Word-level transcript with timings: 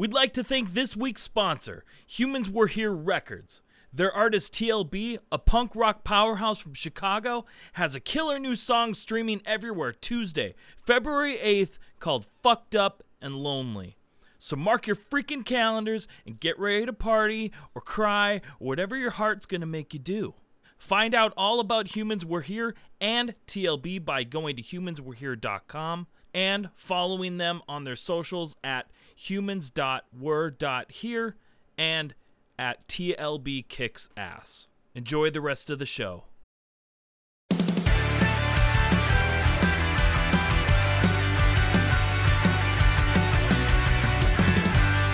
We'd 0.00 0.14
like 0.14 0.32
to 0.32 0.42
thank 0.42 0.72
this 0.72 0.96
week's 0.96 1.20
sponsor, 1.20 1.84
Humans 2.06 2.48
Were 2.48 2.68
Here 2.68 2.90
Records. 2.90 3.60
Their 3.92 4.10
artist 4.10 4.54
TLB, 4.54 5.18
a 5.30 5.38
punk 5.38 5.76
rock 5.76 6.04
powerhouse 6.04 6.58
from 6.58 6.72
Chicago, 6.72 7.44
has 7.74 7.94
a 7.94 8.00
killer 8.00 8.38
new 8.38 8.56
song 8.56 8.94
streaming 8.94 9.42
everywhere 9.44 9.92
Tuesday, 9.92 10.54
February 10.86 11.36
8th, 11.36 11.76
called 11.98 12.24
Fucked 12.42 12.74
Up 12.74 13.02
and 13.20 13.36
Lonely. 13.36 13.98
So 14.38 14.56
mark 14.56 14.86
your 14.86 14.96
freaking 14.96 15.44
calendars 15.44 16.08
and 16.24 16.40
get 16.40 16.58
ready 16.58 16.86
to 16.86 16.94
party 16.94 17.52
or 17.74 17.82
cry 17.82 18.36
or 18.58 18.68
whatever 18.68 18.96
your 18.96 19.10
heart's 19.10 19.44
gonna 19.44 19.66
make 19.66 19.92
you 19.92 20.00
do. 20.00 20.32
Find 20.78 21.14
out 21.14 21.34
all 21.36 21.60
about 21.60 21.94
Humans 21.94 22.24
Were 22.24 22.40
Here 22.40 22.74
and 23.02 23.34
TLB 23.46 24.02
by 24.02 24.24
going 24.24 24.56
to 24.56 24.62
humanswerehere.com 24.62 26.06
and 26.34 26.68
following 26.76 27.38
them 27.38 27.62
on 27.68 27.84
their 27.84 27.96
socials 27.96 28.54
at 28.62 28.86
humans.were.here 29.16 31.36
and 31.78 32.14
at 32.58 32.86
TLB 32.88 33.66
Kicks 33.68 34.08
Ass. 34.16 34.68
Enjoy 34.94 35.30
the 35.30 35.40
rest 35.40 35.70
of 35.70 35.78
the 35.78 35.86
show. 35.86 36.24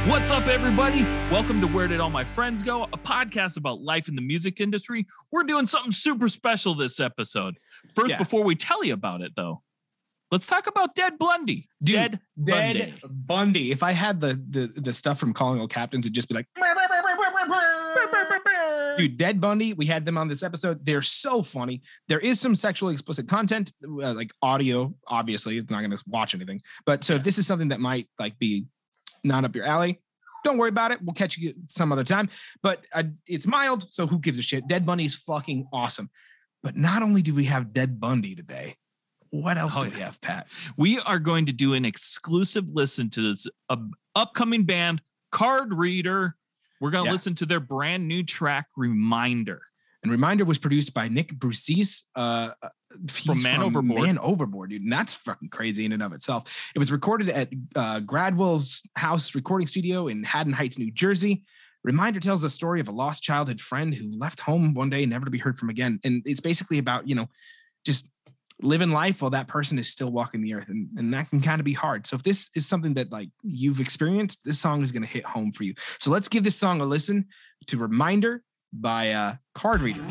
What's 0.06 0.30
up, 0.30 0.46
everybody? 0.46 1.02
Welcome 1.32 1.60
to 1.60 1.66
Where 1.66 1.88
Did 1.88 1.98
All 1.98 2.10
My 2.10 2.22
Friends 2.22 2.62
Go, 2.62 2.84
a 2.84 2.88
podcast 2.96 3.56
about 3.56 3.80
life 3.80 4.06
in 4.08 4.14
the 4.14 4.22
music 4.22 4.60
industry. 4.60 5.04
We're 5.32 5.42
doing 5.42 5.66
something 5.66 5.90
super 5.90 6.28
special 6.28 6.76
this 6.76 7.00
episode. 7.00 7.58
First, 7.92 8.10
Yeah. 8.10 8.18
before 8.18 8.44
we 8.44 8.54
tell 8.54 8.84
you 8.84 8.94
about 8.94 9.20
it, 9.20 9.32
though, 9.34 9.62
let's 10.30 10.46
talk 10.46 10.66
about 10.66 10.94
Dead 10.94 11.18
Bundy. 11.18 11.68
Dude, 11.82 11.96
Dead 11.96 12.20
Dead 12.42 12.54
Bundy. 12.56 12.94
Bundy. 13.08 13.70
If 13.72 13.82
I 13.82 13.92
had 13.92 14.20
the 14.20 14.40
the 14.48 14.80
the 14.80 14.94
stuff 14.94 15.18
from 15.18 15.32
Calling 15.32 15.60
All 15.60 15.68
Captains, 15.68 16.06
it'd 16.06 16.14
just 16.14 16.28
be 16.28 16.34
like, 16.34 16.46
dude, 18.96 19.16
Dead 19.16 19.40
Bundy. 19.40 19.72
We 19.74 19.86
had 19.86 20.04
them 20.04 20.18
on 20.18 20.28
this 20.28 20.42
episode. 20.42 20.84
They're 20.84 21.02
so 21.02 21.42
funny. 21.42 21.82
There 22.08 22.20
is 22.20 22.40
some 22.40 22.54
sexually 22.54 22.92
explicit 22.92 23.28
content, 23.28 23.72
uh, 23.84 24.14
like 24.14 24.32
audio. 24.42 24.94
Obviously, 25.06 25.58
it's 25.58 25.70
not 25.70 25.80
going 25.80 25.90
to 25.90 26.04
watch 26.08 26.34
anything. 26.34 26.60
But 26.84 27.04
so 27.04 27.14
if 27.14 27.24
this 27.24 27.38
is 27.38 27.46
something 27.46 27.68
that 27.68 27.80
might 27.80 28.08
like 28.18 28.38
be 28.38 28.66
not 29.24 29.44
up 29.44 29.54
your 29.54 29.66
alley. 29.66 30.00
Don't 30.44 30.58
worry 30.58 30.68
about 30.68 30.92
it. 30.92 31.02
We'll 31.02 31.14
catch 31.14 31.36
you 31.36 31.54
some 31.66 31.90
other 31.90 32.04
time. 32.04 32.28
But 32.62 32.84
uh, 32.92 33.04
it's 33.26 33.46
mild, 33.46 33.90
so 33.90 34.06
who 34.06 34.20
gives 34.20 34.38
a 34.38 34.42
shit? 34.42 34.68
Dead 34.68 34.86
Bundy 34.86 35.04
is 35.04 35.14
fucking 35.16 35.66
awesome. 35.72 36.08
But 36.62 36.76
not 36.76 37.02
only 37.02 37.22
do 37.22 37.34
we 37.34 37.44
have 37.44 37.72
Dead 37.72 37.98
Bundy 37.98 38.36
today, 38.36 38.76
what 39.30 39.58
else 39.58 39.74
Oh, 39.78 39.84
do 39.84 39.90
we 39.90 39.98
yeah. 39.98 40.06
have, 40.06 40.20
Pat? 40.20 40.46
we 40.76 40.98
are 41.00 41.18
going 41.18 41.46
to 41.46 41.52
do 41.52 41.74
an 41.74 41.84
exclusive 41.84 42.70
listen 42.70 43.10
to 43.10 43.32
this 43.32 43.46
uh, 43.68 43.76
upcoming 44.14 44.64
band, 44.64 45.02
Card 45.32 45.72
Reader. 45.74 46.36
We're 46.80 46.90
going 46.90 47.04
to 47.04 47.08
Yeah. 47.08 47.12
listen 47.12 47.34
to 47.36 47.46
their 47.46 47.60
brand 47.60 48.06
new 48.08 48.22
track, 48.22 48.66
Reminder. 48.76 49.62
And 50.02 50.12
Reminder 50.12 50.44
was 50.44 50.58
produced 50.58 50.94
by 50.94 51.08
Nik 51.08 51.32
Bruzzese, 51.38 52.02
uh, 52.14 52.50
uh, 52.62 52.68
he's 53.12 53.42
Man 53.42 53.62
Overboard. 53.62 54.02
Man 54.02 54.18
Overboard, 54.18 54.70
dude. 54.70 54.82
And 54.82 54.92
that's 54.92 55.14
fucking 55.14 55.48
crazy 55.48 55.84
in 55.84 55.92
and 55.92 56.02
of 56.02 56.12
itself. 56.12 56.70
It 56.74 56.78
was 56.78 56.92
recorded 56.92 57.28
at 57.30 57.48
uh, 57.74 58.00
Gradwell's 58.00 58.82
house 58.96 59.34
recording 59.34 59.66
studio 59.66 60.06
in 60.06 60.22
Haddon 60.22 60.52
Heights, 60.52 60.78
New 60.78 60.92
Jersey. 60.92 61.44
Reminder 61.82 62.20
tells 62.20 62.42
the 62.42 62.50
story 62.50 62.80
of 62.80 62.88
a 62.88 62.92
lost 62.92 63.22
childhood 63.22 63.60
friend 63.60 63.94
who 63.94 64.10
left 64.16 64.40
home 64.40 64.74
one 64.74 64.90
day, 64.90 65.06
never 65.06 65.24
to 65.24 65.30
be 65.30 65.38
heard 65.38 65.56
from 65.56 65.70
again. 65.70 65.98
And 66.04 66.22
it's 66.24 66.40
basically 66.40 66.78
about, 66.78 67.08
you 67.08 67.14
know, 67.14 67.28
just 67.84 68.10
living 68.62 68.90
life 68.90 69.20
while 69.22 69.30
that 69.30 69.48
person 69.48 69.78
is 69.78 69.90
still 69.90 70.10
walking 70.10 70.40
the 70.40 70.54
earth. 70.54 70.68
And, 70.68 70.88
and 70.96 71.12
that 71.14 71.28
can 71.30 71.40
kind 71.40 71.60
of 71.60 71.64
be 71.64 71.72
hard. 71.72 72.06
So 72.06 72.16
if 72.16 72.22
this 72.22 72.50
is 72.54 72.66
something 72.66 72.94
that 72.94 73.12
like 73.12 73.28
you've 73.42 73.80
experienced, 73.80 74.44
this 74.44 74.58
song 74.58 74.82
is 74.82 74.92
going 74.92 75.02
to 75.02 75.08
hit 75.08 75.24
home 75.24 75.52
for 75.52 75.64
you. 75.64 75.74
So 75.98 76.10
let's 76.10 76.28
give 76.28 76.44
this 76.44 76.56
song 76.56 76.80
a 76.80 76.84
listen 76.84 77.26
to 77.66 77.78
Reminder 77.78 78.42
by 78.72 79.12
uh, 79.12 79.34
Card 79.54 79.82
Reader. 79.82 80.02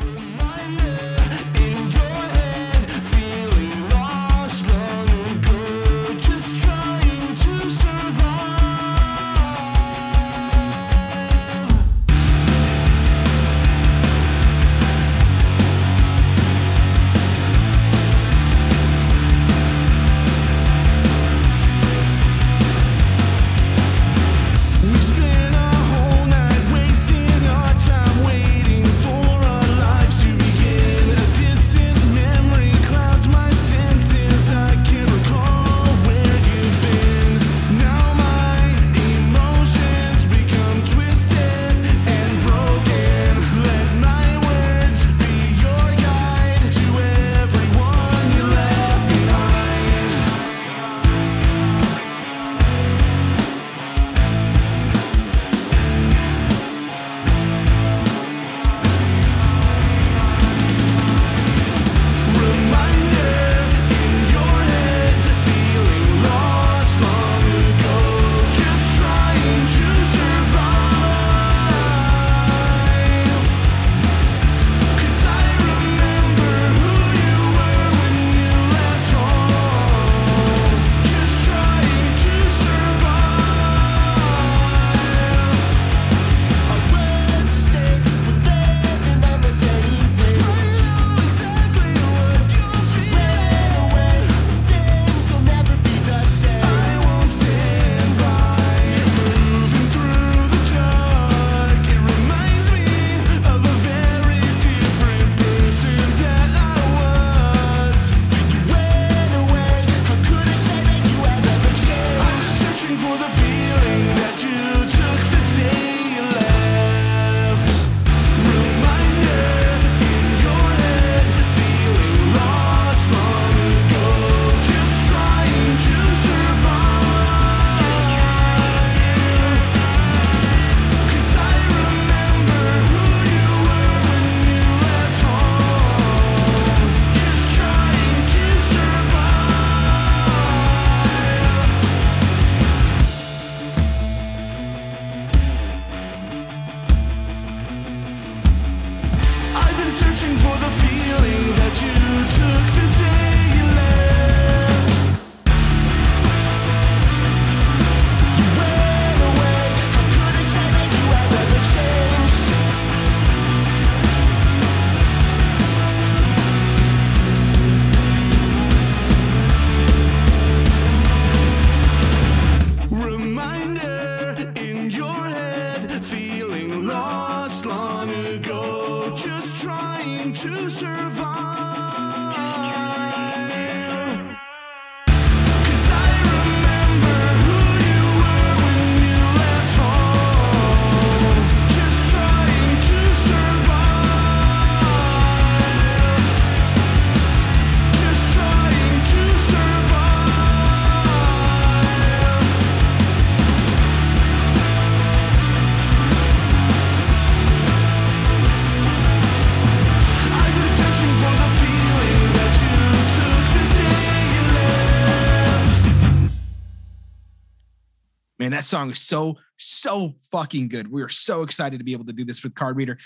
That 218.65 218.69
song 218.69 218.89
is 218.89 218.99
so, 218.99 219.37
so 219.57 220.15
fucking 220.31 220.69
good. 220.69 220.91
We 220.91 221.03
are 221.03 221.09
so 221.09 221.43
excited 221.43 221.77
to 221.77 221.83
be 221.83 221.93
able 221.93 222.05
to 222.05 222.13
do 222.13 222.25
this 222.25 222.43
with 222.43 222.55
Card 222.55 222.77
Reader. 222.77 222.97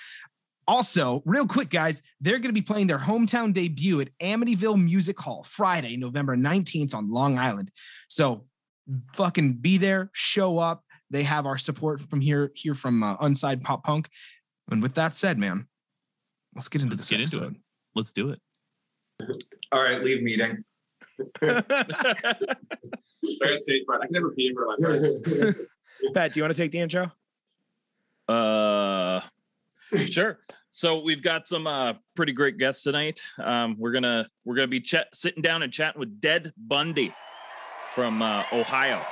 Also, 0.69 1.21
real 1.25 1.45
quick, 1.45 1.69
guys, 1.69 2.01
they're 2.21 2.37
going 2.37 2.47
to 2.47 2.53
be 2.53 2.61
playing 2.61 2.87
their 2.87 2.97
hometown 2.97 3.53
debut 3.53 3.99
at 3.99 4.07
Amityville 4.21 4.81
Music 4.81 5.19
Hall 5.19 5.43
Friday, 5.43 5.97
November 5.97 6.37
19th 6.37 6.95
on 6.95 7.11
Long 7.11 7.37
Island. 7.37 7.71
So 8.07 8.45
fucking 9.15 9.55
be 9.55 9.77
there, 9.77 10.09
show 10.13 10.59
up. 10.59 10.85
They 11.09 11.23
have 11.23 11.45
our 11.45 11.57
support 11.57 11.99
from 12.09 12.21
here, 12.21 12.51
here 12.55 12.73
from 12.73 13.03
uh, 13.03 13.17
Unsigned 13.19 13.61
Pop 13.63 13.83
Punk. 13.83 14.07
And 14.71 14.81
with 14.81 14.93
that 14.93 15.13
said, 15.13 15.37
man, 15.37 15.67
let's 16.55 16.69
get 16.69 16.83
into 16.83 16.93
Let's 16.95 17.01
this 17.01 17.09
get 17.09 17.19
into 17.19 17.35
episode. 17.39 17.55
it. 17.55 17.61
Let's 17.95 18.13
do 18.13 18.29
it. 18.29 18.39
All 19.73 19.83
right, 19.83 20.01
leave 20.01 20.23
meeting. 20.23 20.63
I 21.41 21.61
got 23.41 23.59
stage 23.59 23.83
fright. 23.85 23.99
I 24.01 24.05
can 24.05 24.13
never 24.13 24.31
pee 24.31 24.47
in 24.47 24.55
front 24.55 24.73
of 24.73 24.79
my 24.79 24.87
friends. 24.87 25.59
Pat, 26.13 26.33
do 26.33 26.39
you 26.39 26.43
want 26.43 26.55
to 26.55 26.61
take 26.61 26.71
the 26.71 26.79
intro? 26.79 27.11
Uh, 28.27 29.21
sure. 29.95 30.39
So 30.71 30.99
we've 30.99 31.23
got 31.23 31.47
some 31.47 31.65
uh 31.65 31.93
pretty 32.15 32.31
great 32.31 32.57
guests 32.57 32.83
tonight. 32.83 33.21
Um, 33.39 33.75
we're 33.79 33.91
gonna 33.91 34.29
we're 34.45 34.55
gonna 34.55 34.67
be 34.67 34.79
chat 34.79 35.07
sitting 35.13 35.41
down 35.41 35.63
and 35.63 35.73
chatting 35.73 35.99
with 35.99 36.21
Dead 36.21 36.53
Bundy 36.57 37.13
from 37.91 38.21
uh, 38.21 38.43
Ohio. 38.53 39.03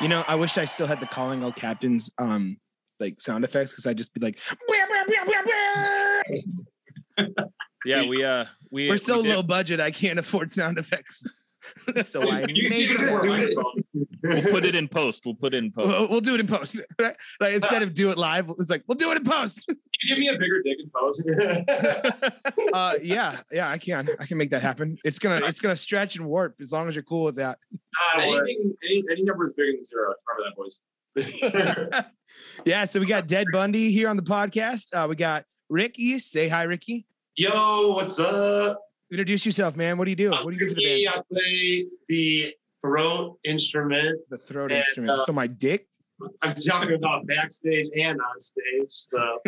You 0.00 0.08
know, 0.08 0.24
I 0.28 0.36
wish 0.36 0.56
I 0.56 0.64
still 0.66 0.86
had 0.86 1.00
the 1.00 1.06
calling 1.06 1.42
all 1.42 1.52
captains 1.52 2.10
um 2.18 2.58
like 3.00 3.20
sound 3.20 3.44
effects 3.44 3.72
because 3.72 3.86
I'd 3.86 3.98
just 3.98 4.14
be 4.14 4.20
like, 4.20 4.38
Yeah, 7.84 8.04
we 8.06 8.24
uh 8.24 8.44
we 8.70 8.88
we're 8.88 8.98
so 8.98 9.20
we 9.20 9.32
low 9.32 9.42
budget, 9.42 9.80
I 9.80 9.90
can't 9.90 10.18
afford 10.18 10.50
sound 10.50 10.78
effects. 10.78 11.26
so 12.04 12.28
I 12.28 12.44
You 12.48 12.68
make 12.68 12.88
can 12.88 13.04
it 13.04 13.08
just 13.10 13.22
do 13.22 13.30
work. 13.30 13.40
it. 13.40 14.04
We'll 14.22 14.52
put 14.52 14.64
it 14.64 14.74
in 14.76 14.88
post. 14.88 15.24
We'll 15.24 15.34
put 15.34 15.54
it 15.54 15.58
in 15.58 15.72
post. 15.72 15.88
We'll, 15.88 16.08
we'll 16.08 16.20
do 16.20 16.34
it 16.34 16.40
in 16.40 16.46
post. 16.46 16.80
like 16.98 17.54
instead 17.54 17.82
of 17.82 17.94
do 17.94 18.10
it 18.10 18.18
live, 18.18 18.50
it's 18.58 18.70
like 18.70 18.82
we'll 18.86 18.96
do 18.96 19.10
it 19.12 19.16
in 19.18 19.24
post. 19.24 19.66
Can 19.66 19.76
you 20.02 20.14
give 20.14 20.18
me 20.18 20.28
a 20.28 20.38
bigger 20.38 20.62
dick 20.62 20.78
in 20.80 20.90
post? 20.94 21.28
Uh, 22.72 22.94
yeah, 23.02 23.40
yeah, 23.50 23.68
I 23.68 23.78
can. 23.78 24.08
I 24.18 24.26
can 24.26 24.38
make 24.38 24.50
that 24.50 24.62
happen. 24.62 24.96
It's 25.04 25.18
gonna, 25.18 25.44
it's 25.46 25.60
gonna 25.60 25.76
stretch 25.76 26.16
and 26.16 26.26
warp 26.26 26.56
as 26.60 26.72
long 26.72 26.88
as 26.88 26.94
you're 26.94 27.02
cool 27.04 27.24
with 27.24 27.36
that. 27.36 27.58
Anything, 28.16 28.74
any, 28.84 29.04
any 29.10 29.22
number 29.22 29.46
is 29.46 29.54
bigger 29.54 29.72
than 29.72 29.84
zero. 29.84 30.14
Remember 30.28 30.48
that, 30.48 30.56
boys. 30.56 32.04
Yeah. 32.64 32.84
So 32.84 33.00
we 33.00 33.06
got 33.06 33.26
Dead 33.26 33.46
Bundy 33.52 33.90
here 33.90 34.08
on 34.08 34.16
the 34.16 34.22
podcast. 34.22 34.94
Uh, 34.94 35.06
we 35.08 35.16
got 35.16 35.44
Ricky. 35.68 36.18
Say 36.18 36.48
hi, 36.48 36.62
Ricky. 36.62 37.06
Yo, 37.36 37.92
what's 37.94 38.18
up? 38.18 38.80
Introduce 39.10 39.44
yourself, 39.44 39.76
man. 39.76 39.98
What 39.98 40.04
do 40.04 40.10
you 40.10 40.16
do? 40.16 40.30
What 40.30 40.46
do 40.46 40.52
you 40.52 40.58
do 40.60 40.68
for 40.68 40.74
the 40.74 40.84
Me, 40.84 41.04
band? 41.06 41.16
I 41.30 41.34
play 41.34 41.86
the 42.08 42.54
throat 42.82 43.38
instrument. 43.44 44.20
The 44.30 44.38
throat 44.38 44.70
And, 44.70 44.78
instrument. 44.78 45.18
uh, 45.18 45.24
so 45.24 45.32
my 45.32 45.46
dick. 45.46 45.86
I'm 46.42 46.54
talking 46.54 46.94
about 46.94 47.26
backstage 47.26 47.86
and 47.96 48.20
on 48.20 48.40
stage. 48.40 48.90
So 48.90 49.38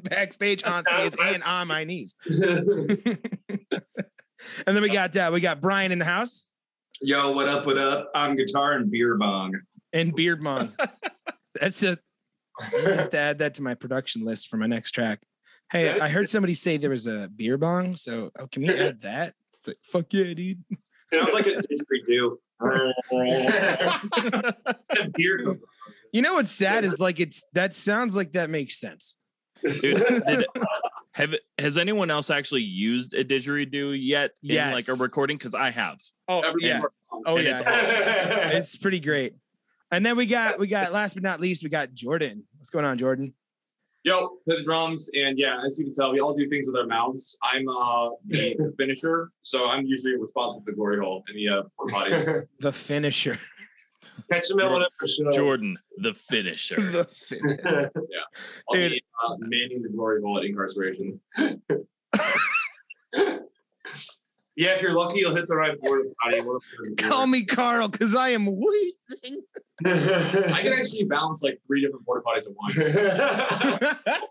Backstage, 0.02 0.64
on 0.64 0.84
stage, 0.84 1.14
and 1.22 1.42
on 1.44 1.68
my 1.68 1.84
knees. 1.84 2.14
And 4.68 4.76
then 4.76 4.82
we 4.84 4.88
got 4.88 5.16
uh, 5.16 5.30
we 5.34 5.40
got 5.40 5.60
Brian 5.60 5.90
in 5.90 5.98
the 5.98 6.04
house 6.04 6.46
Yo, 7.00 7.32
what 7.32 7.48
up? 7.48 7.66
What 7.66 7.76
up? 7.76 8.08
I'm 8.14 8.36
guitar 8.36 8.74
and 8.74 8.88
beer 8.88 9.16
bong. 9.16 9.52
and 9.92 10.14
Beard 10.14 10.40
Mong. 10.40 10.72
That's 11.60 11.82
a 11.82 11.98
I 12.60 12.90
have 12.90 13.10
to 13.10 13.18
add 13.18 13.38
that 13.40 13.54
to 13.54 13.62
my 13.62 13.74
production 13.74 14.24
list 14.24 14.46
for 14.48 14.56
my 14.56 14.66
next 14.68 14.92
track. 14.92 15.22
Hey, 15.70 16.00
I 16.00 16.08
heard 16.08 16.28
somebody 16.28 16.54
say 16.54 16.78
there 16.78 16.90
was 16.90 17.06
a 17.06 17.28
beer 17.34 17.58
bong, 17.58 17.96
so 17.96 18.30
oh, 18.38 18.46
can 18.46 18.62
we 18.62 18.70
add 18.70 19.02
that? 19.02 19.34
It's 19.54 19.68
like 19.68 19.78
fuck 19.82 20.12
yeah, 20.12 20.32
dude. 20.34 20.64
Sounds 21.12 21.34
like 21.34 21.46
a 21.46 21.50
didgeridoo. 22.10 22.36
beer 25.14 25.38
goes 25.38 25.64
You 26.12 26.22
know 26.22 26.34
what's 26.34 26.50
sad 26.50 26.84
is 26.84 26.98
like 26.98 27.20
it's 27.20 27.44
that 27.52 27.74
sounds 27.74 28.16
like 28.16 28.32
that 28.32 28.50
makes 28.50 28.80
sense. 28.80 29.16
Dude, 29.62 30.02
did- 30.26 30.46
have 31.12 31.34
has 31.58 31.76
anyone 31.76 32.10
else 32.10 32.30
actually 32.30 32.62
used 32.62 33.14
a 33.14 33.24
didgeridoo 33.24 33.96
yet 34.00 34.32
in 34.42 34.72
like 34.72 34.88
a 34.88 34.94
recording? 34.94 35.36
Because 35.36 35.54
I 35.54 35.70
have. 35.70 35.98
Oh 36.28 36.40
Every 36.40 36.62
yeah, 36.62 36.82
oh 37.26 37.36
And 37.36 37.46
yeah, 37.46 37.60
it's 38.52 38.74
it's 38.74 38.76
pretty 38.76 39.00
great. 39.00 39.34
And 39.90 40.04
then 40.04 40.16
we 40.16 40.26
got 40.26 40.58
we 40.58 40.66
got 40.66 40.92
last 40.92 41.14
but 41.14 41.22
not 41.22 41.40
least 41.40 41.62
we 41.62 41.70
got 41.70 41.92
Jordan. 41.92 42.44
What's 42.56 42.70
going 42.70 42.84
on, 42.84 42.98
Jordan? 42.98 43.34
Yo, 44.08 44.38
play 44.46 44.56
the 44.56 44.62
drums, 44.62 45.10
and 45.12 45.38
yeah, 45.38 45.60
as 45.66 45.78
you 45.78 45.84
can 45.84 45.92
tell, 45.92 46.10
we 46.12 46.18
all 46.18 46.34
do 46.34 46.48
things 46.48 46.64
with 46.66 46.74
our 46.76 46.86
mouths. 46.86 47.36
I'm 47.42 47.68
uh 47.68 48.08
the 48.26 48.72
finisher, 48.78 49.30
so 49.42 49.66
I'm 49.66 49.84
usually 49.84 50.16
responsible 50.16 50.62
for 50.64 50.70
the 50.70 50.76
glory 50.76 50.98
hole 50.98 51.22
and 51.28 51.36
the 51.36 51.48
uh, 51.58 51.62
porta 51.76 51.92
potties. 51.92 52.46
The 52.60 52.72
finisher. 52.72 53.38
Catch 54.32 54.48
them 54.48 54.60
on 54.60 54.86
for 54.98 55.06
sure. 55.08 55.30
Jordan, 55.30 55.78
the 55.98 56.14
finisher. 56.14 56.76
the 56.80 57.04
fin- 57.04 57.60
I'll 57.66 57.90
Dude. 58.72 58.92
be 58.92 59.02
uh, 59.28 59.34
manning 59.40 59.82
the 59.82 59.90
glory 59.90 60.22
hole 60.22 60.38
at 60.38 60.44
incarceration. 60.46 61.20
Yeah, 64.58 64.70
if 64.70 64.82
you're 64.82 64.92
lucky, 64.92 65.20
you'll 65.20 65.36
hit 65.36 65.46
the 65.46 65.54
right 65.54 65.80
porta 65.80 66.10
potty. 66.20 66.40
We'll 66.40 66.54
put 66.54 66.64
it 66.84 66.88
in 66.88 66.96
the 66.96 67.02
Call 67.04 67.28
me 67.28 67.44
Carl 67.44 67.86
because 67.86 68.16
I 68.16 68.30
am 68.30 68.44
wheezing. 68.44 69.42
I 69.86 70.62
can 70.62 70.72
actually 70.72 71.04
balance 71.04 71.44
like 71.44 71.60
three 71.64 71.80
different 71.80 72.04
porta 72.04 72.24
potties 72.26 72.48
at 72.48 72.56
once. 72.56 74.20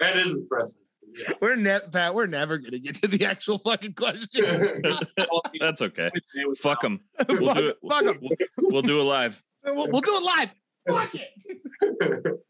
That 0.00 0.16
is 0.16 0.38
impressive. 0.38 0.82
Yeah. 1.16 1.32
we're 1.40 1.54
ne- 1.54 1.78
Pat, 1.92 2.14
we're 2.14 2.26
never 2.26 2.58
gonna 2.58 2.80
get 2.80 2.96
to 2.96 3.06
the 3.06 3.24
actual 3.24 3.58
fucking 3.58 3.94
question. 3.94 4.44
That's 5.60 5.80
okay. 5.80 6.10
Fuck 6.58 6.82
them. 6.82 7.00
We'll 7.28 7.46
fuck, 7.46 7.56
do 7.58 7.66
it. 7.68 7.76
fuck 7.88 8.04
'em. 8.04 8.18
We'll, 8.20 8.36
we'll 8.58 8.82
do 8.82 9.00
it 9.00 9.04
live. 9.04 9.40
We'll, 9.64 9.88
we'll 9.90 10.00
do 10.00 10.16
it 10.16 10.24
live. 10.24 10.50
Fuck 10.88 11.14
it. 11.14 12.42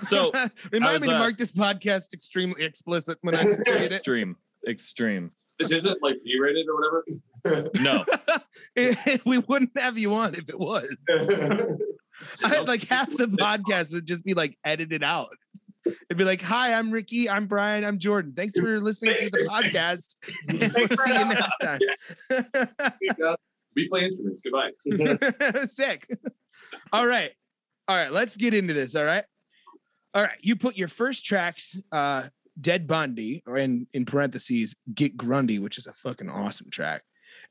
So, 0.00 0.32
remind 0.72 0.94
was, 0.94 1.02
me 1.02 1.08
to 1.08 1.14
uh, 1.14 1.18
mark 1.18 1.36
this 1.36 1.52
podcast 1.52 2.14
extremely 2.14 2.64
explicit 2.64 3.18
when 3.20 3.34
I 3.34 3.44
create 3.44 3.82
it. 3.82 3.92
Extreme. 3.92 4.36
Extreme. 4.66 5.30
This 5.58 5.72
isn't 5.72 6.02
like 6.02 6.16
G-rated 6.24 6.66
or 6.68 6.74
whatever. 6.76 7.04
No. 7.80 8.04
we 9.26 9.38
wouldn't 9.38 9.76
have 9.76 9.98
you 9.98 10.14
on 10.14 10.34
if 10.34 10.48
it 10.48 10.60
was. 10.60 10.88
I, 12.44 12.60
like 12.60 12.84
half 12.84 13.10
the 13.10 13.26
podcast 13.26 13.92
would 13.94 14.06
just 14.06 14.24
be 14.24 14.34
like 14.34 14.56
edited 14.64 15.02
out. 15.02 15.34
It'd 15.84 16.16
be 16.16 16.24
like, 16.24 16.40
"Hi, 16.42 16.72
I'm 16.72 16.92
Ricky. 16.92 17.28
I'm 17.28 17.48
Brian. 17.48 17.84
I'm 17.84 17.98
Jordan. 17.98 18.34
Thanks 18.36 18.56
for 18.56 18.78
listening 18.78 19.16
to 19.18 19.28
the 19.28 19.48
podcast. 19.50 20.14
we'll 20.52 20.96
see 20.96 21.12
you 21.12 21.24
next 21.24 21.56
time." 23.20 23.36
We 23.74 23.88
play 23.88 24.04
instruments. 24.04 24.42
Goodbye. 24.42 25.66
Sick. 25.66 26.08
All 26.92 27.06
right. 27.06 27.32
All 27.88 27.96
right. 27.96 28.12
Let's 28.12 28.36
get 28.36 28.54
into 28.54 28.74
this. 28.74 28.94
All 28.94 29.04
right. 29.04 29.24
All 30.14 30.22
right. 30.22 30.38
You 30.40 30.56
put 30.56 30.76
your 30.76 30.88
first 30.88 31.24
tracks, 31.24 31.76
uh, 31.90 32.28
Dead 32.60 32.86
Bundy, 32.86 33.42
or 33.46 33.56
in, 33.56 33.86
in 33.92 34.04
parentheses, 34.04 34.76
Get 34.94 35.16
Grundy, 35.16 35.58
which 35.58 35.78
is 35.78 35.86
a 35.86 35.92
fucking 35.92 36.28
awesome 36.28 36.70
track, 36.70 37.02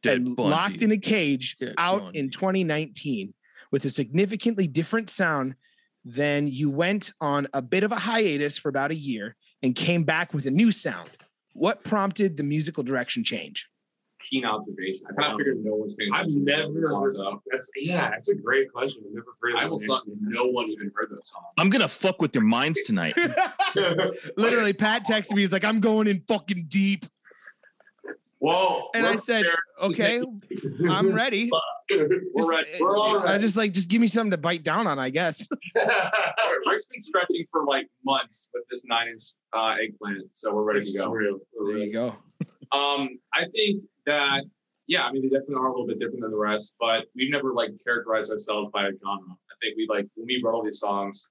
Dead 0.03 0.17
and 0.17 0.35
Bundy. 0.35 0.51
Locked 0.51 0.81
in 0.81 0.91
a 0.91 0.97
Cage 0.97 1.57
Dead 1.57 1.73
out 1.77 2.03
Bundy. 2.03 2.19
in 2.19 2.29
2019 2.29 3.33
with 3.71 3.85
a 3.85 3.89
significantly 3.89 4.67
different 4.67 5.09
sound. 5.09 5.55
Then 6.03 6.47
you 6.47 6.69
went 6.69 7.11
on 7.21 7.47
a 7.53 7.61
bit 7.61 7.83
of 7.83 7.91
a 7.91 7.99
hiatus 7.99 8.57
for 8.57 8.69
about 8.69 8.91
a 8.91 8.95
year 8.95 9.35
and 9.61 9.75
came 9.75 10.03
back 10.03 10.33
with 10.33 10.45
a 10.45 10.51
new 10.51 10.71
sound. 10.71 11.11
What 11.53 11.83
prompted 11.83 12.37
the 12.37 12.43
musical 12.43 12.83
direction 12.83 13.23
change? 13.23 13.67
Keen 14.31 14.45
observation. 14.45 15.07
I 15.09 15.13
kind 15.21 15.33
of 15.33 15.37
figured 15.39 15.57
no 15.63 15.75
one's 15.75 15.95
paying 15.95 16.13
I've 16.13 16.21
attention 16.27 16.45
to 16.45 16.51
never 16.57 16.73
those 16.73 16.89
songs 16.91 17.17
heard- 17.17 17.25
out. 17.25 17.41
That's 17.51 17.69
yeah, 17.75 18.09
that's 18.11 18.29
a 18.29 18.35
great 18.35 18.71
question. 18.71 19.03
I've 19.05 19.13
never 19.13 19.25
heard. 19.41 19.55
I 19.55 19.59
that 19.61 19.65
almost 19.65 19.89
one. 19.89 19.99
thought 19.99 20.07
no 20.21 20.45
one 20.51 20.69
even 20.69 20.91
heard 20.95 21.09
those 21.11 21.29
songs. 21.29 21.45
I'm 21.57 21.69
gonna 21.69 21.87
fuck 21.89 22.21
with 22.21 22.33
your 22.33 22.43
minds 22.45 22.81
tonight. 22.83 23.15
Literally, 24.37 24.73
Pat 24.73 25.05
texted 25.05 25.33
me. 25.35 25.41
He's 25.41 25.51
like, 25.51 25.65
"I'm 25.65 25.79
going 25.81 26.07
in 26.07 26.21
fucking 26.27 26.65
deep," 26.69 27.05
Whoa! 28.39 28.89
and 28.95 29.05
I 29.05 29.15
said, 29.17 29.45
prepared. 29.79 29.91
"Okay, 29.91 30.23
I'm 30.89 31.11
ready." 31.13 31.49
we're 31.91 32.49
ready. 32.49 32.69
We're 32.79 32.95
all 32.97 33.15
ready. 33.15 33.27
I 33.27 33.31
right. 33.33 33.41
just 33.41 33.57
like 33.57 33.73
just 33.73 33.89
give 33.89 33.99
me 33.99 34.07
something 34.07 34.31
to 34.31 34.37
bite 34.37 34.63
down 34.63 34.87
on, 34.87 34.97
I 34.97 35.09
guess. 35.09 35.45
Rick's 35.75 36.87
been 36.87 37.01
stretching 37.01 37.45
for 37.51 37.65
like 37.65 37.87
months 38.05 38.49
with 38.53 38.63
this 38.71 38.83
nine-inch 38.85 39.23
uh, 39.53 39.75
eggplant, 39.83 40.27
so 40.31 40.53
we're 40.53 40.63
ready 40.63 40.83
to 40.89 40.97
go. 40.97 41.13
There 41.67 41.77
you 41.79 41.91
go. 41.91 42.15
Um, 42.71 43.19
I 43.33 43.43
think 43.53 43.83
that 44.05 44.43
yeah, 44.87 45.03
I 45.05 45.11
mean 45.11 45.21
they 45.21 45.29
definitely 45.29 45.55
are 45.55 45.67
a 45.67 45.71
little 45.71 45.87
bit 45.87 45.99
different 45.99 46.21
than 46.21 46.31
the 46.31 46.37
rest, 46.37 46.75
but 46.79 47.05
we've 47.15 47.31
never 47.31 47.53
like 47.53 47.71
characterized 47.83 48.31
ourselves 48.31 48.69
by 48.73 48.83
a 48.87 48.91
genre. 48.91 49.29
I 49.29 49.55
think 49.61 49.77
we 49.77 49.87
like 49.89 50.07
when 50.15 50.27
we 50.27 50.41
wrote 50.43 50.53
all 50.55 50.63
these 50.63 50.79
songs, 50.79 51.29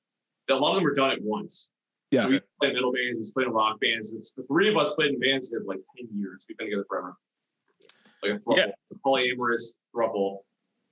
a 0.49 0.55
lot 0.55 0.71
of 0.71 0.75
them 0.77 0.85
were 0.85 0.95
done 0.95 1.11
at 1.11 1.23
once. 1.23 1.73
Yeah. 2.11 2.23
So 2.23 2.29
we 2.31 2.41
played 2.61 2.75
metal 2.75 2.93
bands, 2.93 3.33
we 3.35 3.43
played 3.43 3.49
in 3.49 3.53
rock 3.53 3.81
bands. 3.81 4.15
It's 4.15 4.33
the 4.35 4.43
three 4.45 4.69
of 4.69 4.77
us 4.77 4.95
played 4.95 5.13
in 5.15 5.21
bands 5.21 5.51
for 5.51 5.63
like 5.65 5.81
ten 5.97 6.09
years. 6.19 6.45
We've 6.49 6.57
been 6.59 6.69
together 6.69 6.85
forever. 6.89 7.15
Like 8.23 8.33
a 8.33 8.35
throuple, 8.37 8.57
Yeah. 8.57 8.67
a 8.93 9.09
polyamorous 9.09 9.79
throuple, 9.95 10.39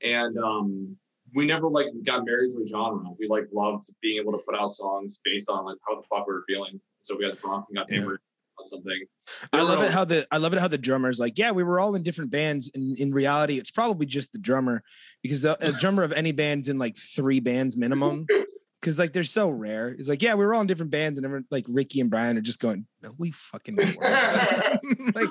and 0.02 0.38
um, 0.38 0.96
we 1.34 1.44
never 1.46 1.68
like 1.68 1.86
got 2.04 2.24
married 2.24 2.52
to 2.52 2.62
a 2.62 2.66
genre. 2.66 3.04
We 3.18 3.28
like 3.28 3.44
loved 3.52 3.88
being 4.00 4.20
able 4.20 4.32
to 4.32 4.38
put 4.38 4.54
out 4.54 4.72
songs 4.72 5.20
based 5.24 5.50
on 5.50 5.64
like 5.64 5.76
how 5.86 5.96
the 5.96 6.06
fuck 6.08 6.26
we 6.26 6.34
were 6.34 6.44
feeling. 6.46 6.80
So 7.02 7.16
we 7.16 7.26
got 7.26 7.38
drunk 7.40 7.66
and 7.68 7.76
got 7.76 7.90
hammered. 7.90 8.20
Something. 8.66 9.04
I 9.52 9.62
love 9.62 9.82
it 9.82 9.90
how 9.90 10.04
the 10.04 10.26
I 10.30 10.38
love 10.38 10.52
it 10.52 10.60
how 10.60 10.68
the 10.68 10.78
drummer's 10.78 11.18
like, 11.18 11.38
yeah, 11.38 11.50
we 11.50 11.62
were 11.62 11.80
all 11.80 11.94
in 11.94 12.02
different 12.02 12.30
bands. 12.30 12.70
And 12.74 12.96
in 12.98 13.12
reality, 13.12 13.58
it's 13.58 13.70
probably 13.70 14.06
just 14.06 14.32
the 14.32 14.38
drummer 14.38 14.82
because 15.22 15.42
the 15.42 15.56
a 15.66 15.72
drummer 15.72 16.02
of 16.02 16.12
any 16.12 16.32
band's 16.32 16.68
in 16.68 16.78
like 16.78 16.96
three 16.96 17.40
bands 17.40 17.76
minimum. 17.76 18.26
Cause 18.80 18.96
like 18.96 19.12
they're 19.12 19.24
so 19.24 19.48
rare. 19.48 19.88
It's 19.88 20.08
like, 20.08 20.22
yeah, 20.22 20.34
we 20.34 20.46
were 20.46 20.54
all 20.54 20.60
in 20.60 20.68
different 20.68 20.92
bands, 20.92 21.18
and 21.18 21.24
everyone, 21.24 21.46
like 21.50 21.64
Ricky 21.68 22.00
and 22.00 22.08
Brian 22.08 22.38
are 22.38 22.40
just 22.40 22.60
going, 22.60 22.86
no, 23.02 23.12
we 23.18 23.32
fucking 23.32 23.74
weren't." 23.74 23.98
like 25.16 25.26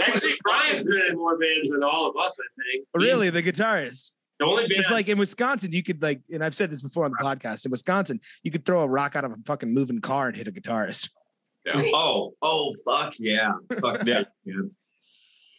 Actually, 0.00 0.34
Brian's 0.44 0.86
been 0.86 1.06
in 1.10 1.16
more 1.16 1.36
bands 1.36 1.72
than 1.72 1.82
all 1.82 2.08
of 2.08 2.16
us, 2.16 2.38
I 2.38 2.46
think. 2.62 2.86
really 2.94 3.28
the 3.28 3.42
guitarist. 3.42 4.12
The 4.38 4.46
only 4.46 4.68
band 4.68 4.80
It's 4.80 4.90
like 4.90 5.08
in 5.08 5.18
Wisconsin, 5.18 5.72
you 5.72 5.82
could 5.82 6.00
like, 6.00 6.20
and 6.32 6.44
I've 6.44 6.54
said 6.54 6.70
this 6.70 6.82
before 6.82 7.04
on 7.04 7.10
the 7.10 7.24
podcast. 7.24 7.64
In 7.64 7.70
Wisconsin, 7.70 8.20
you 8.44 8.50
could 8.50 8.64
throw 8.64 8.82
a 8.82 8.88
rock 8.88 9.16
out 9.16 9.24
of 9.24 9.32
a 9.32 9.36
fucking 9.46 9.72
moving 9.72 10.00
car 10.00 10.28
and 10.28 10.36
hit 10.36 10.46
a 10.46 10.52
guitarist. 10.52 11.10
Oh, 11.94 12.32
oh, 12.42 12.74
fuck 12.84 13.14
yeah. 13.18 13.52
Fuck 13.80 14.02
Yeah. 14.06 14.24
yeah. 14.44 14.54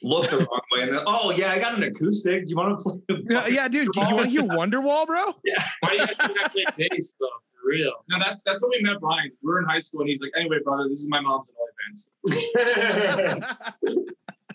Look 0.06 0.30
the 0.30 0.40
wrong 0.40 0.62
way. 0.74 0.82
And 0.84 0.92
then, 0.92 1.04
oh, 1.08 1.32
yeah, 1.32 1.52
I 1.52 1.60
got 1.60 1.76
an 1.78 1.84
acoustic. 1.84 2.44
Do 2.44 2.50
you 2.50 2.58
want 2.58 2.78
to 2.78 2.84
play? 2.84 3.00
the 3.08 3.24
Yeah, 3.30 3.48
yeah 3.48 3.68
dude. 3.70 3.88
You 3.96 4.02
want 4.02 4.24
to 4.24 4.28
hear 4.28 4.44
Wonderwall, 4.44 5.08
bro? 5.08 5.34
Yeah. 5.46 5.64
Why 5.80 5.92
do 5.92 5.98
you 6.00 6.06
guys 6.08 6.16
do 6.28 6.34
not 6.34 6.52
play 6.52 6.66
bass 6.78 7.16
though? 7.20 7.28
For 7.54 7.70
real. 7.70 7.94
No, 8.10 8.18
that's 8.20 8.44
that's 8.44 8.62
when 8.62 8.72
we 8.72 8.82
met 8.82 9.00
Brian. 9.00 9.32
We 9.42 9.48
were 9.50 9.60
in 9.60 9.66
high 9.66 9.80
school, 9.80 10.02
and 10.02 10.10
he's 10.10 10.22
like, 10.22 10.34
"Anyway, 10.38 10.58
brother, 10.66 10.90
this 10.90 11.00
is 11.00 11.10
my 11.10 11.22
mom's 11.22 11.50
and 11.50 12.36
OnlyFans." 12.36 14.04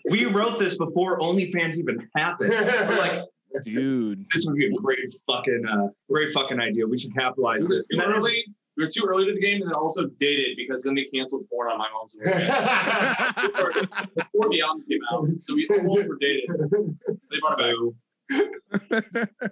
We 0.09 0.25
wrote 0.25 0.57
this 0.59 0.77
before 0.77 1.19
OnlyFans 1.19 1.77
even 1.77 2.07
happened. 2.15 2.49
We're 2.51 2.97
like, 2.97 3.21
Dude. 3.63 4.25
this 4.33 4.45
would 4.47 4.55
be 4.55 4.65
a 4.67 4.71
great 4.71 5.13
fucking, 5.27 5.63
uh, 5.71 5.87
great 6.09 6.33
fucking 6.33 6.59
idea. 6.59 6.87
We 6.87 6.97
should 6.97 7.13
capitalize 7.13 7.67
this. 7.67 7.85
Too 7.91 7.99
early. 8.03 8.45
We 8.79 8.85
were 8.85 8.89
too 8.89 9.05
early 9.05 9.25
to 9.25 9.33
the 9.33 9.41
game, 9.41 9.61
and 9.61 9.69
then 9.69 9.75
also 9.75 10.05
dated 10.05 10.55
because 10.55 10.83
then 10.83 10.95
they 10.95 11.03
canceled 11.13 11.49
porn 11.49 11.69
on 11.69 11.79
my 11.79 11.89
mom's 11.91 12.15
and 12.15 13.51
before, 13.51 13.71
before 14.15 14.49
the 14.49 14.61
album 14.61 14.85
came 14.89 15.01
out. 15.11 15.27
So 15.39 15.53
we 15.53 15.67
almost 15.67 16.07
were 16.07 16.17
dated. 16.17 16.49
They 17.29 17.39
brought 17.41 17.59
it 17.59 17.93
back. 18.29 19.31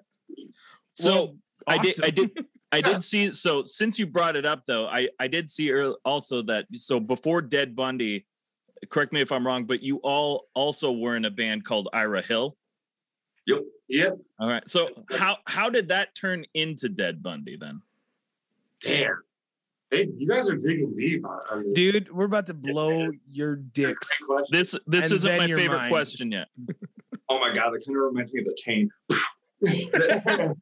So 0.93 1.11
Well, 1.11 1.37
I 1.67 1.77
did. 1.77 2.03
I 2.03 2.09
did. 2.09 2.47
I 2.71 2.81
did 2.81 3.03
see. 3.03 3.31
So 3.33 3.65
since 3.65 3.99
you 3.99 4.07
brought 4.07 4.37
it 4.37 4.45
up, 4.45 4.63
though, 4.65 4.87
I 4.87 5.09
I 5.19 5.27
did 5.27 5.49
see 5.49 5.71
earl- 5.71 5.97
also 6.05 6.41
that. 6.43 6.65
So 6.75 6.99
before 6.99 7.41
Dead 7.41 7.75
Bundy, 7.75 8.25
correct 8.89 9.11
me 9.11 9.19
if 9.19 9.33
I'm 9.33 9.45
wrong, 9.45 9.65
but 9.65 9.83
you 9.83 9.97
all 9.97 10.45
also 10.55 10.93
were 10.93 11.17
in 11.17 11.25
a 11.25 11.31
band 11.31 11.65
called 11.65 11.89
Ira 11.91 12.21
Hill. 12.21 12.55
Yep. 13.45 13.61
Yeah 13.89 14.11
all 14.39 14.47
right. 14.49 14.67
So 14.69 14.89
how 15.11 15.37
how 15.45 15.69
did 15.69 15.89
that 15.89 16.15
turn 16.15 16.45
into 16.53 16.89
Dead 16.89 17.21
Bundy 17.23 17.57
then? 17.57 17.81
Damn. 18.81 19.21
Hey, 19.89 20.09
you 20.17 20.27
guys 20.27 20.49
are 20.49 20.55
digging 20.57 20.93
deep 20.97 21.25
on, 21.25 21.39
on 21.49 21.63
this. 21.63 21.73
Dude, 21.73 22.11
we're 22.13 22.25
about 22.25 22.45
to 22.47 22.53
blow 22.53 23.09
your 23.29 23.55
dicks. 23.55 24.09
This 24.51 24.75
this 24.85 25.05
And 25.05 25.13
isn't 25.13 25.37
my 25.37 25.47
favorite 25.47 25.77
mind. 25.77 25.91
question 25.91 26.31
yet. 26.31 26.47
Oh 27.29 27.39
my 27.41 27.53
God, 27.53 27.71
that 27.71 27.83
kind 27.85 27.97
of 27.97 28.03
reminds 28.03 28.33
me 28.33 28.39
of 28.39 28.45
the 28.47 28.55
chain. 28.57 28.89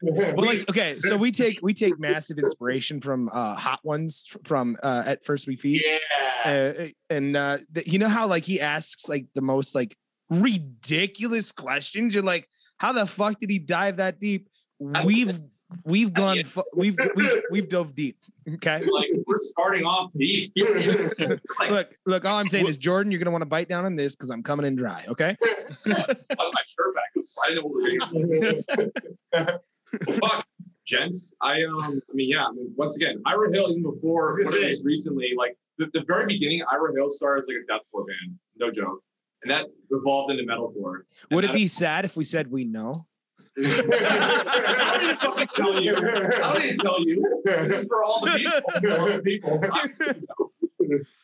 Well, 0.04 0.46
like, 0.46 0.70
okay, 0.70 1.00
so 1.02 1.18
we 1.18 1.32
take 1.32 1.60
we 1.62 1.74
take 1.74 2.00
massive 2.00 2.40
inspiration 2.40 3.02
from 3.02 3.30
uh 3.34 3.54
Hot 3.56 3.82
Ones 3.84 4.26
from 4.46 4.78
uh 4.82 5.04
at 5.06 5.26
First 5.26 5.48
We 5.48 5.58
Feast. 5.58 5.86
yeah. 5.86 6.74
Uh, 6.80 6.88
and 7.10 7.36
uh 7.36 7.58
the, 7.72 7.88
you 7.88 8.00
know 8.00 8.08
how 8.08 8.26
like 8.28 8.46
he 8.46 8.62
asks 8.62 9.10
like 9.10 9.28
the 9.36 9.42
most 9.42 9.76
like 9.76 9.98
ridiculous 10.30 11.52
questions. 11.52 12.16
You're 12.16 12.24
like, 12.24 12.48
how 12.78 12.94
the 12.94 13.06
fuck 13.06 13.40
did 13.40 13.50
he 13.50 13.60
dive 13.60 13.98
that 13.98 14.20
deep? 14.20 14.48
We've 14.80 15.40
we've 15.84 16.14
gone 16.14 16.44
fu- 16.44 16.64
we've 16.74 16.98
we've 17.16 17.44
we've 17.52 17.70
dove 17.70 17.96
deep. 17.96 18.18
Okay. 18.48 18.84
Like 18.92 19.10
we're 19.26 19.40
starting 19.42 19.86
off 19.86 20.12
deep. 20.16 20.54
Look, 21.70 21.96
look, 22.06 22.26
all 22.26 22.38
I'm 22.38 22.48
saying 22.48 22.68
is 22.68 22.78
Jordan, 22.78 23.12
you're 23.12 23.20
gonna 23.20 23.32
want 23.32 23.42
to 23.42 23.48
bite 23.48 23.68
down 23.68 23.86
on 23.86 23.96
this 23.96 24.16
because 24.16 24.30
I'm 24.30 24.44
coming 24.44 24.66
in 24.66 24.76
dry. 24.76 25.04
Okay. 25.08 25.36
My 25.86 25.96
shirt 26.06 26.96
back. 26.96 27.12
I 27.44 27.50
didn't 27.50 27.64
know 27.64 27.70
what 27.70 27.84
we 27.84 27.98
were 27.98 28.62
doing. 28.62 28.64
Well, 30.08 30.18
fuck, 30.20 30.46
gents. 30.86 31.34
I 31.42 31.64
um, 31.64 32.02
I 32.10 32.14
mean, 32.14 32.30
yeah. 32.30 32.46
I 32.46 32.52
mean, 32.52 32.72
once 32.76 32.98
again, 32.98 33.22
Ira 33.26 33.52
Hill, 33.52 33.72
even 33.72 33.84
before 33.84 34.40
I 34.40 34.44
what 34.44 34.56
it 34.56 34.70
was 34.70 34.84
recently, 34.84 35.34
like 35.38 35.58
the, 35.78 35.88
the 35.94 36.04
very 36.08 36.26
beginning, 36.28 36.64
Ira 36.72 36.94
Hill 36.94 37.10
started 37.10 37.44
as 37.44 37.48
like 37.48 37.58
a 37.58 37.72
deathcore 37.72 38.06
band, 38.06 38.38
no 38.58 38.72
joke, 38.72 39.02
and 39.44 39.52
that 39.52 39.66
evolved 39.92 40.32
into 40.32 40.44
metalcore. 40.44 41.02
And 41.30 41.36
Would 41.36 41.46
it 41.46 41.54
be 41.54 41.68
sad 41.68 42.06
if 42.06 42.16
we 42.16 42.24
said 42.24 42.52
we 42.52 42.64
know? 42.66 43.08
I 43.58 44.98
don't 44.98 45.04
need 45.04 45.10
to 45.12 45.16
fucking 45.18 45.48
tell 45.56 45.82
you. 45.82 45.96
I 45.96 46.60
to 46.60 46.76
tell 46.82 47.06
you. 47.06 47.42
This 47.46 47.72
is 47.72 47.88
for 47.88 48.04
all 48.04 48.26
the 48.26 48.32
people. 48.32 48.92
All 49.00 49.08
the 49.08 49.22
people. 49.24 49.62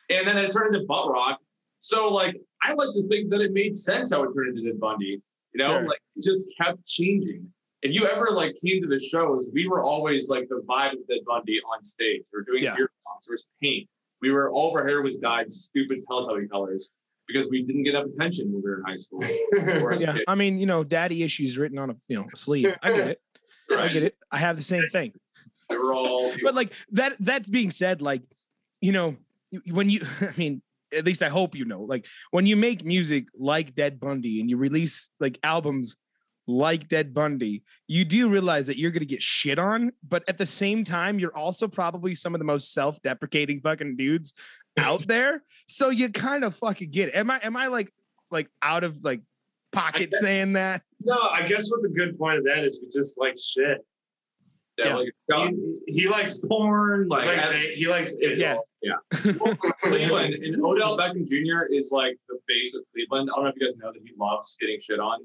and 0.09 0.27
then 0.27 0.37
it 0.37 0.51
turned 0.51 0.75
into 0.75 0.85
butt 0.87 1.11
rock. 1.11 1.39
So 1.79 2.09
like, 2.09 2.35
I 2.61 2.73
like 2.73 2.89
to 2.93 3.07
think 3.09 3.29
that 3.31 3.41
it 3.41 3.51
made 3.53 3.75
sense 3.75 4.13
how 4.13 4.23
it 4.23 4.33
turned 4.33 4.57
into 4.57 4.71
Dead 4.71 4.79
Bundy. 4.79 5.21
You 5.53 5.57
know, 5.61 5.67
Sure. 5.79 5.87
like 5.87 5.99
it 6.15 6.23
just 6.23 6.49
kept 6.59 6.85
changing. 6.85 7.47
If 7.81 7.93
you 7.93 8.07
ever 8.07 8.29
like 8.31 8.55
came 8.63 8.81
to 8.81 8.87
the 8.87 8.99
shows, 8.99 9.49
we 9.53 9.67
were 9.67 9.83
always 9.83 10.29
like 10.29 10.47
the 10.49 10.61
vibe 10.69 10.93
of 10.93 11.07
Dead 11.07 11.19
Bundy 11.25 11.59
on 11.73 11.83
stage. 11.83 12.21
We 12.31 12.39
were 12.39 12.43
doing 12.43 12.63
Yeah. 12.63 12.75
beer 12.75 12.89
there 13.27 13.33
was 13.33 13.47
paint. 13.61 13.87
We 14.21 14.31
were 14.31 14.49
all 14.51 14.69
of 14.69 14.75
our 14.75 14.87
hair 14.87 15.01
was 15.01 15.19
dyed 15.19 15.51
stupid 15.51 16.03
Teletubby 16.09 16.49
colors 16.49 16.93
because 17.27 17.49
we 17.49 17.63
didn't 17.63 17.83
get 17.83 17.95
enough 17.95 18.07
attention 18.15 18.51
when 18.51 18.61
we 18.61 18.69
were 18.69 18.79
in 18.79 18.85
high 18.85 18.95
school. 18.95 19.23
Yeah. 19.99 20.13
kids. 20.13 20.23
I 20.27 20.35
mean, 20.35 20.59
you 20.59 20.65
know, 20.65 20.83
daddy 20.83 21.23
issues 21.23 21.57
written 21.57 21.77
on 21.77 21.91
a 21.91 21.95
you 22.07 22.17
know 22.17 22.27
a 22.33 22.37
sleeve. 22.37 22.73
I 22.81 22.91
get 22.91 23.07
it. 23.09 23.21
I 23.75 23.87
get 23.87 24.03
it. 24.03 24.15
I 24.31 24.37
have 24.37 24.57
the 24.57 24.63
same 24.63 24.87
thing. 24.91 25.13
They 25.69 25.77
were 25.77 25.93
all 25.93 26.31
But 26.43 26.55
like 26.55 26.73
that 26.91 27.15
that's 27.19 27.49
being 27.49 27.71
said, 27.71 28.01
like, 28.01 28.23
you 28.81 28.91
know, 28.91 29.17
when 29.69 29.89
you 29.89 30.01
I 30.21 30.33
mean, 30.37 30.61
at 30.95 31.05
least 31.05 31.23
I 31.23 31.29
hope 31.29 31.55
you 31.55 31.65
know, 31.65 31.81
like 31.81 32.05
when 32.31 32.45
you 32.45 32.55
make 32.55 32.83
music 32.83 33.27
like 33.37 33.75
Dead 33.75 33.99
Bundy 33.99 34.39
and 34.39 34.49
you 34.49 34.57
release 34.57 35.11
like 35.19 35.39
albums 35.43 35.97
like 36.47 36.87
Dead 36.87 37.13
Bundy, 37.13 37.63
you 37.87 38.03
do 38.03 38.29
realize 38.29 38.67
that 38.67 38.77
you're 38.77 38.91
gonna 38.91 39.05
get 39.05 39.21
shit 39.21 39.59
on, 39.59 39.91
but 40.07 40.23
at 40.27 40.37
the 40.37 40.45
same 40.45 40.83
time, 40.83 41.19
you're 41.19 41.35
also 41.35 41.67
probably 41.67 42.15
some 42.15 42.35
of 42.35 42.39
the 42.39 42.45
most 42.45 42.73
self-deprecating 42.73 43.61
fucking 43.61 43.95
dudes 43.95 44.33
out 44.77 45.05
there. 45.07 45.43
So 45.67 45.89
you 45.89 46.09
kind 46.09 46.43
of 46.43 46.55
fucking 46.55 46.91
get 46.91 47.09
it. 47.09 47.15
Am 47.15 47.29
I 47.29 47.39
am 47.43 47.55
I 47.57 47.67
like 47.67 47.91
like 48.29 48.49
out 48.61 48.83
of 48.83 49.03
like 49.03 49.21
pocket 49.71 50.11
guess- 50.11 50.21
saying 50.21 50.53
that? 50.53 50.81
no, 51.03 51.17
I 51.31 51.47
guess 51.47 51.69
what 51.71 51.81
the 51.81 51.89
good 51.89 52.17
point 52.17 52.37
of 52.39 52.45
that 52.45 52.59
is 52.63 52.79
we 52.81 52.89
just 52.91 53.17
like 53.19 53.35
shit. 53.43 53.79
yeah, 54.77 54.85
Yeah. 55.29 55.35
like 55.37 55.53
He, 55.87 56.01
he 56.01 56.07
likes 56.07 56.45
Porn, 56.47 57.07
like 57.07 57.25
like, 57.25 57.55
he 57.75 57.87
likes 57.87 58.13
it. 58.19 58.37
Yeah. 58.37 58.57
Cleveland 59.83 60.33
and 60.33 60.63
Odell 60.63 60.97
Beckham 60.97 61.27
Jr. 61.27 61.71
is 61.71 61.91
like 61.91 62.17
the 62.29 62.39
face 62.47 62.73
of 62.75 62.81
Cleveland. 62.93 63.29
I 63.31 63.35
don't 63.35 63.43
know 63.45 63.49
if 63.51 63.55
you 63.59 63.67
guys 63.67 63.77
know 63.77 63.91
that 63.91 64.01
he 64.03 64.11
loves 64.17 64.57
getting 64.59 64.79
shit 64.81 64.99
on. 64.99 65.19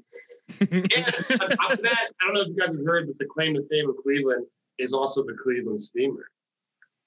And 0.59 1.41
on 1.41 1.49
top 1.57 1.71
of 1.71 1.81
that, 1.83 2.09
I 2.21 2.25
don't 2.25 2.33
know 2.35 2.41
if 2.41 2.47
you 2.49 2.55
guys 2.55 2.75
have 2.75 2.85
heard, 2.85 3.07
but 3.07 3.17
the 3.17 3.25
claim 3.25 3.55
to 3.55 3.67
fame 3.69 3.89
of 3.89 3.95
Cleveland 4.03 4.45
is 4.77 4.93
also 4.93 5.23
the 5.23 5.35
Cleveland 5.41 5.81
Steamer. 5.81 6.29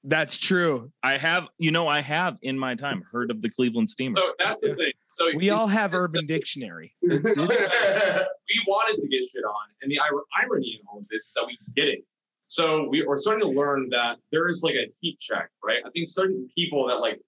That's 0.02 0.38
true. 0.38 0.90
I 1.02 1.18
have, 1.18 1.48
you 1.58 1.70
know, 1.72 1.86
I 1.86 2.00
have 2.00 2.38
in 2.42 2.58
my 2.58 2.74
time 2.74 3.02
heard 3.12 3.30
of 3.30 3.42
the 3.42 3.50
Cleveland 3.50 3.88
Steamer. 3.90 4.16
So 4.18 4.32
that's 4.38 4.62
the 4.62 4.74
thing. 4.74 4.92
So 5.10 5.26
We 5.36 5.50
all 5.50 5.66
have 5.66 5.92
Urban 6.04 6.26
Dictionary. 6.26 6.94
It's- 7.02 7.36
it's- 7.36 8.26
we 8.48 8.64
wanted 8.66 8.98
to 8.98 9.08
get 9.08 9.28
shit 9.28 9.44
on, 9.44 9.66
and 9.82 9.90
the 9.90 9.98
irony 10.42 10.78
in 10.80 10.86
all 10.90 10.98
of 11.00 11.04
this 11.10 11.24
is 11.26 11.32
that 11.36 11.44
we 11.46 11.58
get 11.76 11.88
it. 11.88 12.04
So 12.46 12.88
we 12.88 13.04
are 13.06 13.16
starting 13.18 13.46
to 13.46 13.56
learn 13.56 13.88
that 13.90 14.18
there 14.32 14.48
is 14.48 14.62
like 14.64 14.74
a 14.74 14.90
heat 15.00 15.20
check, 15.20 15.50
right? 15.62 15.82
I 15.86 15.90
think 15.90 16.08
certain 16.08 16.48
people 16.56 16.86
that 16.88 16.96
like 17.00 17.20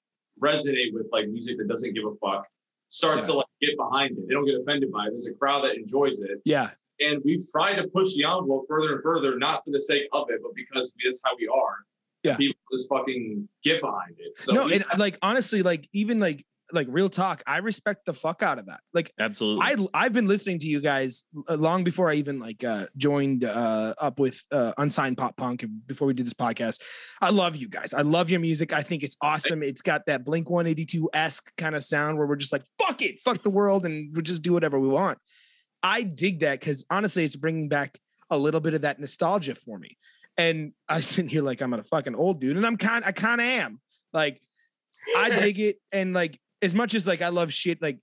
resonate 0.43 0.93
with 0.93 1.07
like 1.12 1.29
music 1.29 1.59
that 1.59 1.69
doesn't 1.69 1.95
give 1.95 2.05
a 2.05 2.14
fuck 2.17 2.47
starts 2.88 3.26
to 3.26 3.35
like 3.35 3.47
get 3.61 3.76
behind 3.76 4.19
it. 4.19 4.26
They 4.26 4.35
don't 4.35 4.45
get 4.47 4.57
offended 4.61 4.91
by 4.91 5.07
it. 5.07 5.11
There's 5.11 5.29
a 5.29 5.35
crowd 5.35 5.62
that 5.64 5.76
enjoys 5.76 6.23
it. 6.23 6.41
yeah. 6.45 6.71
and 7.00 7.21
we've 7.25 7.43
tried 7.55 7.76
to 7.76 7.87
push 7.88 8.14
the 8.17 8.25
envelope 8.25 8.64
further 8.69 8.95
and 8.95 9.02
further, 9.02 9.38
not 9.38 9.64
for 9.64 9.71
the 9.71 9.81
sake 9.81 10.05
of 10.12 10.29
it, 10.31 10.41
but 10.43 10.52
because 10.57 10.93
that's 11.05 11.21
how 11.25 11.33
we 11.38 11.47
are. 11.47 11.76
Yeah. 12.23 12.37
People 12.37 12.61
just 12.73 12.88
fucking 12.88 13.49
get 13.64 13.81
behind 13.81 14.14
it. 14.19 14.38
So 14.38 14.52
no, 14.52 14.69
and 14.69 14.85
like 14.97 15.19
honestly, 15.23 15.62
like 15.62 15.88
even 15.93 16.21
like 16.21 16.45
like 16.73 16.87
real 16.91 17.09
talk, 17.09 17.43
I 17.47 17.59
respect 17.59 18.07
the 18.07 18.14
fuck 18.14 18.43
out 18.43 18.59
of 18.59 18.67
that. 18.67 18.81
Like 18.93 19.12
Absolutely. 19.19 19.64
I 19.64 20.05
I've 20.05 20.12
been 20.12 20.26
listening 20.26 20.59
to 20.61 20.67
you 20.67 20.81
guys 20.81 21.25
long 21.49 21.85
before 21.85 22.11
I 22.11 22.14
even 22.14 22.38
like 22.38 22.64
uh 22.64 22.87
joined 22.97 23.45
uh 23.45 23.95
up 23.99 24.19
with 24.19 24.41
uh 24.50 24.73
unsigned 24.79 25.19
pop 25.19 25.37
punk 25.37 25.64
before 25.87 26.07
we 26.07 26.14
did 26.14 26.26
this 26.26 26.35
podcast. 26.35 26.81
I 27.21 27.31
love 27.31 27.57
you 27.57 27.69
guys. 27.69 27.95
I 27.95 28.02
love 28.02 28.31
your 28.31 28.41
music. 28.41 28.73
I 28.73 28.83
think 28.83 29.02
it's 29.02 29.17
awesome. 29.21 29.62
It's 29.62 29.83
got 29.83 30.07
that 30.07 30.25
Blink 30.25 30.49
182 30.49 31.11
esque 31.12 31.50
kind 31.57 31.75
of 31.75 31.85
sound 31.85 32.19
where 32.19 32.26
we're 32.26 32.37
just 32.37 32.52
like 32.52 32.64
fuck 32.79 33.02
it, 33.02 33.21
fuck 33.21 33.43
the 33.43 33.50
world, 33.50 33.85
and 33.85 34.14
we'll 34.14 34.23
just 34.23 34.43
do 34.43 34.52
whatever 34.52 34.79
we 34.79 34.88
want. 34.88 35.19
I 35.83 36.02
dig 36.02 36.41
that 36.41 36.61
because 36.61 36.85
honestly, 36.91 37.25
it's 37.25 37.37
bringing 37.37 37.69
back 37.69 37.99
a 38.31 38.37
little 38.37 38.61
bit 38.61 38.75
of 38.75 38.83
that 38.83 38.99
nostalgia 38.99 39.55
for 39.55 39.79
me. 39.79 39.99
And 40.37 40.73
I 40.89 41.01
sit 41.03 41.31
here 41.31 41.43
like 41.43 41.61
I'm 41.61 41.73
a 41.75 41.83
fucking 41.85 42.15
old 42.15 42.41
dude, 42.41 42.57
and 42.57 42.67
I'm 42.67 42.77
kind, 42.77 43.05
of 43.05 43.09
I 43.09 43.12
kind 43.12 43.41
of 43.41 43.47
am. 43.47 43.81
Like, 44.12 44.41
I 45.17 45.31
dig 45.31 45.59
it, 45.59 45.77
and 45.91 46.12
like 46.12 46.39
as 46.61 46.75
much 46.75 46.95
as 46.95 47.07
like 47.07 47.23
I 47.23 47.29
love 47.29 47.53
shit, 47.53 47.81
like 47.83 47.99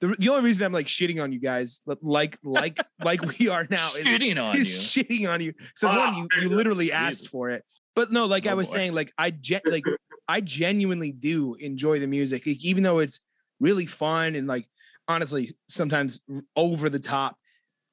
the 0.00 0.14
the 0.18 0.28
only 0.28 0.44
reason 0.44 0.64
I'm 0.64 0.72
like 0.72 0.86
shitting 0.86 1.22
on 1.22 1.32
you 1.32 1.40
guys, 1.40 1.80
like 2.02 2.38
like 2.42 2.78
like 3.04 3.38
we 3.38 3.48
are 3.48 3.66
now, 3.68 3.88
is, 3.88 4.04
shitting 4.04 4.42
on 4.42 4.56
is 4.56 4.96
you. 4.96 5.02
shitting 5.04 5.28
on 5.28 5.40
you. 5.40 5.54
So 5.74 5.88
Wow. 5.88 5.96
one, 5.98 6.28
ah, 6.32 6.36
you 6.36 6.42
you 6.42 6.48
literally 6.56 6.92
asked 6.92 7.28
for 7.28 7.50
it, 7.50 7.64
but 7.96 8.12
no, 8.12 8.26
like 8.26 8.46
I 8.46 8.52
Oh, 8.52 8.56
was 8.56 8.68
boy. 8.68 8.74
saying, 8.74 8.92
like 8.94 9.12
I 9.18 9.30
jet 9.30 9.62
like 9.66 9.84
I 10.28 10.40
genuinely 10.42 11.10
do 11.12 11.54
enjoy 11.54 11.98
the 12.00 12.06
music, 12.06 12.46
like, 12.46 12.62
even 12.64 12.82
though 12.82 12.98
it's 12.98 13.20
really 13.60 13.86
fun 13.86 14.34
and 14.36 14.46
like 14.46 14.68
honestly 15.08 15.50
sometimes 15.68 16.20
over 16.54 16.88
the 16.90 16.98
top. 17.00 17.36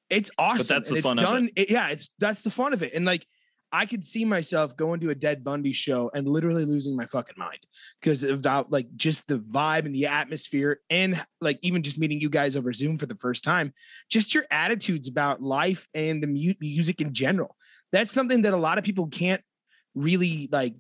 It's 0.10 0.30
awesome. 0.38 0.76
that's 0.76 0.90
the 0.90 0.98
it's 0.98 1.04
fun 1.04 1.18
of 1.18 1.24
it. 1.24 1.26
done. 1.26 1.50
it- 1.56 1.70
yeah, 1.72 1.88
it's 1.90 2.14
that's 2.20 2.44
the 2.44 2.52
fun 2.52 2.74
of 2.74 2.84
it. 2.84 2.94
And 2.94 3.06
like 3.06 3.26
I 3.72 3.86
could 3.86 4.04
see 4.04 4.26
myself 4.26 4.78
going 4.78 5.02
to 5.02 5.10
a 5.10 5.16
Dead 5.16 5.44
Bundy 5.44 5.74
show 5.74 6.10
and 6.14 6.28
literally 6.28 6.66
losing 6.66 6.96
my 6.96 7.06
fucking 7.06 7.36
mind 7.38 7.60
because 8.00 8.24
about 8.24 8.72
like 8.72 8.88
just 8.96 9.28
the 9.28 9.40
vibe 9.40 9.86
and 9.86 9.94
the 9.94 10.08
atmosphere 10.08 10.80
and 10.90 11.22
like 11.42 11.60
even 11.62 11.84
just 11.84 12.00
meeting 12.00 12.22
you 12.22 12.30
guys 12.30 12.56
over 12.56 12.72
Zoom 12.72 12.98
for 12.98 13.06
the 13.06 13.16
first 13.16 13.44
time, 13.44 13.74
just 14.10 14.34
your 14.34 14.46
attitudes 14.50 15.08
about 15.08 15.42
life 15.42 15.88
and 15.94 16.24
the 16.24 16.28
mu- 16.28 16.54
music 16.62 17.02
in 17.02 17.14
general. 17.14 17.56
That's 17.92 18.12
something 18.12 18.44
that 18.44 18.54
a 18.54 18.58
lot 18.58 18.78
of 18.78 18.84
people 18.84 19.08
can't 19.08 19.42
really 19.94 20.48
like 20.52 20.76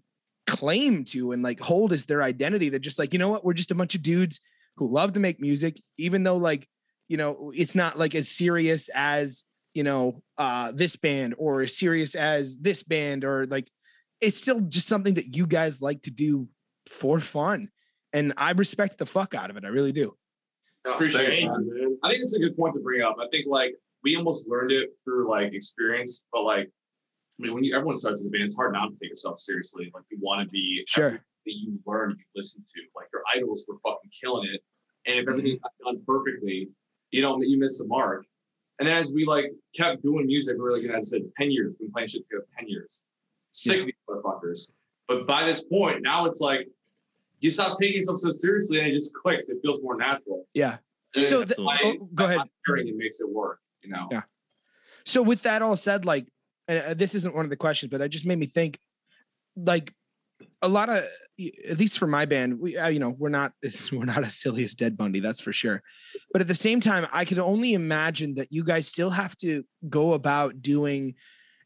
claim 0.47 1.03
to 1.05 1.31
and 1.31 1.43
like 1.43 1.59
hold 1.59 1.91
as 1.91 2.05
their 2.05 2.23
identity. 2.23 2.69
They're 2.69 2.79
just 2.79 2.99
like, 2.99 3.13
you 3.13 3.19
know 3.19 3.29
what? 3.29 3.43
We're 3.43 3.53
just 3.53 3.71
a 3.71 3.75
bunch 3.75 3.95
of 3.95 4.03
dudes 4.03 4.39
who 4.77 4.87
love 4.87 5.13
to 5.13 5.19
make 5.19 5.39
music, 5.41 5.81
even 5.97 6.23
though 6.23 6.37
like, 6.37 6.67
you 7.07 7.17
know, 7.17 7.51
it's 7.55 7.75
not 7.75 7.97
like 7.97 8.15
as 8.15 8.29
serious 8.29 8.89
as, 8.93 9.43
you 9.75 9.83
know, 9.83 10.23
uh 10.39 10.71
this 10.71 10.95
band 10.95 11.35
or 11.37 11.61
as 11.61 11.77
serious 11.77 12.15
as 12.15 12.57
this 12.57 12.81
band 12.81 13.23
or 13.23 13.45
like 13.45 13.67
it's 14.21 14.37
still 14.37 14.61
just 14.61 14.87
something 14.87 15.13
that 15.15 15.35
you 15.35 15.45
guys 15.45 15.81
like 15.81 16.01
to 16.03 16.09
do 16.11 16.47
for 16.89 17.19
fun. 17.19 17.69
And 18.13 18.33
I 18.37 18.51
respect 18.51 18.97
the 18.97 19.05
fuck 19.05 19.35
out 19.35 19.49
of 19.51 19.57
it. 19.57 19.65
I 19.65 19.67
really 19.67 19.91
do. 19.91 20.15
Appreciate 20.85 21.35
Thank 21.35 21.51
it. 21.51 21.51
man. 21.51 21.97
I 22.03 22.09
think 22.09 22.21
it's 22.23 22.35
a 22.35 22.39
good 22.39 22.55
point 22.55 22.73
to 22.75 22.79
bring 22.79 23.01
up. 23.01 23.17
I 23.19 23.27
think 23.31 23.45
like 23.47 23.75
we 24.03 24.15
almost 24.15 24.47
learned 24.47 24.71
it 24.71 24.89
through 25.03 25.29
like 25.29 25.53
experience, 25.53 26.25
but 26.31 26.43
like 26.43 26.67
I 26.67 27.43
mean, 27.43 27.53
when 27.53 27.63
you 27.65 27.75
everyone 27.75 27.97
starts 27.97 28.21
in 28.21 28.29
a 28.29 28.31
band, 28.31 28.43
it's 28.45 28.55
hard 28.55 28.71
not 28.73 28.87
to 28.87 28.95
take 29.01 29.09
yourself 29.09 29.39
seriously. 29.41 29.91
Like 29.93 30.03
you 30.09 30.17
want 30.21 30.47
to 30.47 30.49
be 30.49 30.83
Sure. 30.87 31.11
that 31.11 31.21
you 31.53 31.77
learn, 31.85 32.11
you 32.11 32.25
listen 32.33 32.63
to. 32.63 32.81
Like 32.95 33.07
your 33.11 33.23
idols 33.35 33.65
were 33.67 33.75
fucking 33.85 34.11
killing 34.21 34.47
it, 34.53 34.61
and 35.05 35.15
Mm-hmm. 35.15 35.19
if 35.19 35.27
everything's 35.27 35.59
not 35.61 35.71
done 35.83 36.01
perfectly, 36.07 36.69
you 37.11 37.21
know 37.21 37.41
you 37.41 37.59
miss 37.59 37.79
the 37.79 37.87
mark. 37.87 38.25
And 38.79 38.89
as 38.89 39.13
we 39.13 39.25
like 39.25 39.45
kept 39.75 40.03
doing 40.03 40.25
music, 40.27 40.55
we 40.57 40.61
we're 40.63 40.73
like, 40.73 40.83
as 40.83 40.91
I 40.91 40.99
said, 41.17 41.21
ten 41.37 41.51
years. 41.51 41.67
We've 41.79 41.87
been 41.87 41.91
playing 41.91 42.09
shit 42.09 42.23
together 42.29 42.45
ten 42.57 42.67
years. 42.67 43.05
Sick 43.53 43.79
of 43.81 43.85
these 43.85 43.95
motherfuckers. 44.09 44.71
But 45.07 45.25
by 45.27 45.45
this 45.45 45.63
point, 45.65 46.01
now 46.01 46.25
it's 46.25 46.39
like 46.41 46.67
you 47.39 47.51
stop 47.51 47.77
taking 47.79 48.03
stuff 48.03 48.19
so 48.19 48.31
seriously, 48.33 48.79
and 48.79 48.87
it 48.87 48.93
just 48.93 49.13
clicks. 49.13 49.49
It 49.49 49.57
feels 49.61 49.81
more 49.81 49.95
natural. 49.95 50.45
Yeah. 50.53 50.77
And 51.13 51.23
So 51.23 51.43
the- 51.43 51.55
why 51.61 51.77
oh, 51.83 52.09
go 52.13 52.25
ahead. 52.25 52.39
Hearing 52.65 52.87
it 52.87 52.97
makes 52.97 53.21
it 53.21 53.29
work. 53.29 53.59
You 53.81 53.91
know. 53.91 54.07
Yeah. 54.11 54.23
So 55.05 55.21
with 55.21 55.43
that 55.43 55.61
all 55.61 55.77
said, 55.77 56.03
like, 56.03 56.25
and 56.67 56.79
uh, 56.79 56.93
this 56.95 57.13
isn't 57.15 57.35
one 57.35 57.45
of 57.45 57.49
the 57.51 57.55
questions, 57.55 57.91
but 57.91 58.01
it 58.01 58.09
just 58.09 58.25
made 58.25 58.39
me 58.39 58.47
think, 58.47 58.79
like, 59.55 59.93
a 60.61 60.67
lot 60.67 60.89
of, 60.89 61.03
at 61.69 61.77
least 61.77 61.99
for 61.99 62.07
my 62.07 62.25
band, 62.25 62.59
we, 62.59 62.77
uh, 62.77 62.87
you 62.87 62.99
know, 62.99 63.15
we're 63.17 63.29
not, 63.29 63.53
we're 63.91 64.05
not 64.05 64.23
as 64.23 64.35
silly 64.35 64.63
as 64.63 64.73
Dead 64.73 64.97
Bundy, 64.97 65.19
that's 65.19 65.41
for 65.41 65.53
sure. 65.53 65.81
But 66.31 66.41
at 66.41 66.47
the 66.47 66.55
same 66.55 66.79
time, 66.79 67.07
I 67.11 67.25
could 67.25 67.39
only 67.39 67.73
imagine 67.73 68.35
that 68.35 68.51
you 68.51 68.63
guys 68.63 68.87
still 68.87 69.09
have 69.09 69.35
to 69.37 69.63
go 69.89 70.13
about 70.13 70.61
doing 70.61 71.15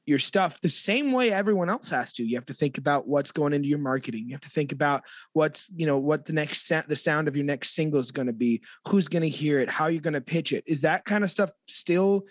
your 0.06 0.20
stuff 0.20 0.60
the 0.62 0.70
same 0.70 1.12
way 1.12 1.32
everyone 1.32 1.70
else 1.70 1.90
has 1.90 2.12
to. 2.14 2.24
You 2.24 2.36
have 2.36 2.48
to 2.48 2.54
think 2.54 2.80
about 2.80 3.08
what's 3.08 3.32
going 3.32 3.54
into 3.54 3.68
your 3.68 3.78
marketing. 3.78 4.26
You 4.26 4.34
have 4.34 4.42
to 4.42 4.50
think 4.50 4.72
about 4.72 5.04
what's, 5.34 5.70
you 5.76 5.86
know, 5.86 6.00
what 6.00 6.26
the 6.26 6.34
next 6.34 6.68
the 6.68 6.96
sound 6.96 7.28
of 7.28 7.36
your 7.36 7.46
next 7.46 7.76
single 7.76 8.00
is 8.00 8.10
going 8.10 8.26
to 8.26 8.34
be, 8.34 8.62
who's 8.88 9.08
going 9.08 9.22
to 9.22 9.30
hear 9.30 9.60
it, 9.60 9.70
how 9.70 9.86
you're 9.86 10.02
going 10.02 10.16
to 10.16 10.22
pitch 10.22 10.52
it. 10.52 10.64
Is 10.66 10.82
that 10.82 11.06
kind 11.06 11.24
of 11.24 11.30
stuff 11.30 11.52
still 11.68 12.26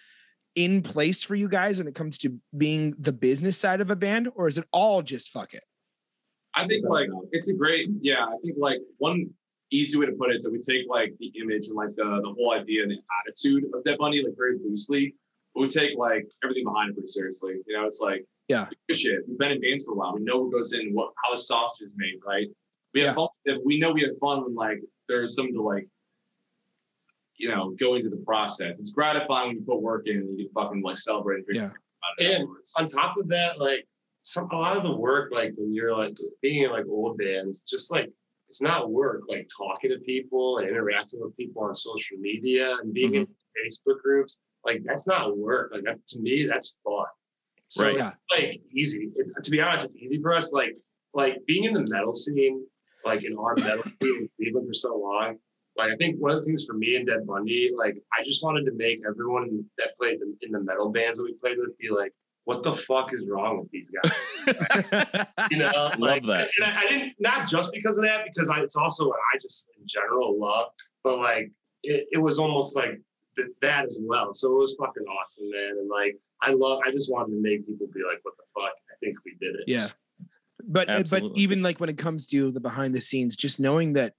in 0.57 0.83
place 0.83 1.23
for 1.23 1.37
you 1.37 1.49
guys 1.49 1.79
when 1.79 1.87
it 1.87 1.95
comes 1.95 2.19
to 2.19 2.37
being 2.57 2.95
the 2.99 3.13
business 3.13 3.57
side 3.57 3.81
of 3.81 3.91
a 3.91 3.97
band, 3.97 4.29
or 4.35 4.49
is 4.49 4.59
it 4.59 4.67
all 4.73 5.01
just 5.03 5.31
fuck 5.31 5.55
it? 5.55 5.63
I 6.59 6.67
think 6.67 6.85
like 6.89 7.09
it's 7.33 7.49
a 7.51 7.57
great, 7.57 7.89
yeah. 8.01 8.25
I 8.27 8.37
think 8.43 8.57
like 8.59 8.79
one 8.99 9.31
easy 9.71 9.99
way 9.99 10.07
to 10.07 10.13
put 10.13 10.31
it 10.31 10.37
is 10.37 10.45
that 10.45 10.53
we 10.53 10.61
take 10.61 10.89
like 10.89 11.13
the 11.21 11.33
image 11.41 11.69
and 11.69 11.77
like 11.77 11.95
the 11.97 12.05
the 12.23 12.33
whole 12.37 12.53
idea 12.53 12.83
and 12.83 12.91
the 12.91 12.99
attitude 13.21 13.65
of 13.75 13.85
Dead 13.85 13.99
Bundy 13.99 14.23
like 14.23 14.35
very 14.37 14.57
loosely, 14.65 15.15
but 15.55 15.61
we 15.63 15.69
take 15.69 15.97
like 15.97 16.27
everything 16.43 16.65
behind 16.65 16.91
it 16.91 16.95
pretty 16.95 17.09
seriously. 17.09 17.55
You 17.67 17.77
know, 17.77 17.87
it's 17.87 18.01
like 18.01 18.25
Yeah. 18.49 18.69
shit. 18.93 19.21
We've 19.29 19.39
been 19.39 19.53
in 19.53 19.61
bands 19.61 19.85
for 19.85 19.93
a 19.93 19.95
while. 19.95 20.15
We 20.15 20.23
know 20.23 20.39
what 20.43 20.53
goes 20.53 20.73
in, 20.73 20.93
what 20.95 21.13
how 21.23 21.33
the 21.35 21.41
sausage 21.41 21.87
is 21.89 21.93
made, 21.97 22.19
right? 22.27 22.49
We 22.95 23.01
have 23.03 23.17
Yeah. 23.17 23.27
fun. 23.47 23.61
We 23.65 23.79
know 23.79 23.93
we 23.93 24.03
have 24.03 24.17
fun 24.19 24.43
when 24.45 24.55
like 24.55 24.81
there's 25.09 25.35
something 25.37 25.55
to 25.55 25.63
like, 25.63 25.87
you 27.37 27.49
know, 27.49 27.71
go 27.79 27.95
into 27.95 28.11
the 28.11 28.23
process. 28.27 28.79
It's 28.81 28.91
gratifying 28.93 29.49
when 29.49 29.57
you 29.59 29.63
put 29.63 29.81
work 29.81 30.07
in 30.07 30.17
and 30.17 30.39
you 30.39 30.47
can 30.47 30.53
fucking 30.55 30.83
like 30.83 30.99
celebrate 30.99 31.37
and 31.39 31.47
drink 31.47 31.63
Yeah. 31.63 32.37
And 32.39 32.49
on 32.79 32.87
top 32.89 33.17
of 33.17 33.29
that, 33.29 33.61
like 33.61 33.87
some 34.29 34.47
a 34.53 34.57
lot 34.57 34.77
of 34.77 34.83
the 34.83 34.95
work, 34.95 35.33
like 35.33 35.55
when 35.57 35.73
you're 35.73 35.97
like 35.97 36.19
being 36.43 36.65
in 36.65 36.71
like 36.71 36.85
old 36.87 37.17
bands, 37.17 37.63
just 37.63 37.91
like 37.91 38.11
it's 38.51 38.61
not 38.61 38.91
work, 38.91 39.23
like 39.27 39.49
talking 39.57 39.89
to 39.89 39.99
people 40.01 40.59
and 40.59 40.69
interacting 40.69 41.21
with 41.23 41.35
people 41.35 41.63
on 41.65 41.75
social 41.75 42.19
media 42.19 42.77
and 42.83 42.93
being 42.93 43.15
in 43.15 43.23
mm-hmm. 43.25 43.67
Facebook 43.67 44.03
groups, 44.03 44.41
like 44.67 44.83
that's 44.85 45.07
not 45.07 45.39
work. 45.39 45.71
Like 45.73 45.85
that 45.85 46.07
to 46.09 46.21
me, 46.21 46.47
that's 46.47 46.77
fun. 46.85 47.07
So 47.69 47.87
Right. 47.87 47.97
Yeah. 47.97 48.13
like 48.31 48.61
easy. 48.71 49.11
It- 49.17 49.45
to 49.45 49.51
be 49.51 49.63
honest, 49.63 49.87
it's 49.87 49.97
easy 49.97 50.21
for 50.21 50.35
us. 50.35 50.53
Like 50.53 50.77
like 51.15 51.39
being 51.47 51.65
in 51.65 51.73
the 51.73 51.87
metal 51.87 52.15
scene, 52.15 52.67
like 53.07 53.25
in 53.25 53.35
our 53.39 53.57
metal 53.57 53.85
scene 54.03 54.19
in 54.21 54.29
Cleveland 54.37 54.67
for 54.69 54.75
so 54.75 54.95
long. 54.95 55.39
Like 55.75 55.91
I 55.91 55.97
think 55.97 56.19
one 56.19 56.33
of 56.33 56.41
the 56.41 56.45
things 56.45 56.67
for 56.67 56.75
me 56.75 56.97
and 56.97 57.07
Dead 57.07 57.27
Bundy, 57.27 57.71
like 57.75 57.97
I 58.13 58.25
just 58.25 58.45
wanted 58.45 58.67
to 58.67 58.73
make 58.73 59.01
everyone 59.09 59.65
that 59.79 59.97
played 59.97 60.21
in- 60.21 60.37
in 60.43 60.53
the 60.53 60.61
metal 60.61 60.91
bands 60.91 61.17
that 61.17 61.25
we 61.25 61.33
played 61.33 61.57
with 61.57 61.79
be 61.79 61.89
like, 61.89 62.13
what 62.49 62.63
the 62.63 62.75
fuck 62.75 63.13
is 63.13 63.29
wrong 63.29 63.59
with 63.59 63.71
these 63.71 63.91
guys? 63.91 65.27
You 65.51 65.59
know, 65.59 65.91
like, 65.99 66.25
that. 66.25 66.49
And 66.57 66.65
I, 66.65 66.81
I 66.81 66.89
didn't 66.89 67.15
not 67.19 67.47
just 67.47 67.71
because 67.75 67.99
of 67.99 68.05
that, 68.05 68.25
because 68.25 68.49
I, 68.49 68.61
it's 68.61 68.75
also 68.75 69.07
what 69.07 69.19
I 69.35 69.39
just 69.39 69.71
in 69.79 69.87
general 69.87 70.41
love, 70.41 70.69
but 71.05 71.19
like 71.19 71.53
it, 71.83 72.07
it 72.11 72.17
was 72.17 72.39
almost 72.39 72.75
like 72.75 73.03
th- 73.37 73.49
that 73.61 73.85
as 73.85 74.01
well. 74.03 74.33
So 74.33 74.57
it 74.57 74.59
was 74.59 74.77
fucking 74.81 75.05
awesome, 75.05 75.51
man. 75.51 75.77
And 75.79 75.91
like 75.91 76.17
I 76.41 76.53
love, 76.53 76.81
I 76.87 76.91
just 76.91 77.13
wanted 77.13 77.35
to 77.35 77.43
make 77.43 77.67
people 77.67 77.87
be 77.89 78.01
like, 78.01 78.21
what 78.23 78.35
the 78.39 78.45
fuck? 78.59 78.73
I 78.73 78.95
think 79.05 79.19
we 79.27 79.37
did 79.39 79.55
it. 79.55 79.65
Yeah. 79.67 79.87
But 80.67 80.89
uh, 80.89 81.03
but 81.11 81.25
even 81.35 81.63
like 81.63 81.81
when 81.81 81.91
it 81.91 81.99
comes 81.99 82.25
to 82.29 82.51
the 82.51 82.61
behind 82.61 82.95
the 82.95 83.03
scenes, 83.03 83.37
just 83.37 83.61
knowing 83.61 83.93
that 83.93 84.15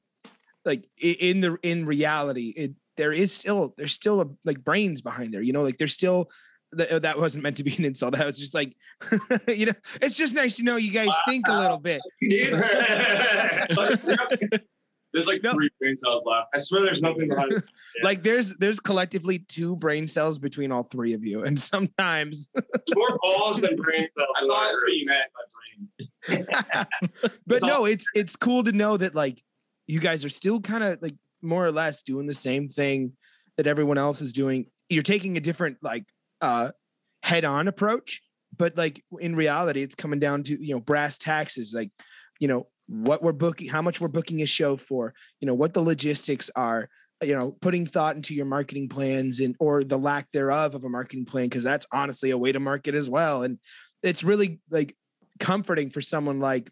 like 0.65 0.88
in 1.02 1.42
the 1.42 1.58
in 1.63 1.88
reality, 1.88 2.54
it 2.56 2.74
there 2.96 3.12
is 3.12 3.34
still 3.34 3.74
there's 3.76 3.94
still 3.94 4.22
a, 4.22 4.28
like 4.46 4.63
brains 4.63 5.02
behind 5.02 5.34
there. 5.34 5.42
You 5.42 5.54
know, 5.54 5.63
like 5.63 5.80
there's 5.80 5.94
still 5.94 6.30
that, 6.73 6.91
uh, 6.91 6.99
that 6.99 7.17
wasn't 7.19 7.43
meant 7.43 7.58
to 7.58 7.63
be 7.63 7.75
an 7.77 7.86
insult. 7.86 8.15
That 8.15 8.25
was 8.25 8.38
just 8.38 8.53
like, 8.53 8.75
you 9.47 9.67
know, 9.67 9.73
it's 10.01 10.15
just 10.17 10.34
nice 10.36 10.55
to 10.58 10.63
know 10.63 10.75
you 10.77 10.91
guys 10.91 11.10
think 11.27 11.47
a 11.47 11.58
little 11.58 11.77
bit. 11.79 12.01
There's 15.12 15.25
like 15.25 15.41
No. 15.43 15.53
three 15.53 15.69
brain 15.79 15.95
cells 15.95 16.23
left. 16.25 16.49
I 16.53 16.60
swear 16.60 16.84
there's 16.84 17.01
nothing 17.01 17.29
behind 17.29 17.51
it. 17.53 17.63
Yeah. 17.97 18.03
Like 18.03 18.21
there's 18.21 18.55
there's 18.58 18.79
collectively 18.79 19.39
two 19.39 19.75
brain 19.75 20.08
cells 20.08 20.38
between 20.38 20.71
all 20.71 20.84
three 20.84 21.13
of 21.13 21.25
you, 21.25 21.43
and 21.43 21.60
sometimes, 21.60 22.47
More 22.95 23.17
balls 23.21 23.62
than 23.62 23.75
brain 23.75 24.05
cells. 24.15 24.27
I 24.38 24.43
in 24.43 24.47
thought 24.47 24.58
our 24.58 24.71
that's 24.71 24.84
what 24.84 24.93
you 24.93 25.05
meant 25.08 25.32
by 25.34 26.36
brain. 26.38 26.45
but 27.47 27.55
It's 27.55 27.63
all- 27.63 27.69
no, 27.69 27.86
it's 27.86 28.08
it's 28.13 28.36
cool 28.36 28.63
to 28.63 28.71
know 28.71 28.95
that 28.97 29.15
like 29.15 29.41
you 29.88 29.99
guys 29.99 30.23
are 30.23 30.29
still 30.29 30.62
kind 30.62 30.84
of 30.84 31.01
like 31.01 31.15
more 31.41 31.65
or 31.65 31.71
less 31.71 32.03
doing 32.03 32.27
the 32.27 32.34
same 32.36 32.69
thing 32.69 33.13
that 33.58 33.65
everyone 33.65 33.97
else 33.97 34.21
is 34.21 34.32
doing. 34.32 34.67
You're 34.89 35.01
taking 35.01 35.36
a 35.36 35.39
different 35.41 35.77
like 35.82 36.05
uh 36.41 36.71
head-on 37.23 37.67
approach, 37.67 38.21
but 38.56 38.78
like 38.78 39.04
in 39.19 39.36
reality, 39.36 39.82
it's 39.82 39.95
coming 39.95 40.19
down 40.19 40.43
to 40.43 40.63
you 40.63 40.73
know 40.73 40.80
brass 40.80 41.17
taxes, 41.17 41.73
like 41.73 41.91
you 42.39 42.47
know 42.47 42.67
what 42.88 43.21
we're 43.21 43.32
booking, 43.32 43.69
how 43.69 43.82
much 43.82 44.02
we're 44.02 44.08
booking 44.08 44.41
a 44.41 44.45
show 44.45 44.78
for, 44.78 45.13
you 45.39 45.45
know 45.45 45.54
what 45.54 45.73
the 45.73 45.82
logistics 45.82 46.49
are, 46.56 46.89
you 47.21 47.38
know 47.38 47.52
putting 47.62 47.86
thought 47.86 48.15
into 48.15 48.34
your 48.34 48.45
marketing 48.45 48.89
plans 48.89 49.39
and 49.39 49.56
or 49.60 49.84
the 49.84 49.97
lack 49.97 50.32
thereof 50.32 50.75
of 50.75 50.84
a 50.84 50.89
marketing 50.89 51.25
plan 51.25 51.45
because 51.45 51.63
that's 51.63 51.86
honestly 51.91 52.32
a 52.32 52.38
way 52.38 52.52
to 52.52 52.60
market 52.60 52.95
as 52.95 53.10
well, 53.10 53.43
and 53.43 53.60
it's 54.04 54.23
really 54.23 54.60
like 54.69 54.95
comforting 55.39 55.89
for 55.89 56.02
someone 56.02 56.39
like 56.39 56.69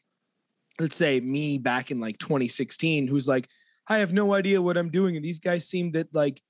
let's 0.80 0.96
say 0.96 1.20
me 1.20 1.58
back 1.58 1.90
in 1.90 2.00
like 2.00 2.18
2016 2.20 3.08
who's 3.08 3.28
like 3.28 3.48
i 3.88 4.00
have 4.00 4.14
no 4.14 4.34
idea 4.34 4.62
what 4.62 4.78
i'm 4.78 4.90
doing 4.90 5.16
and 5.16 5.26
these 5.26 5.40
guys 5.40 5.68
seem 5.68 5.92
that 5.92 6.14
like 6.14 6.42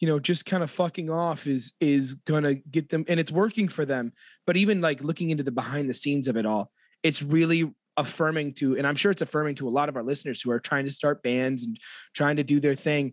you 0.00 0.08
know 0.08 0.18
just 0.18 0.46
kind 0.46 0.62
of 0.62 0.70
fucking 0.70 1.10
off 1.10 1.46
is 1.46 1.72
is 1.80 2.14
gonna 2.14 2.54
get 2.54 2.88
them 2.88 3.04
and 3.08 3.20
it's 3.20 3.32
working 3.32 3.68
for 3.68 3.84
them. 3.84 4.12
But 4.46 4.56
even 4.56 4.80
like 4.80 5.02
looking 5.02 5.30
into 5.30 5.42
the 5.42 5.52
behind 5.52 5.88
the 5.88 5.94
scenes 5.94 6.28
of 6.28 6.36
it 6.36 6.46
all 6.46 6.70
it's 7.02 7.22
really 7.22 7.70
affirming 7.98 8.52
to 8.52 8.76
and 8.76 8.86
i'm 8.86 8.94
sure 8.94 9.10
it's 9.10 9.22
affirming 9.22 9.54
to 9.54 9.66
a 9.66 9.70
lot 9.70 9.88
of 9.88 9.96
our 9.96 10.02
listeners 10.02 10.42
who 10.42 10.50
are 10.50 10.60
trying 10.60 10.84
to 10.84 10.90
start 10.90 11.22
bands 11.22 11.64
and 11.64 11.78
trying 12.14 12.36
to 12.36 12.44
do 12.44 12.60
their 12.60 12.74
thing 12.74 13.12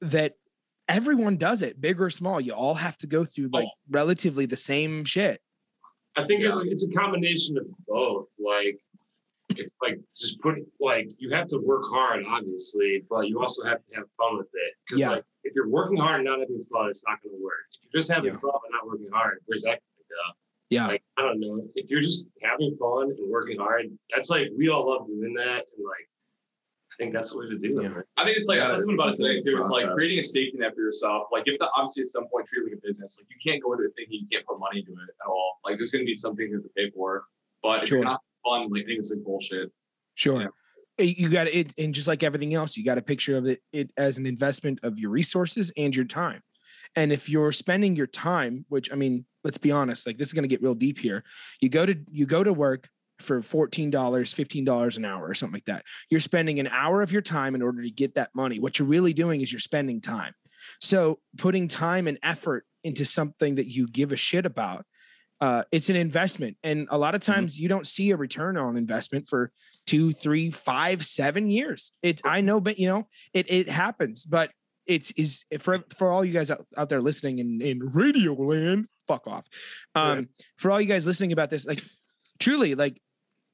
that 0.00 0.34
everyone 0.88 1.36
does 1.36 1.62
it 1.62 1.80
big 1.80 2.00
or 2.00 2.10
small. 2.10 2.40
You 2.40 2.52
all 2.52 2.74
have 2.74 2.96
to 2.98 3.06
go 3.06 3.24
through 3.24 3.50
like 3.52 3.66
oh. 3.66 3.78
relatively 3.90 4.46
the 4.46 4.56
same 4.56 5.04
shit. 5.04 5.40
I 6.16 6.24
think 6.24 6.42
it's, 6.42 6.56
it's 6.64 6.88
a 6.88 6.92
combination 6.92 7.58
of 7.58 7.66
both. 7.86 8.28
Like, 8.38 8.80
it's 9.58 9.72
like 9.82 9.98
just 10.16 10.40
put 10.40 10.56
like 10.80 11.08
you 11.18 11.30
have 11.30 11.46
to 11.48 11.58
work 11.58 11.82
hard, 11.88 12.24
obviously, 12.26 13.04
but 13.08 13.28
you 13.28 13.40
also 13.40 13.64
have 13.64 13.80
to 13.82 13.94
have 13.96 14.04
fun 14.16 14.38
with 14.38 14.48
it. 14.52 14.74
Because 14.86 15.00
Yeah. 15.00 15.10
like 15.10 15.24
if 15.44 15.54
you're 15.54 15.68
working 15.68 15.96
hard 15.98 16.16
and 16.16 16.24
not 16.24 16.40
having 16.40 16.64
fun, 16.72 16.88
it's 16.88 17.04
not 17.06 17.22
going 17.22 17.36
to 17.36 17.42
work. 17.42 17.66
If 17.82 17.92
you're 17.92 18.00
just 18.00 18.12
having 18.12 18.32
Yeah. 18.34 18.40
fun 18.40 18.52
but 18.52 18.70
not 18.70 18.86
working 18.86 19.10
hard, 19.12 19.38
where's 19.46 19.62
that 19.62 19.80
going 19.80 20.04
to 20.08 20.14
go? 20.14 20.32
Yeah. 20.70 20.86
Like 20.88 21.02
I 21.16 21.22
don't 21.22 21.40
know. 21.40 21.68
If 21.74 21.90
you're 21.90 22.00
just 22.02 22.30
having 22.42 22.76
fun 22.76 23.10
and 23.16 23.30
working 23.30 23.58
hard, 23.58 23.86
that's 24.14 24.30
like 24.30 24.48
we 24.56 24.68
all 24.68 24.88
love 24.90 25.06
doing 25.06 25.34
that, 25.34 25.66
and 25.76 25.84
like 25.84 26.08
I 26.98 27.02
think 27.02 27.12
that's 27.12 27.32
the 27.32 27.40
way 27.40 27.48
to 27.50 27.58
do 27.58 27.78
it. 27.80 27.82
Yeah. 27.92 28.00
I 28.16 28.24
think 28.24 28.38
it's 28.38 28.48
like 28.48 28.58
I 28.58 28.62
Yeah, 28.62 28.66
said 28.68 28.78
something 28.80 28.94
about 28.94 29.10
it 29.10 29.16
today 29.16 29.40
too. 29.40 29.58
It's 29.60 29.68
like 29.70 29.86
creating 29.92 30.18
a 30.18 30.22
safety 30.22 30.56
net 30.58 30.74
for 30.74 30.80
yourself. 30.80 31.28
Like 31.30 31.42
if 31.46 31.58
the 31.58 31.68
obviously 31.76 32.02
at 32.02 32.08
some 32.08 32.26
point 32.28 32.46
treat 32.46 32.62
it 32.62 32.64
like 32.72 32.78
a 32.78 32.86
business. 32.86 33.20
Like 33.20 33.28
you 33.28 33.36
can't 33.52 33.62
go 33.62 33.74
into 33.74 33.84
it 33.84 33.92
thinking 33.96 34.20
you 34.22 34.26
can't 34.32 34.46
put 34.46 34.58
money 34.58 34.80
into 34.80 34.92
it 34.92 35.08
at 35.20 35.28
all. 35.28 35.60
Like 35.64 35.76
there's 35.76 35.92
gonna 35.92 36.04
be 36.04 36.14
something 36.14 36.48
you 36.48 36.54
have 36.54 36.62
to 36.62 36.70
pay 36.70 36.90
for. 36.90 37.24
But 37.62 37.82
if 37.82 37.90
you're 37.90 38.02
not 38.02 38.20
fun, 38.46 38.68
like 38.70 38.82
I 38.82 38.86
think 38.86 38.98
it's 38.98 39.12
like 39.14 39.24
bullshit. 39.24 39.70
Sure. 40.14 40.40
Yeah. 40.40 40.46
Uh, 40.98 41.02
You 41.02 41.28
got 41.28 41.48
it, 41.48 41.72
and 41.78 41.92
just 41.92 42.08
like 42.08 42.22
everything 42.22 42.54
else, 42.54 42.76
you 42.76 42.84
got 42.84 42.98
a 42.98 43.02
picture 43.02 43.36
of 43.36 43.46
it, 43.46 43.60
it 43.72 43.90
as 43.96 44.18
an 44.18 44.26
investment 44.26 44.80
of 44.82 44.98
your 44.98 45.10
resources 45.10 45.72
and 45.76 45.94
your 45.94 46.06
time. 46.06 46.40
And 46.94 47.12
if 47.12 47.28
you're 47.28 47.52
spending 47.52 47.96
your 47.96 48.06
time, 48.06 48.64
which 48.68 48.90
I 48.92 48.94
mean, 48.94 49.26
let's 49.44 49.58
be 49.58 49.72
honest, 49.72 50.06
like 50.06 50.18
this 50.18 50.28
is 50.28 50.34
going 50.34 50.44
to 50.44 50.48
get 50.48 50.62
real 50.62 50.74
deep 50.74 50.98
here. 50.98 51.24
You 51.60 51.68
go 51.68 51.84
to 51.84 51.94
you 52.10 52.24
go 52.26 52.42
to 52.42 52.52
work 52.52 52.88
for 53.18 53.42
fourteen 53.42 53.90
dollars, 53.90 54.32
fifteen 54.32 54.64
dollars 54.64 54.96
an 54.96 55.04
hour, 55.04 55.28
or 55.28 55.34
something 55.34 55.54
like 55.54 55.66
that. 55.66 55.84
You're 56.10 56.20
spending 56.20 56.60
an 56.60 56.68
hour 56.68 57.02
of 57.02 57.12
your 57.12 57.22
time 57.22 57.54
in 57.54 57.62
order 57.62 57.82
to 57.82 57.90
get 57.90 58.14
that 58.14 58.30
money. 58.34 58.58
What 58.58 58.78
you're 58.78 58.88
really 58.88 59.12
doing 59.12 59.40
is 59.40 59.52
you're 59.52 59.60
spending 59.60 60.00
time. 60.00 60.32
So 60.80 61.18
putting 61.36 61.68
time 61.68 62.06
and 62.08 62.18
effort 62.22 62.64
into 62.82 63.04
something 63.04 63.56
that 63.56 63.66
you 63.66 63.88
give 63.88 64.12
a 64.12 64.16
shit 64.16 64.46
about, 64.46 64.86
uh, 65.40 65.62
it's 65.70 65.90
an 65.90 65.96
investment. 65.96 66.56
And 66.62 66.88
a 66.90 66.98
lot 66.98 67.14
of 67.14 67.20
times 67.20 67.58
you 67.60 67.68
don't 67.68 67.86
see 67.86 68.10
a 68.10 68.16
return 68.16 68.56
on 68.56 68.76
investment 68.76 69.28
for 69.28 69.52
two, 69.86 70.12
three, 70.12 70.50
five, 70.50 71.04
seven 71.04 71.50
years. 71.50 71.92
It 72.02 72.20
I 72.24 72.40
know, 72.40 72.60
but 72.60 72.78
you 72.78 72.88
know, 72.88 73.06
it 73.32 73.50
it 73.50 73.68
happens. 73.68 74.24
But 74.24 74.50
it's 74.86 75.10
is 75.12 75.44
for 75.60 75.80
for 75.96 76.10
all 76.10 76.24
you 76.24 76.32
guys 76.32 76.50
out, 76.50 76.66
out 76.76 76.88
there 76.88 77.00
listening 77.00 77.38
in 77.38 77.60
in 77.60 77.80
radio 77.80 78.32
land, 78.32 78.86
fuck 79.06 79.26
off. 79.26 79.46
Um, 79.94 80.28
for 80.56 80.70
all 80.70 80.80
you 80.80 80.86
guys 80.86 81.06
listening 81.06 81.32
about 81.32 81.50
this, 81.50 81.66
like 81.66 81.82
truly, 82.38 82.74
like 82.74 83.00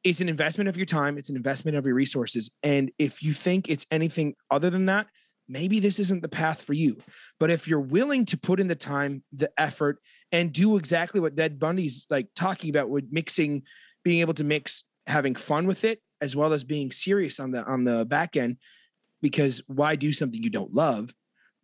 it's 0.04 0.20
an 0.20 0.28
investment 0.28 0.68
of 0.68 0.76
your 0.76 0.86
time, 0.86 1.18
it's 1.18 1.30
an 1.30 1.36
investment 1.36 1.76
of 1.76 1.86
your 1.86 1.94
resources. 1.94 2.50
And 2.62 2.90
if 2.98 3.22
you 3.22 3.32
think 3.32 3.68
it's 3.68 3.86
anything 3.90 4.34
other 4.50 4.70
than 4.70 4.86
that, 4.86 5.06
maybe 5.48 5.80
this 5.80 5.98
isn't 5.98 6.22
the 6.22 6.28
path 6.28 6.62
for 6.62 6.72
you. 6.72 6.98
But 7.38 7.50
if 7.50 7.68
you're 7.68 7.80
willing 7.80 8.24
to 8.26 8.36
put 8.38 8.60
in 8.60 8.68
the 8.68 8.74
time, 8.74 9.22
the 9.32 9.50
effort, 9.58 9.98
and 10.32 10.52
do 10.52 10.76
exactly 10.76 11.20
what 11.20 11.36
Dead 11.36 11.58
Bundy's 11.58 12.06
like 12.10 12.28
talking 12.34 12.70
about 12.70 12.88
with 12.88 13.08
mixing, 13.12 13.62
being 14.02 14.20
able 14.20 14.34
to 14.34 14.44
mix 14.44 14.84
having 15.06 15.34
fun 15.34 15.66
with 15.66 15.84
it 15.84 16.00
as 16.20 16.34
well 16.34 16.52
as 16.52 16.64
being 16.64 16.90
serious 16.90 17.38
on 17.38 17.50
the 17.50 17.62
on 17.64 17.84
the 17.84 18.04
back 18.04 18.36
end, 18.36 18.56
because 19.20 19.62
why 19.66 19.96
do 19.96 20.12
something 20.12 20.42
you 20.42 20.50
don't 20.50 20.72
love? 20.72 21.12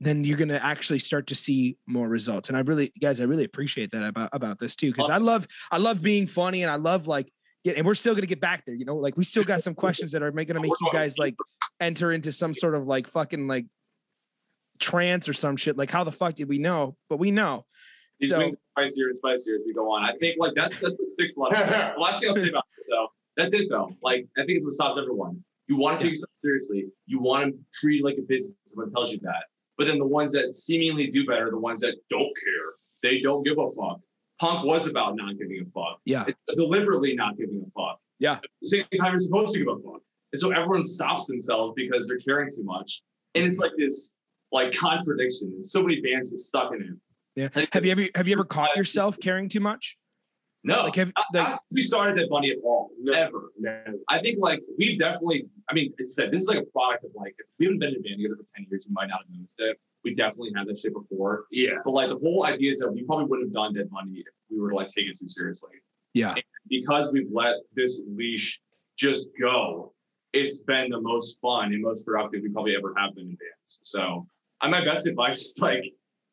Then 0.01 0.23
you're 0.23 0.37
gonna 0.37 0.61
actually 0.63 0.99
start 0.99 1.29
to 1.29 1.35
see 1.35 1.77
more 1.87 2.09
results. 2.09 2.49
And 2.49 2.57
I 2.59 2.61
really, 2.61 2.93
guys, 3.01 3.21
I 3.21 3.25
really 3.25 3.45
appreciate 3.45 3.91
that 3.93 4.05
about 4.05 4.31
about 4.33 4.59
this 4.59 4.77
too, 4.77 4.93
because 4.93 5.11
I 5.11 5.19
love 5.19 5.47
I 5.73 5.79
love 5.79 6.03
being 6.03 6.27
funny 6.27 6.63
and 6.63 6.71
I 6.71 6.77
love 6.77 7.07
like 7.07 7.33
yeah, 7.65 7.75
and 7.77 7.87
we're 7.87 7.95
still 7.95 8.15
gonna 8.15 8.27
get 8.27 8.41
back 8.41 8.65
there. 8.65 8.75
You 8.75 8.85
know, 8.85 8.97
like 8.97 9.17
we 9.17 9.25
still 9.25 9.45
got 9.45 9.63
some 9.63 9.75
questions 9.75 10.13
that 10.13 10.23
are 10.23 10.31
gonna 10.31 10.61
make 10.61 10.73
you 10.81 10.91
guys 10.93 11.19
like 11.19 11.35
enter 11.81 12.13
into 12.13 12.33
some 12.33 12.55
sort 12.55 12.75
of 12.75 12.87
like 12.87 13.09
fucking 13.09 13.49
like 13.49 13.67
trance 14.79 15.29
or 15.29 15.33
some 15.33 15.57
shit. 15.57 15.77
Like 15.77 15.91
how 15.91 16.05
the 16.05 16.13
fuck 16.13 16.35
did 16.35 16.49
we 16.49 16.59
know? 16.59 16.97
But 17.09 17.19
we 17.19 17.31
know. 17.31 17.65
These 18.21 18.31
So- 18.31 18.53
spicier 18.77 19.09
and 19.09 19.17
spicier 19.17 19.55
as 19.57 19.63
we 19.67 19.73
go 19.73 19.91
on. 19.91 20.05
I 20.05 20.15
think 20.17 20.37
like 20.39 20.55
that's 20.55 20.79
that's 20.79 20.97
what 20.99 21.11
sticks 21.11 21.35
a 21.37 21.41
lot. 21.41 21.55
Of 21.55 21.67
the 21.95 22.01
last 22.01 22.21
thing 22.21 22.31
I'll 22.31 22.35
say 22.37 22.49
about 22.49 22.65
this 22.77 22.87
though, 22.89 23.09
that's 23.37 23.55
it 23.55 23.69
though. 23.71 23.89
Like 24.03 24.27
I 24.37 24.41
think 24.45 24.57
it's 24.57 24.65
what 24.65 24.75
stops 24.75 24.99
everyone. 25.01 25.43
You 25.69 25.77
want 25.77 25.99
to 25.99 26.05
take 26.05 26.13
yourself 26.13 26.31
seriously. 26.43 26.87
You 27.07 27.21
want 27.21 27.55
to 27.55 27.59
treat 27.79 28.01
it 28.01 28.05
like 28.05 28.17
a 28.19 28.23
business. 28.23 28.57
Someone 28.65 28.91
tells 28.93 29.13
you 29.13 29.19
that. 29.23 29.45
But 29.77 29.87
then 29.87 29.99
the 29.99 30.07
ones 30.07 30.33
that 30.33 30.55
seemingly 30.55 31.09
do 31.09 31.27
better, 31.27 31.51
the 31.51 31.59
ones 31.59 31.81
that 31.83 31.97
don't 32.11 32.21
care, 32.43 32.75
they 33.03 33.21
don't 33.21 33.45
give 33.45 33.59
a 33.59 33.69
fuck. 33.71 34.01
Punk 34.41 34.65
was 34.65 34.87
about 34.89 35.17
not 35.17 35.37
giving 35.39 35.61
a 35.61 35.71
fuck. 35.71 36.01
Yeah. 36.05 36.25
It's 36.27 36.39
deliberately 36.61 37.15
not 37.15 37.37
giving 37.37 37.65
a 37.65 37.71
fuck. 37.81 38.01
Yeah. 38.19 38.35
At 38.35 38.45
the 38.63 38.69
same 38.69 38.85
time, 38.99 39.13
you're 39.13 39.21
supposed 39.21 39.53
to 39.55 39.59
give 39.59 39.69
a 39.69 39.77
fuck. 39.77 40.01
And 40.33 40.41
so 40.41 40.51
everyone 40.51 40.85
stops 40.87 41.27
themselves 41.27 41.75
because 41.77 42.09
they're 42.09 42.19
caring 42.19 42.51
too 42.51 42.65
much. 42.65 43.03
And 43.35 43.45
it's 43.45 43.61
like 43.61 43.73
this 43.77 44.15
like 44.53 44.73
contradiction. 44.73 45.65
So 45.65 45.83
many 45.83 46.01
bands 46.01 46.31
get 46.31 46.39
stuck 46.39 46.73
in 46.73 46.83
it. 46.83 46.89
Yeah. 47.39 47.49
Like, 47.55 47.73
Have 47.73 47.85
you 47.85 47.93
ever 47.93 48.07
have 48.17 48.27
you 48.27 48.35
ever 48.35 48.45
caught 48.57 48.75
yourself 48.77 49.19
caring 49.21 49.49
too 49.49 49.61
much? 49.61 49.97
No, 50.65 50.85
Like 50.85 50.97
have 50.97 51.13
not, 51.17 51.25
like 51.33 51.51
not 51.51 51.59
we 51.73 51.81
started 51.83 52.19
at 52.19 52.29
Bunny 52.29 52.51
at 52.51 52.59
all. 52.65 52.91
Never. 53.01 53.53
Man, 53.61 54.01
I 54.09 54.21
think 54.21 54.39
like 54.41 54.61
we've 54.77 54.99
definitely. 54.99 55.47
I 55.71 55.75
mean, 55.75 55.95
as 56.01 56.09
I 56.19 56.23
said 56.23 56.33
this 56.33 56.43
is 56.43 56.49
like 56.49 56.59
a 56.59 56.67
product 56.73 57.05
of 57.05 57.13
like 57.15 57.37
if 57.39 57.47
we 57.61 57.67
haven't 57.67 57.79
been 57.79 57.91
in 57.91 57.97
a 57.97 58.01
band 58.01 58.17
together 58.17 58.37
for 58.37 58.45
ten 58.55 58.67
years, 58.69 58.87
you 58.89 58.93
might 58.93 59.09
not 59.09 59.21
have 59.21 59.31
noticed 59.31 59.55
it. 59.59 59.79
We 60.03 60.15
definitely 60.15 60.51
had 60.57 60.67
that 60.67 60.79
shit 60.79 60.93
before. 60.95 61.45
yeah. 61.53 61.75
But 61.85 61.93
like 61.93 62.09
the 62.09 62.17
whole 62.17 62.45
idea 62.45 62.71
is 62.73 62.81
that 62.81 62.91
we 62.93 63.05
probably 63.05 63.27
wouldn't 63.27 63.49
have 63.49 63.53
done 63.55 63.75
Dead 63.75 63.89
Bundy 63.89 64.21
if 64.21 64.27
we 64.51 64.61
were 64.61 64.71
to 64.71 64.77
like 64.77 64.89
take 64.89 65.07
it 65.07 65.17
too 65.17 65.29
seriously. 65.29 65.75
yeah. 66.15 66.35
Because 66.69 67.13
we've 67.13 67.31
let 67.33 67.55
this 67.75 68.05
leash 68.09 68.61
just 68.97 69.31
go, 69.41 69.95
it's 70.33 70.65
been 70.65 70.91
the 70.91 71.01
most 71.01 71.41
fun 71.41 71.73
and 71.73 71.83
most 71.83 72.05
productive 72.05 72.43
we 72.43 72.49
probably 72.49 72.75
ever 72.77 72.95
have 72.99 73.15
been 73.15 73.27
in 73.27 73.37
bands. 73.37 73.81
So, 73.85 74.27
I 74.61 74.69
my 74.69 74.85
best 74.85 75.07
advice 75.07 75.41
is 75.41 75.59
like 75.61 75.85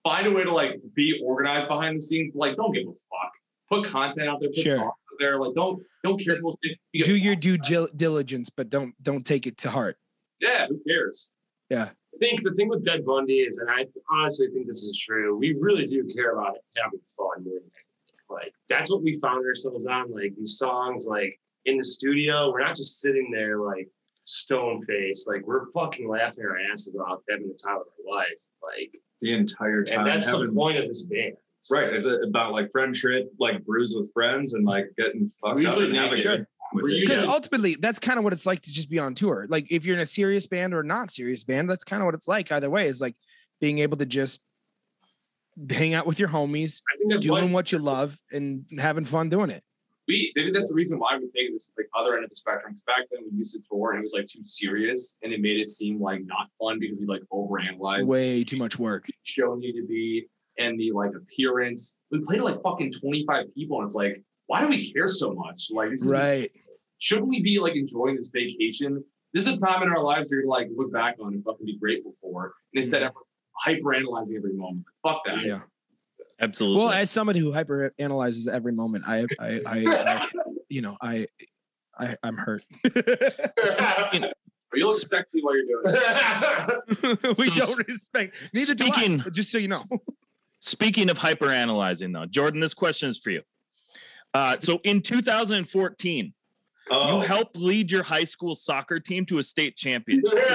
find 0.06 0.26
a 0.28 0.32
way 0.32 0.44
to 0.46 0.54
like 0.54 0.80
be 0.96 1.20
organized 1.26 1.68
behind 1.68 1.98
the 1.98 2.02
scenes. 2.02 2.34
Like, 2.36 2.56
don't 2.56 2.72
give 2.72 2.88
a 2.88 2.92
fuck. 2.92 3.32
Put 3.70 3.86
content 3.92 4.30
out 4.30 4.40
there. 4.40 4.50
Put 4.50 4.60
Sure. 4.60 4.78
songs 4.78 4.88
out 4.88 5.18
there. 5.20 5.38
Like, 5.40 5.54
don't 5.56 5.84
don't 6.04 6.18
care 6.24 6.34
if 6.36 6.40
people 6.40 6.54
say 6.54 6.78
you 6.94 7.04
get 7.04 7.06
Do 7.08 7.16
your 7.18 7.34
fucked. 7.34 7.44
due 7.44 7.58
gil- 7.58 7.90
diligence, 7.96 8.50
but 8.50 8.70
don't 8.70 8.94
don't 9.04 9.26
take 9.26 9.48
it 9.48 9.58
to 9.60 9.70
heart. 9.72 9.98
Yeah, 10.40 10.68
who 10.68 10.80
cares? 10.88 11.34
Yeah. 11.70 11.90
I 12.14 12.18
think 12.20 12.44
the 12.44 12.52
thing 12.54 12.70
with 12.70 12.86
Dead 12.86 13.04
Bundy 13.06 13.40
is, 13.40 13.58
and 13.58 13.70
I 13.70 13.86
honestly 14.12 14.48
think 14.54 14.68
this 14.68 14.84
is 14.84 14.98
true, 15.06 15.36
we 15.38 15.54
really 15.60 15.86
do 15.86 16.08
care 16.16 16.32
about 16.34 16.56
having 16.78 17.00
fun 17.18 17.44
more 17.44 17.56
than 17.56 17.64
anything. 17.64 17.72
Like 18.30 18.54
that's 18.70 18.90
what 18.92 19.02
we 19.04 19.20
found 19.20 19.46
ourselves 19.46 19.86
on. 19.88 20.12
Like 20.14 20.34
these 20.38 20.58
songs, 20.58 21.06
like 21.08 21.38
in 21.66 21.78
the 21.78 21.84
studio, 21.84 22.52
we're 22.52 22.62
not 22.64 22.76
just 22.76 23.02
sitting 23.02 23.32
there 23.32 23.58
like 23.60 23.90
stone 24.26 24.86
faced. 24.86 25.28
Like 25.28 25.46
we're 25.48 25.72
fucking 25.72 26.08
laughing 26.08 26.46
our 26.46 26.58
asses 26.72 26.96
off, 26.96 27.20
having 27.30 27.48
the 27.48 27.54
time 27.62 27.78
of 27.78 27.82
our 27.82 28.16
life. 28.18 28.42
Like, 28.64 28.92
the 29.22 29.34
entire 29.34 29.84
time. 29.84 30.00
and 30.00 30.08
that's 30.08 30.26
the 30.32 30.48
point 30.54 30.78
of 30.78 30.88
this 30.88 31.06
band. 31.06 31.34
Right. 31.72 31.94
It's 31.94 32.06
about 32.28 32.52
like 32.52 32.72
friendship, 32.72 33.32
like 33.40 33.66
brews 33.66 33.94
with 33.96 34.12
friends 34.14 34.54
and 34.54 34.66
like 34.66 34.86
getting 34.98 35.28
fucked 35.28 35.56
We 35.56 35.66
up 35.66 35.78
usually 35.80 35.86
and 35.86 35.94
make 35.94 36.02
having 36.02 36.20
sure. 36.22 36.32
a 36.34 36.38
good 36.38 36.46
time 36.46 36.48
with 36.74 36.84
We're 36.84 36.90
it. 36.90 36.94
usually- 36.94 37.16
Because 37.16 37.24
ultimately, 37.30 37.76
that's 37.80 37.98
kind 38.00 38.18
of 38.20 38.24
what 38.24 38.34
it's 38.34 38.46
like 38.46 38.62
to 38.64 38.72
just 38.72 38.90
be 38.90 39.00
on 39.00 39.16
tour. 39.16 39.48
Like 39.50 39.72
if 39.72 39.86
you're 39.86 39.96
in 39.96 40.02
a 40.02 40.06
serious 40.06 40.46
band 40.46 40.74
or 40.76 40.84
not 40.84 41.10
serious 41.10 41.44
band, 41.44 41.70
that's 41.70 41.84
kind 41.84 42.02
of 42.02 42.06
what 42.06 42.14
it's 42.14 42.28
like. 42.28 42.52
Either 42.52 42.70
way, 42.70 42.88
is 42.88 43.02
like 43.02 43.16
being 43.62 43.80
able 43.80 43.98
to 43.98 44.06
just 44.06 44.44
hang 45.70 45.94
out 45.94 46.06
with 46.06 46.20
your 46.20 46.30
homies, 46.30 46.82
I 46.94 46.98
think 46.98 47.12
that's 47.12 47.28
why 47.28 47.40
doing 47.40 47.54
what 47.54 47.72
you 47.72 47.80
love, 47.80 48.18
and 48.32 48.66
having 48.78 49.06
fun 49.06 49.30
doing 49.30 49.50
it. 49.50 49.64
We 50.08 50.32
maybe 50.36 50.52
that's 50.52 50.70
the 50.70 50.76
reason 50.76 51.00
why 51.00 51.18
we 51.18 51.24
take 51.36 51.52
this 51.52 51.72
like 51.78 51.88
other 51.98 52.16
end 52.16 52.24
of 52.24 52.30
the 52.30 52.36
spectrum. 52.36 52.74
Because 52.74 52.84
back 52.84 53.06
then 53.12 53.22
we 53.30 53.38
used 53.38 53.54
to 53.56 53.62
tour 53.70 53.92
and 53.92 54.00
it 54.00 54.04
was 54.04 54.14
like 54.14 54.28
too 54.28 54.46
serious 54.46 55.18
and 55.24 55.34
it 55.34 55.42
made 55.42 55.60
it 55.60 55.70
seem 55.70 56.02
like 56.02 56.22
not 56.26 56.48
fun 56.60 56.80
because 56.80 56.98
we 57.00 57.06
like 57.06 57.24
overanalyzed 57.34 58.08
Way 58.08 58.44
too 58.44 58.58
much 58.58 58.78
work. 58.78 59.08
show 59.24 59.56
needed 59.56 59.82
to 59.82 59.88
be 59.88 60.28
and 60.58 60.80
the 60.80 60.92
like 60.92 61.12
appearance. 61.16 61.98
We 62.12 62.20
played 62.22 62.38
to 62.38 62.46
like 62.46 62.62
fucking 62.62 62.94
25 62.94 63.54
people 63.54 63.80
and 63.80 63.88
it's 63.88 63.96
like, 63.96 64.22
why 64.48 64.62
do 64.62 64.70
we 64.70 64.92
care 64.92 65.08
so 65.08 65.34
much? 65.34 65.70
Like 65.72 65.90
this 65.90 66.04
is 66.04 66.12
Right. 66.12 66.52
shouldn't 67.00 67.28
we 67.28 67.42
be 67.42 67.60
like 67.60 67.76
enjoying 67.76 68.16
this 68.16 68.30
vacation? 68.30 69.04
This 69.34 69.48
is 69.48 69.54
a 69.54 69.58
time 69.58 69.84
in 69.84 69.90
our 69.90 70.02
lives 70.02 70.30
where 70.30 70.42
you're 70.42 70.50
like 70.50 70.68
look 70.76 70.94
back 70.94 71.16
on 71.20 71.34
and 71.34 71.44
fucking 71.44 71.66
be 71.66 71.78
grateful 71.78 72.14
for. 72.22 72.54
And 72.74 72.84
instead 72.84 73.02
mm-hmm. 73.02 73.18
of 73.18 73.24
hyper 73.58 73.94
analyzing 73.94 74.38
every 74.38 74.54
moment. 74.54 74.86
Fuck 75.02 75.22
that. 75.26 75.44
Yeah. 75.44 75.62
Absolutely. 76.40 76.84
Well, 76.84 76.92
as 76.92 77.12
somebody 77.12 77.40
who 77.40 77.52
hyper 77.54 77.94
analyzes 77.98 78.48
every 78.48 78.74
moment, 78.74 79.06
I, 79.08 79.26
I, 79.40 79.62
I, 79.66 79.84
I 79.88 80.28
you 80.70 80.82
know, 80.82 80.98
I, 81.02 81.28
I, 81.98 82.18
I'm 82.24 82.38
hurt. 82.38 82.64
You 84.74 84.88
look 84.88 84.98
sexy 84.98 85.40
while 85.42 85.56
you're 85.56 85.66
doing 85.66 85.84
it. 87.24 87.38
we 87.38 87.50
So 87.50 87.66
don't 87.66 87.88
respect. 87.88 88.36
Neither 88.54 88.74
speaking- 88.74 89.18
do 89.20 89.24
I. 89.28 89.30
Just 89.30 89.50
so 89.50 89.58
you 89.58 89.70
know. 89.70 89.80
Speaking 90.60 91.10
of 91.10 91.18
hyper 91.18 91.50
analyzing, 91.50 92.12
though, 92.12 92.26
Jordan, 92.26 92.60
this 92.60 92.74
question 92.74 93.08
is 93.08 93.18
for 93.18 93.30
you. 93.30 93.42
Uh, 94.34 94.58
so 94.60 94.82
in 94.84 95.02
2014, 95.02 96.34
Oh, 96.92 97.16
you 97.16 97.22
helped 97.26 97.56
lead 97.56 97.90
your 97.90 98.04
high 98.04 98.26
school 98.26 98.54
soccer 98.54 99.00
team 99.00 99.26
to 99.28 99.38
a 99.40 99.44
state 99.44 99.76
championship. 99.78 100.34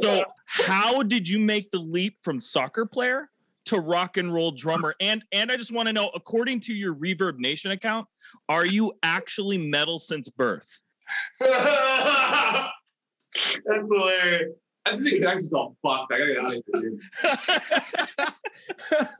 So, 0.00 0.24
how 0.46 1.02
did 1.02 1.28
you 1.28 1.38
make 1.40 1.70
the 1.72 1.78
leap 1.80 2.16
from 2.22 2.40
soccer 2.40 2.86
player 2.86 3.28
to 3.66 3.78
rock 3.78 4.16
and 4.16 4.32
roll 4.32 4.50
drummer? 4.52 4.94
And 5.00 5.24
and 5.32 5.50
I 5.50 5.56
just 5.56 5.72
want 5.72 5.88
to 5.88 5.92
know, 5.92 6.10
according 6.14 6.60
to 6.60 6.74
your 6.74 6.94
Reverb 6.94 7.38
Nation 7.38 7.70
account, 7.70 8.06
are 8.48 8.66
you 8.66 8.92
actually 9.02 9.58
metal 9.58 9.98
since 9.98 10.28
birth? 10.28 10.80
That's 11.40 12.72
hilarious. 13.64 14.52
I 14.86 14.90
think 14.92 15.04
the 15.04 15.18
connection's 15.18 15.52
all 15.52 15.76
fucked. 15.82 16.12
I 16.12 16.18
gotta 16.18 16.34
get 16.34 16.44
out 16.44 16.54
of 16.54 16.62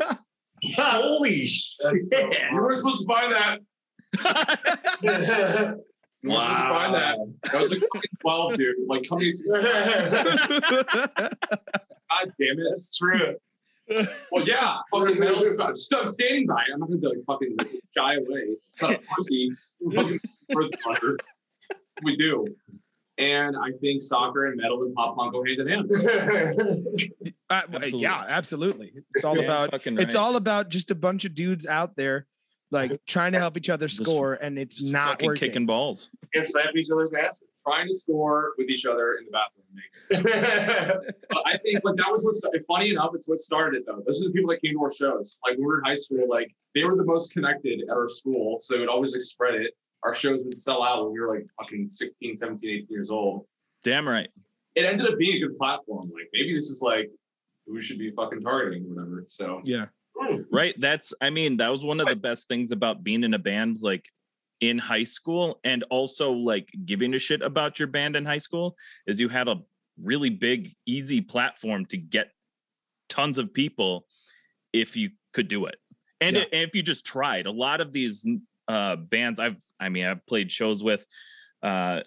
here. 0.08 0.18
Holy 0.76 1.46
shit. 1.46 1.76
You 1.82 2.48
weren't 2.54 2.78
supposed 2.78 3.06
to 3.06 3.14
find 3.14 3.32
that. 3.34 3.60
You 6.22 6.28
weren't 6.28 6.42
supposed 6.42 6.60
to 6.60 6.74
find 6.74 6.94
that. 6.94 7.18
That 7.44 7.60
was 7.60 7.70
like 7.70 7.80
fucking 7.80 8.10
12, 8.20 8.56
dude. 8.58 8.76
Like 8.86 9.08
coming. 9.08 9.32
God 9.48 9.72
damn 12.38 12.58
it. 12.58 12.66
That's 12.70 12.94
true. 12.94 13.36
Well, 14.32 14.46
yeah, 14.46 14.76
fucking 14.92 15.18
metal 15.18 15.44
stuff. 15.46 15.76
Stop 15.76 16.08
standing 16.08 16.46
by. 16.46 16.62
it. 16.68 16.72
I'm 16.74 16.80
not 16.80 16.88
gonna 16.90 17.08
like 17.08 17.18
fucking 17.26 17.56
shy 17.96 18.14
away. 18.14 18.56
Cut 18.78 18.90
a 18.96 19.00
pussy. 19.14 19.50
Fucking 19.94 20.20
for 20.52 20.64
the. 20.64 21.18
We 22.02 22.16
do. 22.16 22.46
And 23.18 23.54
I 23.56 23.72
think 23.80 24.00
soccer 24.00 24.46
and 24.46 24.56
metal 24.56 24.82
and 24.84 24.94
pop 24.94 25.16
punk 25.16 25.32
go 25.32 25.44
hand 25.44 25.60
in 25.60 25.68
hand. 25.68 25.90
Uh, 27.50 27.62
Absolutely. 27.72 27.98
yeah, 28.00 28.24
absolutely. 28.28 28.92
It's 29.16 29.24
all 29.24 29.36
Yeah, 29.36 29.42
about 29.42 29.72
fucking 29.72 29.98
it's 29.98 30.14
all 30.14 30.36
about 30.36 30.68
just 30.68 30.92
a 30.92 30.94
bunch 30.94 31.24
of 31.24 31.34
dudes 31.34 31.66
out 31.66 31.96
there 31.96 32.28
like 32.70 33.00
trying 33.08 33.32
to 33.32 33.40
help 33.40 33.56
each 33.56 33.68
other 33.68 33.88
Just- 33.88 34.00
score 34.04 34.34
and 34.34 34.56
it's 34.56 34.80
not 34.84 35.08
fucking 35.08 35.26
working. 35.26 35.48
kicking 35.48 35.66
balls. 35.66 36.10
and 36.32 36.46
slap 36.46 36.76
each 36.76 36.86
other's 36.92 37.10
asses. 37.12 37.42
Trying 37.66 37.88
to 37.88 37.94
score 37.94 38.52
with 38.56 38.68
each 38.68 38.86
other 38.86 39.14
in 39.14 39.26
the 39.26 39.32
bathroom. 39.32 39.60
But 41.28 41.42
I 41.46 41.58
think 41.58 41.84
like 41.84 41.96
that 41.96 42.10
was 42.10 42.24
what 42.24 42.34
started. 42.34 42.64
Funny 42.66 42.90
enough, 42.90 43.10
it's 43.14 43.28
what 43.28 43.38
started 43.38 43.80
it, 43.80 43.86
though. 43.86 44.02
Those 44.06 44.22
are 44.22 44.28
the 44.28 44.32
people 44.32 44.50
that 44.50 44.62
came 44.62 44.74
to 44.74 44.82
our 44.82 44.92
shows. 44.92 45.38
Like 45.46 45.56
when 45.56 45.60
we 45.60 45.66
were 45.66 45.78
in 45.78 45.84
high 45.84 45.94
school, 45.94 46.26
like 46.28 46.54
they 46.74 46.84
were 46.84 46.96
the 46.96 47.04
most 47.04 47.32
connected 47.32 47.82
at 47.82 47.90
our 47.90 48.08
school, 48.08 48.58
so 48.60 48.76
it 48.76 48.80
would 48.80 48.88
always 48.88 49.12
like 49.12 49.22
spread 49.22 49.54
it. 49.54 49.72
Our 50.02 50.14
shows 50.14 50.40
would 50.44 50.60
sell 50.60 50.82
out 50.82 51.04
when 51.04 51.12
we 51.12 51.20
were 51.20 51.34
like 51.34 51.46
fucking 51.60 51.90
16, 51.90 52.36
17, 52.36 52.70
18 52.70 52.86
years 52.88 53.10
old. 53.10 53.46
Damn 53.84 54.08
right. 54.08 54.30
It 54.74 54.84
ended 54.84 55.06
up 55.06 55.18
being 55.18 55.36
a 55.42 55.46
good 55.46 55.58
platform. 55.58 56.10
Like 56.14 56.28
maybe 56.32 56.54
this 56.54 56.70
is 56.70 56.80
like 56.80 57.10
who 57.66 57.74
we 57.74 57.82
should 57.82 57.98
be 57.98 58.10
fucking 58.10 58.40
targeting, 58.40 58.84
or 58.86 58.94
whatever. 58.94 59.26
So 59.28 59.60
Yeah. 59.64 59.86
Hmm. 60.16 60.42
Right. 60.50 60.74
That's 60.78 61.12
I 61.20 61.30
mean, 61.30 61.58
that 61.58 61.68
was 61.68 61.84
one 61.84 62.00
of 62.00 62.08
the 62.08 62.16
best 62.16 62.48
things 62.48 62.72
about 62.72 63.04
being 63.04 63.24
in 63.24 63.34
a 63.34 63.38
band 63.38 63.78
like 63.80 64.10
in 64.60 64.78
high 64.78 65.04
school 65.04 65.58
and 65.64 65.82
also 65.84 66.32
like 66.32 66.70
giving 66.84 67.14
a 67.14 67.18
shit 67.18 67.42
about 67.42 67.78
your 67.78 67.88
band 67.88 68.14
in 68.16 68.24
high 68.26 68.38
school 68.38 68.76
is 69.06 69.18
you 69.18 69.28
had 69.28 69.48
a 69.48 69.60
really 70.02 70.30
big 70.30 70.74
easy 70.86 71.20
platform 71.20 71.86
to 71.86 71.96
get 71.96 72.32
tons 73.08 73.38
of 73.38 73.52
people 73.52 74.06
if 74.72 74.96
you 74.96 75.10
could 75.32 75.48
do 75.48 75.66
it. 75.66 75.76
And, 76.20 76.36
Yeah. 76.36 76.42
it- 76.42 76.48
and 76.52 76.68
if 76.68 76.74
you 76.76 76.82
just 76.82 77.04
tried. 77.06 77.46
A 77.46 77.50
lot 77.50 77.80
of 77.80 77.92
these 77.92 78.26
uh 78.68 78.96
bands 78.96 79.40
I've 79.40 79.56
I 79.80 79.88
mean, 79.88 80.04
I've 80.04 80.24
played 80.26 80.52
shows 80.52 80.82
with 80.82 81.06
uh 81.62 82.02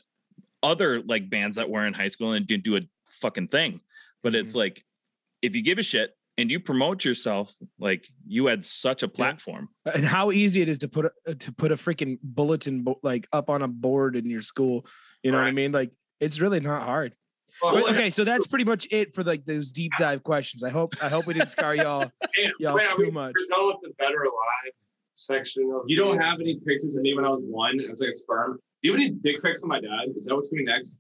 other 0.62 1.02
like 1.02 1.30
bands 1.30 1.58
that 1.58 1.70
were 1.70 1.86
in 1.86 1.94
high 1.94 2.08
school 2.08 2.34
and 2.34 2.46
didn't 2.48 2.64
do 2.64 2.78
a 2.78 2.82
fucking 3.10 3.48
thing. 3.48 3.82
But 4.22 4.36
it's 4.36 4.56
like 4.56 4.86
if 5.42 5.56
you 5.56 5.62
give 5.64 5.80
a 5.80 5.84
shit 5.84 6.16
and 6.38 6.50
you 6.50 6.60
promote 6.60 7.06
yourself, 7.06 7.54
like 7.80 8.08
you 8.26 8.48
had 8.48 8.66
such 8.66 9.04
a 9.04 9.08
platform. 9.08 9.70
And 9.94 10.06
how 10.06 10.32
easy 10.32 10.62
it 10.62 10.70
is 10.70 10.80
to 10.80 10.88
put 10.88 11.06
a, 11.06 11.12
uh, 11.28 11.34
to 11.40 11.52
put 11.52 11.72
a 11.72 11.76
freaking 11.76 12.18
bulletin 12.24 12.84
bo- 12.84 13.00
like 13.04 13.28
up 13.32 13.50
on 13.50 13.62
a 13.62 13.68
board 13.68 14.16
in 14.16 14.30
your 14.30 14.42
school. 14.42 14.86
You 15.22 15.32
know 15.32 15.38
what 15.38 15.48
I 15.48 15.52
mean? 15.52 15.72
Like 15.72 15.92
it's 16.20 16.40
really 16.40 16.60
not 16.60 16.84
hard. 16.84 17.14
Well, 17.62 17.88
okay, 17.90 18.10
so 18.10 18.24
that's 18.24 18.48
pretty 18.48 18.66
much 18.66 18.88
it 18.92 19.14
for 19.14 19.24
like 19.24 19.46
those 19.46 19.72
deep 19.72 19.92
dive 20.00 20.24
questions. 20.24 20.64
I 20.64 20.70
hope 20.70 20.96
I 21.02 21.10
hope 21.10 21.28
we 21.28 21.36
didn't 21.36 21.50
scar 21.50 21.76
y'all 21.76 22.10
damn, 22.36 22.52
y'all 22.60 22.76
wait, 22.76 22.90
too 22.96 23.12
much. 23.12 23.34
We're 23.38 23.56
done 23.56 23.68
with 23.68 23.78
the 23.84 23.94
better 24.00 24.24
alive 24.24 24.74
section 25.14 25.72
of 25.76 25.84
you 25.86 25.96
don't 25.96 26.20
have 26.20 26.40
any 26.40 26.60
pictures 26.66 26.96
of 26.96 27.04
me 27.04 27.14
when 27.14 27.26
I 27.26 27.30
was 27.30 27.44
one 27.46 27.80
as 27.92 28.02
like 28.02 28.10
a 28.10 28.14
sperm. 28.14 28.60
Do 28.82 28.90
you 28.90 28.94
have 28.94 29.02
any 29.02 29.12
dick 29.12 29.44
pics 29.44 29.62
of 29.62 29.70
my 29.70 29.80
dad? 29.80 30.10
Is 30.18 30.26
that 30.26 30.36
what's 30.36 30.50
coming 30.50 30.66
next? 30.66 31.00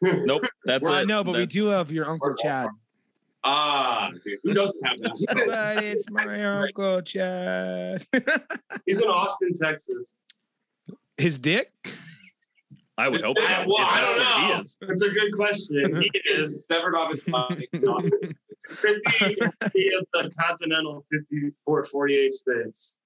Nope. 0.00 0.42
That's 0.64 0.82
Well, 0.82 0.92
I 0.92 1.04
know, 1.04 1.22
but 1.24 1.36
we 1.36 1.46
do 1.46 1.68
have 1.68 1.90
your 1.92 2.08
uncle 2.08 2.34
Chad. 2.34 2.68
Ah, 3.44 4.10
okay. 4.10 4.36
who 4.44 4.54
doesn't 4.54 4.80
have 4.86 4.98
that? 5.00 5.12
But 5.46 5.84
it's 5.84 6.08
my 6.10 6.44
uncle 6.44 7.02
Chad. 7.02 8.06
He's 8.86 9.00
in 9.00 9.08
Austin, 9.08 9.52
Texas. 9.54 10.04
His 11.16 11.38
dick? 11.38 11.72
I 12.98 13.08
would 13.08 13.22
hope 13.22 13.38
so. 13.40 13.64
Well, 13.66 13.76
I 13.78 14.00
don't 14.00 14.50
know. 14.50 14.60
is. 14.60 14.76
It's 14.82 15.04
a 15.04 15.10
good 15.10 15.34
question. 15.34 16.02
He 16.02 16.10
is 16.30 16.66
severed 16.66 16.94
off 16.94 17.12
his 17.12 17.22
body. 17.24 17.68
50 17.72 17.86
of 19.08 20.06
the 20.12 20.32
continental 20.38 21.04
54, 21.10 21.86
48 21.86 22.34
states. 22.34 22.98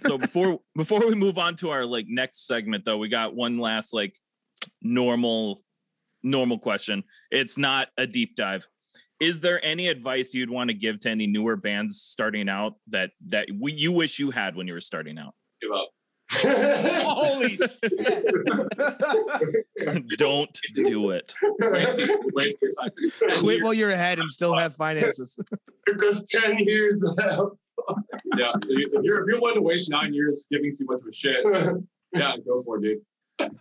So 0.00 0.16
before 0.16 0.60
before 0.74 1.06
we 1.06 1.14
move 1.14 1.36
on 1.36 1.54
to 1.56 1.70
our 1.70 1.84
like 1.84 2.06
next 2.08 2.46
segment 2.46 2.84
though, 2.84 2.96
we 2.98 3.08
got 3.08 3.34
one 3.34 3.58
last 3.58 3.92
like 3.92 4.18
normal 4.80 5.62
normal 6.22 6.58
question. 6.58 7.04
It's 7.30 7.58
not 7.58 7.88
a 7.98 8.06
deep 8.06 8.36
dive. 8.36 8.66
Is 9.20 9.40
there 9.40 9.64
any 9.64 9.88
advice 9.88 10.34
you'd 10.34 10.50
want 10.50 10.68
to 10.68 10.74
give 10.74 11.00
to 11.00 11.10
any 11.10 11.26
newer 11.26 11.56
bands 11.56 12.00
starting 12.02 12.48
out 12.48 12.74
that 12.88 13.12
that 13.28 13.48
we, 13.58 13.72
you 13.72 13.92
wish 13.92 14.18
you 14.18 14.30
had 14.30 14.56
when 14.56 14.66
you 14.66 14.74
were 14.74 14.80
starting 14.80 15.18
out? 15.18 15.34
Give 15.62 15.70
up. 15.72 15.88
Holy 16.32 17.56
Don't 20.16 20.58
do 20.84 21.10
it. 21.10 21.32
Waste, 21.60 22.10
waste 22.34 22.58
your 22.60 22.72
time. 22.74 22.90
Quit 23.40 23.62
while 23.62 23.72
you're 23.72 23.92
ahead 23.92 24.18
and 24.18 24.28
still 24.28 24.54
have 24.54 24.74
finances. 24.74 25.38
Took 25.86 26.02
us 26.04 26.24
10 26.24 26.58
years. 26.58 27.04
Yeah, 28.36 28.52
if 28.62 28.68
you- 28.68 28.90
if 28.92 29.04
you're 29.04 29.20
if 29.22 29.26
you're 29.28 29.40
willing 29.40 29.54
to 29.56 29.62
waste 29.62 29.90
nine 29.90 30.12
years 30.12 30.46
giving 30.50 30.74
too 30.76 30.84
much 30.86 31.00
of 31.00 31.06
a 31.06 31.12
shit, 31.12 31.44
yeah, 32.12 32.34
go 32.44 32.60
for 32.62 32.84
it, 32.84 33.00
dude. 33.38 33.54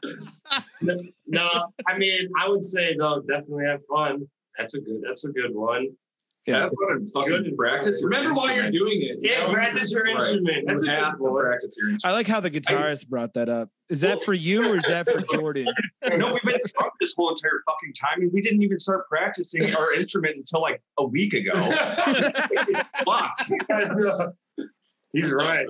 no, 1.27 1.49
I 1.87 1.97
mean, 1.97 2.29
I 2.39 2.49
would 2.49 2.63
say 2.63 2.95
though, 2.97 3.21
definitely 3.21 3.65
have 3.65 3.81
fun. 3.89 4.27
That's 4.57 4.73
a 4.75 4.81
good. 4.81 5.01
That's 5.05 5.25
a 5.25 5.29
good 5.31 5.53
one. 5.53 5.89
Yeah. 6.45 6.61
Have 6.61 6.69
fun 6.69 6.97
and 6.97 7.11
fucking 7.11 7.55
practice. 7.57 8.01
your 8.01 8.09
Remember 8.11 8.33
why 8.35 8.53
you're 8.53 8.69
doing 8.69 9.01
it. 9.01 9.17
you 9.19 9.31
Yeah, 9.31 9.39
know? 9.47 9.53
practice 9.53 9.91
your 9.91 10.03
Right. 10.03 10.29
instrument. 10.29 10.67
That's 10.67 10.85
You 10.85 10.91
a 10.93 10.95
have 10.95 11.17
good 11.17 11.25
to 11.25 11.31
one. 11.31 11.43
practice 11.43 11.75
your 11.75 11.97
I 12.05 12.11
like 12.11 12.27
how 12.27 12.39
the 12.39 12.51
guitarist 12.51 13.07
brought 13.09 13.33
that 13.33 13.49
up. 13.49 13.69
Is 13.89 14.01
that 14.01 14.21
for 14.21 14.33
you 14.35 14.63
or 14.69 14.77
is 14.77 14.83
that 14.83 15.09
for 15.11 15.21
Jordan? 15.33 15.65
No, 16.17 16.33
we've 16.33 16.43
been 16.43 16.59
drunk 16.77 16.93
this 16.99 17.15
whole 17.17 17.31
entire 17.31 17.63
fucking 17.65 17.93
time, 17.93 18.21
and 18.21 18.31
we 18.31 18.41
didn't 18.43 18.61
even 18.61 18.77
start 18.77 19.09
practicing 19.09 19.73
our 19.73 19.91
instrument 19.95 20.35
until 20.37 20.61
like 20.61 20.83
a 20.99 21.05
week 21.05 21.33
ago. 21.33 21.53
Fuck. 23.05 23.31
He's 25.13 25.31
right. 25.31 25.65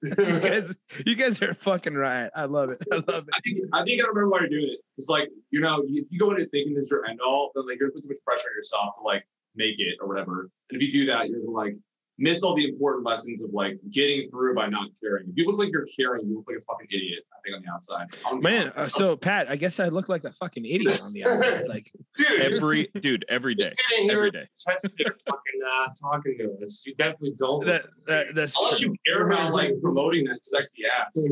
You 0.02 0.14
guys, 0.14 0.76
you 1.06 1.14
guys 1.16 1.42
are 1.42 1.54
fucking 1.54 1.94
right. 1.94 2.30
I 2.34 2.44
love 2.44 2.70
it. 2.70 2.80
I 2.92 2.96
love 2.96 3.26
it. 3.26 3.34
I 3.34 3.40
think 3.40 3.58
I 3.72 3.78
think 3.78 3.90
you 3.90 3.98
gotta 3.98 4.12
remember 4.12 4.28
why 4.28 4.40
you're 4.40 4.48
doing 4.48 4.70
it. 4.72 4.78
It's 4.96 5.08
like 5.08 5.28
you 5.50 5.60
know, 5.60 5.82
if 5.88 6.06
you 6.10 6.18
go 6.18 6.30
into 6.30 6.46
thinking 6.46 6.74
this 6.74 6.84
is 6.84 6.90
your 6.90 7.04
end 7.06 7.20
all, 7.20 7.50
then 7.54 7.66
like 7.66 7.80
you're 7.80 7.90
gonna 7.90 8.02
too 8.02 8.10
much 8.10 8.18
pressure 8.24 8.48
on 8.48 8.56
yourself 8.56 8.94
to 8.96 9.02
like 9.02 9.26
make 9.56 9.74
it 9.78 9.96
or 10.00 10.06
whatever. 10.06 10.50
And 10.70 10.80
if 10.80 10.82
you 10.82 10.92
do 10.92 11.06
that, 11.06 11.28
you're 11.28 11.50
like 11.50 11.76
miss 12.18 12.42
all 12.42 12.54
the 12.56 12.66
important 12.68 13.06
lessons 13.06 13.42
of 13.42 13.50
like 13.52 13.78
getting 13.90 14.28
through 14.30 14.54
by 14.54 14.66
not 14.68 14.88
caring. 15.00 15.26
If 15.28 15.34
you 15.36 15.46
look 15.46 15.58
like 15.58 15.68
you're 15.70 15.86
caring, 15.96 16.26
you 16.26 16.36
look 16.36 16.46
like 16.48 16.56
a 16.58 16.60
fucking 16.62 16.88
idiot. 16.90 17.20
I 17.32 17.36
think 17.44 17.56
on 17.56 17.62
the 17.62 17.70
outside. 17.72 18.06
On- 18.26 18.40
Man, 18.40 18.72
uh, 18.74 18.88
so 18.88 19.16
Pat, 19.16 19.48
I 19.48 19.54
guess 19.56 19.78
I 19.80 19.88
look 19.88 20.08
like 20.08 20.24
a 20.24 20.32
fucking 20.32 20.64
idiot 20.64 21.00
on 21.02 21.12
the 21.12 21.24
outside. 21.24 21.64
Like, 21.68 21.90
Dude, 22.16 22.40
Every 22.40 22.88
dude, 23.00 23.24
every 23.28 23.54
day. 23.54 23.68
just 23.68 23.82
sitting 23.90 24.08
here 24.08 24.16
Every 24.18 24.30
day. 24.32 24.48
fucking 24.66 25.60
uh, 25.70 25.88
talking 26.00 26.36
to 26.38 26.56
us. 26.64 26.82
You 26.86 26.94
definitely 26.96 27.34
don't. 27.38 27.64
that, 27.66 27.86
that 28.06 28.34
that's 28.34 28.56
I'll 28.56 28.70
true. 28.70 28.78
you 28.80 28.96
care 29.06 29.26
about 29.30 29.52
like 29.52 29.72
promoting 29.82 30.24
that 30.24 30.44
sexy 30.44 30.82
ass. 30.86 31.26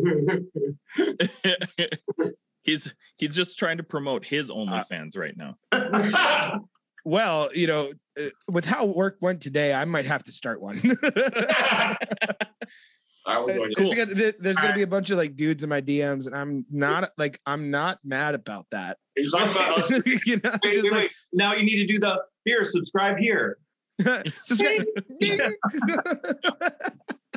he's 2.62 2.94
he's 3.16 3.34
just 3.34 3.58
trying 3.58 3.78
to 3.78 3.82
promote 3.82 4.24
his 4.24 4.50
Uh, 4.50 4.54
OnlyFans 4.54 5.16
right 5.16 5.36
now. 5.36 5.54
Well, 7.06 7.50
you 7.54 7.68
know, 7.68 7.92
uh, 8.20 8.30
with 8.48 8.64
how 8.64 8.84
work 8.86 9.18
went 9.20 9.40
today, 9.40 9.72
I 9.72 9.84
might 9.84 10.06
have 10.06 10.24
to 10.24 10.32
start 10.32 10.60
one. 10.60 10.80
I 10.84 11.96
was 13.28 13.56
going 13.56 13.72
There's, 13.76 13.90
to 13.90 13.96
gonna, 13.96 14.32
there's 14.40 14.56
gonna 14.56 14.74
be 14.74 14.82
a 14.82 14.88
bunch 14.88 15.10
of 15.10 15.18
like 15.18 15.36
dudes 15.36 15.62
in 15.62 15.68
my 15.70 15.80
DMs, 15.80 16.26
and 16.26 16.34
I'm 16.34 16.66
not 16.68 17.12
like 17.16 17.40
I'm 17.46 17.70
not 17.70 18.00
mad 18.04 18.34
about 18.34 18.66
that. 18.72 18.98
You're 19.16 19.30
talking 19.30 19.52
about 19.52 19.78
us. 19.78 19.90
you 20.26 20.40
know, 20.42 20.50
Wait, 20.64 20.72
just 20.74 20.84
wait, 20.84 20.92
like. 20.92 21.12
Now 21.32 21.54
you 21.54 21.62
need 21.62 21.86
to 21.86 21.92
do 21.92 22.00
the 22.00 22.20
here, 22.44 22.64
subscribe 22.64 23.18
here. 23.18 23.58
subscribe. 24.42 24.84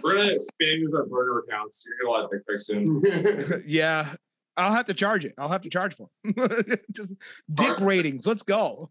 We're 0.03 0.15
gonna 0.15 0.29
expand 0.29 0.81
with 0.83 0.95
our 0.95 1.05
burner 1.05 1.43
accounts. 1.47 1.85
You're 1.85 2.11
gonna 2.11 2.23
let 2.23 2.31
dick 2.31 2.47
pics 2.47 2.65
soon. 2.65 3.63
yeah, 3.67 4.15
I'll 4.57 4.73
have 4.73 4.85
to 4.85 4.95
charge 4.95 5.25
it. 5.25 5.35
I'll 5.37 5.49
have 5.49 5.61
to 5.61 5.69
charge 5.69 5.95
for 5.95 6.09
it. 6.23 6.81
just 6.91 7.13
dick 7.53 7.79
ratings. 7.79 8.25
Let's 8.25 8.41
go. 8.43 8.89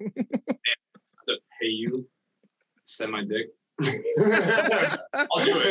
To 1.69 1.71
pay 1.71 1.75
you, 1.75 2.09
send 2.85 3.13
my 3.13 3.23
dick. 3.25 3.49
I'll 3.85 5.45
do 5.45 5.63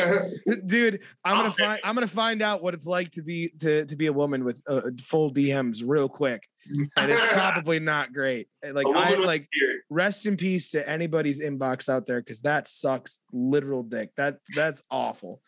it. 0.46 0.66
dude 0.66 1.00
i'm 1.26 1.36
gonna 1.36 1.48
I'll 1.48 1.52
pay 1.52 1.64
find 1.66 1.80
i'm 1.84 1.94
gonna 1.94 2.06
find 2.06 2.40
out 2.40 2.62
what 2.62 2.72
it's 2.72 2.86
like 2.86 3.10
to 3.10 3.22
be 3.22 3.50
to 3.60 3.84
to 3.84 3.96
be 3.96 4.06
a 4.06 4.12
woman 4.14 4.46
with 4.46 4.62
uh, 4.66 4.80
full 5.02 5.30
dms 5.30 5.82
real 5.84 6.08
quick 6.08 6.48
and 6.96 7.12
it's 7.12 7.26
probably 7.34 7.80
not 7.80 8.14
great 8.14 8.48
like 8.72 8.86
i 8.86 9.14
like 9.16 9.46
beard. 9.52 9.80
rest 9.90 10.24
in 10.24 10.38
peace 10.38 10.70
to 10.70 10.88
anybody's 10.88 11.42
inbox 11.42 11.90
out 11.90 12.06
there 12.06 12.22
because 12.22 12.40
that 12.40 12.66
sucks 12.66 13.20
literal 13.30 13.82
dick 13.82 14.10
that 14.16 14.38
that's 14.56 14.82
awful 14.90 15.42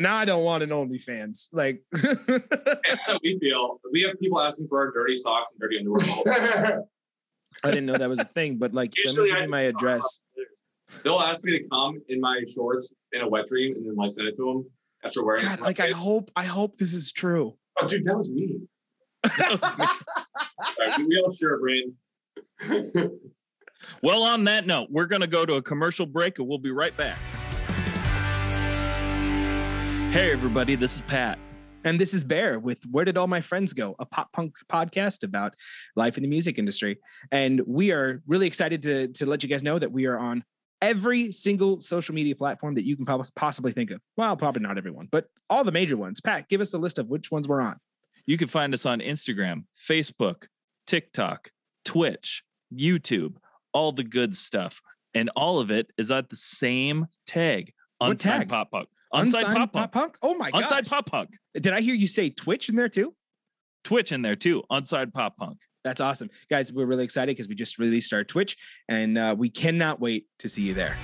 now 0.00 0.16
i 0.16 0.24
don't 0.24 0.44
want 0.44 0.62
an 0.62 0.70
onlyfans 0.70 1.48
like 1.52 1.82
That's 2.88 3.06
how 3.06 3.18
we 3.22 3.38
feel. 3.38 3.80
We 3.92 4.02
have 4.02 4.18
people 4.18 4.40
asking 4.40 4.68
for 4.68 4.78
our 4.78 4.92
dirty 4.92 5.16
socks 5.16 5.52
and 5.52 5.60
dirty 5.60 5.78
underwear. 5.78 6.84
All 7.64 7.70
the 7.70 7.70
time. 7.70 7.70
i 7.70 7.70
didn't 7.70 7.86
know 7.86 7.98
that 7.98 8.08
was 8.08 8.18
a 8.18 8.24
thing 8.24 8.56
but 8.56 8.72
like 8.74 8.92
let 9.04 9.16
me 9.16 9.28
give 9.30 9.40
you 9.42 9.48
my 9.48 9.62
address 9.62 10.20
They'll 11.04 11.20
ask 11.20 11.44
me 11.44 11.52
to 11.58 11.68
come 11.68 12.00
in 12.08 12.18
my 12.18 12.40
shorts 12.54 12.94
in 13.12 13.20
a 13.20 13.28
wet 13.28 13.46
dream 13.46 13.76
and 13.76 13.86
then 13.86 13.94
like 13.94 14.10
send 14.10 14.26
it 14.28 14.36
to 14.36 14.44
them 14.44 14.70
after 15.04 15.22
wearing 15.24 15.44
god 15.44 15.58
it. 15.58 15.62
like 15.62 15.80
i 15.80 15.90
hope 15.90 16.30
i 16.34 16.44
hope 16.44 16.76
this 16.76 16.94
is 16.94 17.12
true 17.12 17.54
Oh, 17.80 17.86
dude, 17.86 18.04
that 18.06 18.16
was 18.16 18.32
me. 18.32 18.56
Right, 19.24 20.98
we 20.98 21.22
all 21.24 21.30
share 21.30 21.54
a 21.54 21.58
brain. 21.60 21.94
Well, 24.02 24.24
on 24.24 24.44
that 24.44 24.66
note, 24.66 24.88
we're 24.90 25.06
going 25.06 25.22
to 25.22 25.28
go 25.28 25.46
to 25.46 25.54
a 25.54 25.62
commercial 25.62 26.04
break 26.04 26.38
and 26.40 26.48
we'll 26.48 26.58
be 26.58 26.72
right 26.72 26.94
back. 26.96 27.16
Hey, 30.12 30.32
everybody, 30.32 30.74
this 30.74 30.96
is 30.96 31.02
Pat. 31.02 31.38
And 31.88 31.98
this 31.98 32.12
is 32.12 32.22
Bear 32.22 32.58
with 32.58 32.84
Where 32.90 33.06
Did 33.06 33.16
All 33.16 33.28
My 33.28 33.40
Friends 33.40 33.72
Go, 33.72 33.96
a 33.98 34.04
pop 34.04 34.30
punk 34.34 34.56
podcast 34.70 35.22
about 35.22 35.54
life 35.96 36.18
in 36.18 36.22
the 36.22 36.28
music 36.28 36.58
industry. 36.58 36.98
And 37.32 37.62
we 37.66 37.92
are 37.92 38.22
really 38.26 38.46
excited 38.46 38.82
to, 38.82 39.08
to 39.08 39.24
let 39.24 39.42
you 39.42 39.48
guys 39.48 39.62
know 39.62 39.78
that 39.78 39.90
we 39.90 40.04
are 40.04 40.18
on 40.18 40.44
every 40.82 41.32
single 41.32 41.80
social 41.80 42.14
media 42.14 42.36
platform 42.36 42.74
that 42.74 42.84
you 42.84 42.94
can 42.94 43.06
possibly 43.34 43.72
think 43.72 43.90
of. 43.90 44.02
Well, 44.18 44.36
probably 44.36 44.60
not 44.60 44.76
everyone, 44.76 45.08
but 45.10 45.28
all 45.48 45.64
the 45.64 45.72
major 45.72 45.96
ones. 45.96 46.20
Pat, 46.20 46.50
give 46.50 46.60
us 46.60 46.74
a 46.74 46.78
list 46.78 46.98
of 46.98 47.08
which 47.08 47.30
ones 47.30 47.48
we're 47.48 47.62
on. 47.62 47.78
You 48.26 48.36
can 48.36 48.48
find 48.48 48.74
us 48.74 48.84
on 48.84 49.00
Instagram, 49.00 49.64
Facebook, 49.88 50.44
TikTok, 50.86 51.52
Twitch, 51.86 52.42
YouTube, 52.70 53.36
all 53.72 53.92
the 53.92 54.04
good 54.04 54.36
stuff. 54.36 54.82
And 55.14 55.30
all 55.34 55.58
of 55.58 55.70
it 55.70 55.90
is 55.96 56.10
at 56.10 56.28
the 56.28 56.36
same 56.36 57.06
tag, 57.26 57.72
What 57.96 58.20
tag? 58.20 58.50
Pop 58.50 58.72
Punk. 58.72 58.88
Unsigned, 59.12 59.56
Pop 59.56 59.72
Punk. 59.72 59.92
Punk? 59.92 60.18
Oh 60.22 60.34
my 60.36 60.50
god. 60.50 60.62
Unsigned 60.62 60.86
Pop 60.86 61.06
Punk. 61.06 61.30
Did 61.54 61.72
I 61.72 61.80
hear 61.80 61.94
you 61.94 62.06
say 62.08 62.30
Twitch 62.30 62.68
in 62.68 62.76
there 62.76 62.88
too? 62.88 63.14
Twitch 63.84 64.12
in 64.12 64.22
there 64.22 64.36
too. 64.36 64.62
Unsigned 64.70 65.14
Pop 65.14 65.36
Punk. 65.36 65.58
That's 65.84 66.00
awesome. 66.00 66.28
Guys, 66.50 66.72
we're 66.72 66.86
really 66.86 67.04
excited 67.04 67.34
because 67.34 67.48
we 67.48 67.54
just 67.54 67.78
released 67.78 68.12
our 68.12 68.24
Twitch 68.24 68.56
and 68.88 69.16
uh, 69.16 69.34
we 69.38 69.48
cannot 69.48 70.00
wait 70.00 70.26
to 70.40 70.48
see 70.48 70.62
you 70.62 70.74
there. 70.74 70.96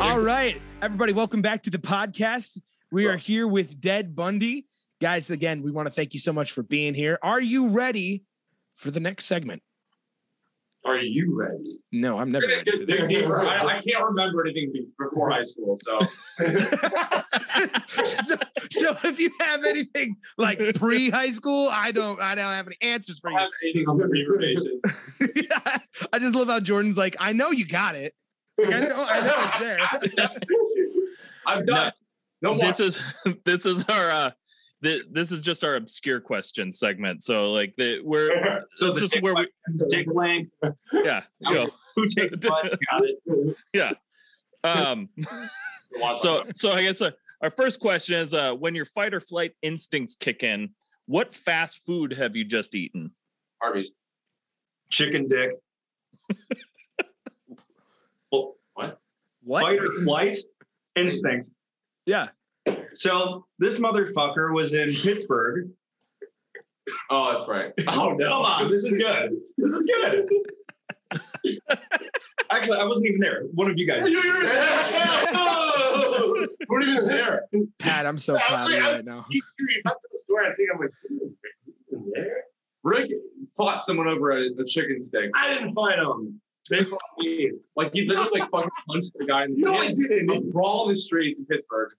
All 0.00 0.20
right, 0.20 0.60
everybody, 0.80 1.12
welcome 1.12 1.42
back 1.42 1.62
to 1.64 1.70
the 1.70 1.78
podcast. 1.78 2.58
We 2.90 3.06
are 3.06 3.18
here 3.18 3.46
with 3.46 3.80
Dead 3.80 4.16
Bundy. 4.16 4.66
Guys, 5.00 5.28
again, 5.28 5.62
we 5.62 5.70
want 5.70 5.86
to 5.86 5.92
thank 5.92 6.14
you 6.14 6.20
so 6.20 6.32
much 6.32 6.52
for 6.52 6.62
being 6.62 6.94
here. 6.94 7.18
Are 7.22 7.40
you 7.40 7.68
ready 7.68 8.24
for 8.76 8.90
the 8.90 9.00
next 9.00 9.26
segment? 9.26 9.62
Are 10.86 10.98
you 10.98 11.34
ready? 11.34 11.78
No, 11.92 12.18
I'm 12.18 12.30
never 12.30 12.46
ready 12.46 12.70
for 12.70 12.84
Dig 12.84 13.00
this. 13.08 13.30
I, 13.32 13.64
I 13.64 13.80
can't 13.80 14.04
remember 14.04 14.44
anything 14.44 14.70
before 14.98 15.30
high 15.30 15.42
school, 15.42 15.78
so 15.80 15.98
so, 18.04 18.36
so 18.70 18.96
if 19.04 19.18
you 19.18 19.30
have 19.40 19.64
anything 19.64 20.16
like 20.36 20.58
pre-high 20.74 21.30
school, 21.30 21.70
I 21.72 21.90
don't 21.90 22.20
I 22.20 22.34
don't 22.34 22.52
have 22.52 22.66
any 22.66 22.76
answers 22.82 23.18
for 23.18 23.30
I 23.30 23.32
you. 23.32 23.38
don't 23.38 23.44
have 23.44 23.52
anything 23.62 23.88
on 23.88 23.96
the 23.98 24.10
information. 24.20 24.80
I 26.12 26.18
just 26.18 26.34
love 26.34 26.48
how 26.48 26.60
Jordan's 26.60 26.98
like, 26.98 27.16
I 27.18 27.32
know 27.32 27.50
you 27.50 27.66
got 27.66 27.94
it. 27.94 28.14
Like, 28.58 28.74
I 28.74 28.80
know, 28.80 29.04
I 29.08 29.20
know 29.20 29.34
it's 29.44 29.58
there. 29.58 30.28
I'm 31.46 31.64
done. 31.64 31.92
No 32.42 32.54
more. 32.56 32.66
This 32.66 32.80
is 32.80 33.00
this 33.44 33.64
is 33.64 33.84
our 33.88 34.10
uh 34.10 34.30
th- 34.84 35.04
this 35.10 35.32
is 35.32 35.40
just 35.40 35.64
our 35.64 35.74
obscure 35.74 36.20
question 36.20 36.70
segment. 36.70 37.24
So 37.24 37.50
like 37.50 37.74
the 37.76 38.00
we're 38.04 38.64
So 38.74 38.90
this 38.92 38.98
the 38.98 39.04
is 39.04 39.10
dick, 39.10 39.22
where 39.24 39.34
we 39.34 39.48
dick 39.88 40.06
blank. 40.06 40.50
yeah, 40.92 41.22
you 41.40 41.54
know, 41.54 41.70
Who 41.96 42.06
takes 42.06 42.36
what? 42.46 42.78
Got 42.90 43.02
it. 43.04 43.56
Yeah. 43.72 43.92
um 44.62 45.08
so 46.16 46.44
so 46.54 46.70
I 46.72 46.82
guess 46.82 47.00
uh, 47.02 47.10
our 47.42 47.50
first 47.50 47.80
question 47.80 48.18
is 48.20 48.32
uh 48.34 48.52
when 48.54 48.74
your 48.74 48.84
fight 48.84 49.12
or 49.14 49.20
flight 49.20 49.54
instincts 49.62 50.14
kick 50.16 50.42
in, 50.42 50.70
what 51.06 51.34
fast 51.34 51.80
food 51.84 52.12
have 52.12 52.36
you 52.36 52.44
just 52.44 52.74
eaten? 52.74 53.10
Arby's. 53.60 53.92
Chicken 54.90 55.28
dick. 55.28 55.52
well, 58.30 58.56
What? 58.74 59.00
What? 59.42 59.62
fight 59.62 59.78
or 59.80 60.02
flight 60.02 60.36
instinct. 60.96 61.48
Yeah. 62.06 62.28
So 62.94 63.46
this 63.58 63.78
motherfucker 63.80 64.52
was 64.54 64.74
in 64.74 64.92
Pittsburgh. 64.92 65.70
Oh, 67.10 67.32
that's 67.32 67.48
right. 67.48 67.72
Oh 67.88 68.10
no. 68.12 68.26
Come 68.26 68.42
on, 68.42 68.70
this 68.70 68.84
is 68.84 68.96
good. 68.98 69.32
This 69.56 69.72
is 69.72 69.86
good. 69.86 70.28
Actually, 72.50 72.78
I 72.78 72.84
wasn't 72.84 73.08
even 73.08 73.20
there. 73.20 73.44
One 73.54 73.70
of 73.70 73.78
you 73.78 73.86
guys. 73.86 74.06
You 74.08 74.18
were 76.30 76.48
weren't 76.68 76.88
even 76.88 77.06
there. 77.06 77.42
Pat, 77.78 78.06
I'm 78.06 78.18
so 78.18 78.36
I 78.36 78.40
proud 78.42 78.70
of 78.70 78.76
you 78.78 78.84
I 78.84 78.88
was- 78.90 78.98
right 78.98 79.06
now. 79.06 79.26
He's 79.30 79.44
curious. 79.58 79.82
That's 79.84 80.06
the 80.10 80.18
story. 80.18 80.46
I 80.46 80.52
think 80.52 80.68
I'm 80.72 80.80
like, 80.80 80.90
"You 81.10 81.34
were 81.90 82.00
there? 82.14 82.42
Rick 82.82 83.10
fought 83.56 83.82
someone 83.82 84.08
over 84.08 84.30
a, 84.32 84.46
a 84.58 84.64
chicken 84.64 85.02
stick. 85.02 85.30
I 85.34 85.54
didn't 85.54 85.74
fight 85.74 85.98
him. 85.98 86.40
They 86.70 86.84
fought 86.84 87.00
me. 87.18 87.52
Like 87.76 87.92
he 87.92 88.06
literally 88.06 88.40
like 88.40 88.50
fucking 88.50 88.70
punched 88.88 89.12
the 89.18 89.26
guy 89.26 89.44
in 89.44 89.54
the 89.56 89.60
No, 89.62 89.74
I 89.74 89.88
didn't. 89.88 90.30
A 90.30 90.40
brawl 90.40 90.84
in 90.88 90.94
the 90.94 90.96
streets 91.00 91.38
in 91.38 91.46
Pittsburgh. 91.46 91.90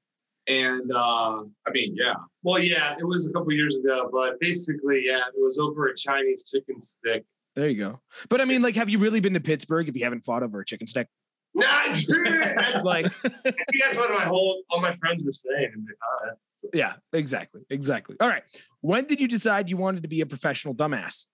And 0.47 0.91
uh 0.91 1.43
I 1.65 1.71
mean, 1.71 1.95
yeah. 1.97 2.13
Well, 2.43 2.59
yeah, 2.59 2.95
it 2.99 3.05
was 3.05 3.27
a 3.27 3.33
couple 3.33 3.51
years 3.51 3.77
ago, 3.79 4.09
but 4.11 4.39
basically, 4.39 5.03
yeah, 5.05 5.21
it 5.35 5.41
was 5.41 5.59
over 5.59 5.87
a 5.87 5.95
Chinese 5.95 6.43
chicken 6.43 6.81
stick. 6.81 7.23
There 7.55 7.69
you 7.69 7.77
go. 7.77 8.01
But 8.29 8.41
I 8.41 8.45
mean, 8.45 8.61
like, 8.61 8.75
have 8.75 8.89
you 8.89 8.99
really 8.99 9.21
been 9.21 9.33
to 9.33 9.39
Pittsburgh 9.39 9.87
if 9.87 9.95
you 9.95 10.03
haven't 10.03 10.21
fought 10.21 10.43
over 10.43 10.59
a 10.59 10.65
chicken 10.65 10.87
stick? 10.87 11.07
Nah, 11.57 11.65
it's. 11.85 12.05
That's 12.05 12.85
Like, 12.85 13.05
I 13.05 13.29
think 13.29 13.55
that's 13.81 13.95
what 13.95 14.09
my 14.09 14.25
whole 14.25 14.63
all 14.69 14.81
my 14.81 14.93
friends 14.97 15.23
were 15.23 15.31
saying. 15.31 15.71
And 15.73 15.87
uh, 15.87 16.25
that's, 16.25 16.65
yeah, 16.73 16.95
exactly. 17.13 17.61
Exactly. 17.69 18.17
All 18.19 18.27
right. 18.27 18.43
When 18.81 19.05
did 19.05 19.21
you 19.21 19.29
decide 19.29 19.69
you 19.69 19.77
wanted 19.77 20.03
to 20.03 20.09
be 20.09 20.19
a 20.19 20.25
professional 20.25 20.75
dumbass? 20.75 21.27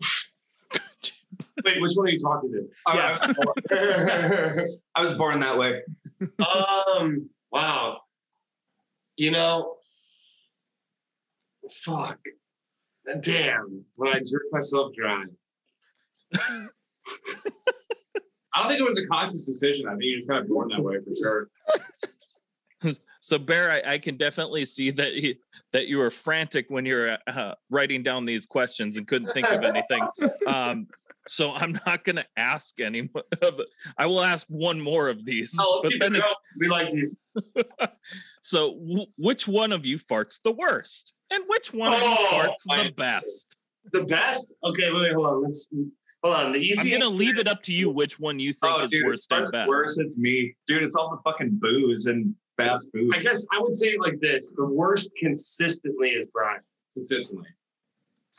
wait, 1.62 1.82
which 1.82 1.92
one 1.94 2.06
are 2.06 2.10
you 2.10 2.18
talking 2.18 2.52
to? 2.52 2.68
Yes. 2.94 3.20
I 4.94 5.02
was 5.02 5.12
born 5.18 5.40
that 5.40 5.58
way. 5.58 5.82
um. 6.38 7.28
Wow. 7.52 8.00
You 9.16 9.30
know. 9.30 9.76
Fuck. 11.84 12.18
Damn. 13.22 13.84
When 13.96 14.12
I 14.12 14.18
jerk 14.18 14.42
myself 14.52 14.92
dry. 14.96 15.24
I 16.34 16.68
don't 18.62 18.68
think 18.68 18.80
it 18.80 18.84
was 18.86 18.98
a 18.98 19.06
conscious 19.06 19.46
decision. 19.46 19.86
I 19.86 19.92
think 19.92 20.04
you 20.04 20.18
just 20.18 20.28
kind 20.28 20.42
of 20.42 20.48
born 20.48 20.68
that 20.76 20.82
way 20.82 20.96
for 20.98 21.16
sure. 21.16 21.48
So 23.20 23.38
Bear, 23.40 23.72
I, 23.72 23.94
I 23.94 23.98
can 23.98 24.16
definitely 24.16 24.64
see 24.64 24.92
that 24.92 25.14
you, 25.14 25.34
that 25.72 25.88
you 25.88 25.98
were 25.98 26.12
frantic 26.12 26.66
when 26.68 26.86
you 26.86 26.94
were 26.94 27.18
uh, 27.26 27.54
writing 27.70 28.04
down 28.04 28.24
these 28.24 28.46
questions 28.46 28.98
and 28.98 29.08
couldn't 29.08 29.32
think 29.32 29.48
of 29.48 29.64
anything. 29.64 30.06
Um, 30.46 30.86
so 31.26 31.50
I'm 31.52 31.76
not 31.84 32.04
going 32.04 32.16
to 32.16 32.26
ask 32.36 32.78
any. 32.78 33.02
more 33.12 33.24
of 33.42 33.58
it. 33.58 33.66
I 33.98 34.06
will 34.06 34.22
ask 34.22 34.46
one 34.46 34.80
more 34.80 35.08
of 35.08 35.24
these, 35.24 35.56
Oh, 35.58 35.80
but 35.82 35.94
then 35.98 36.14
it 36.14 36.18
it's 36.18 36.24
going. 36.24 36.36
we 36.60 36.68
like 36.68 36.92
these. 36.92 37.16
So. 38.48 38.74
W- 38.74 39.06
which 39.16 39.46
one 39.48 39.72
of 39.72 39.84
you 39.86 39.98
farts 39.98 40.40
the 40.42 40.52
worst, 40.52 41.12
and 41.30 41.44
which 41.48 41.72
one 41.72 41.94
of 41.94 42.00
you 42.00 42.08
Oh, 42.08 42.26
farts 42.30 42.64
I- 42.70 42.84
the 42.84 42.90
best? 42.90 43.56
The 43.92 44.04
best. 44.04 44.52
Okay, 44.64 44.90
wait, 44.92 45.02
wait, 45.02 45.12
hold 45.14 45.26
on. 45.26 45.42
Let's 45.44 45.68
hold 46.22 46.34
on. 46.36 46.52
The 46.52 46.58
easy. 46.58 46.80
I'm 46.80 46.86
going 46.88 47.00
to 47.02 47.06
answer- 47.06 47.16
leave 47.16 47.38
it 47.38 47.46
up 47.48 47.62
to 47.64 47.72
you 47.72 47.88
which 47.90 48.18
one 48.18 48.38
you 48.40 48.52
think 48.52 48.74
Oh, 48.76 48.84
is 48.84 48.90
dude, 48.90 49.06
worst 49.06 49.30
and 49.30 49.40
first 49.42 49.52
best. 49.52 49.68
worst, 49.68 50.00
it's 50.00 50.16
me, 50.16 50.56
dude. 50.66 50.82
It's 50.82 50.96
all 50.96 51.10
the 51.10 51.22
fucking 51.22 51.58
booze 51.60 52.06
and 52.06 52.34
fast 52.56 52.90
food. 52.92 53.14
I 53.14 53.20
guess 53.22 53.46
I 53.52 53.60
would 53.60 53.74
say 53.74 53.96
like 53.98 54.18
this: 54.20 54.52
the 54.56 54.64
worst 54.66 55.12
consistently 55.18 56.10
is 56.10 56.26
Brian. 56.32 56.60
Consistently. 56.94 57.46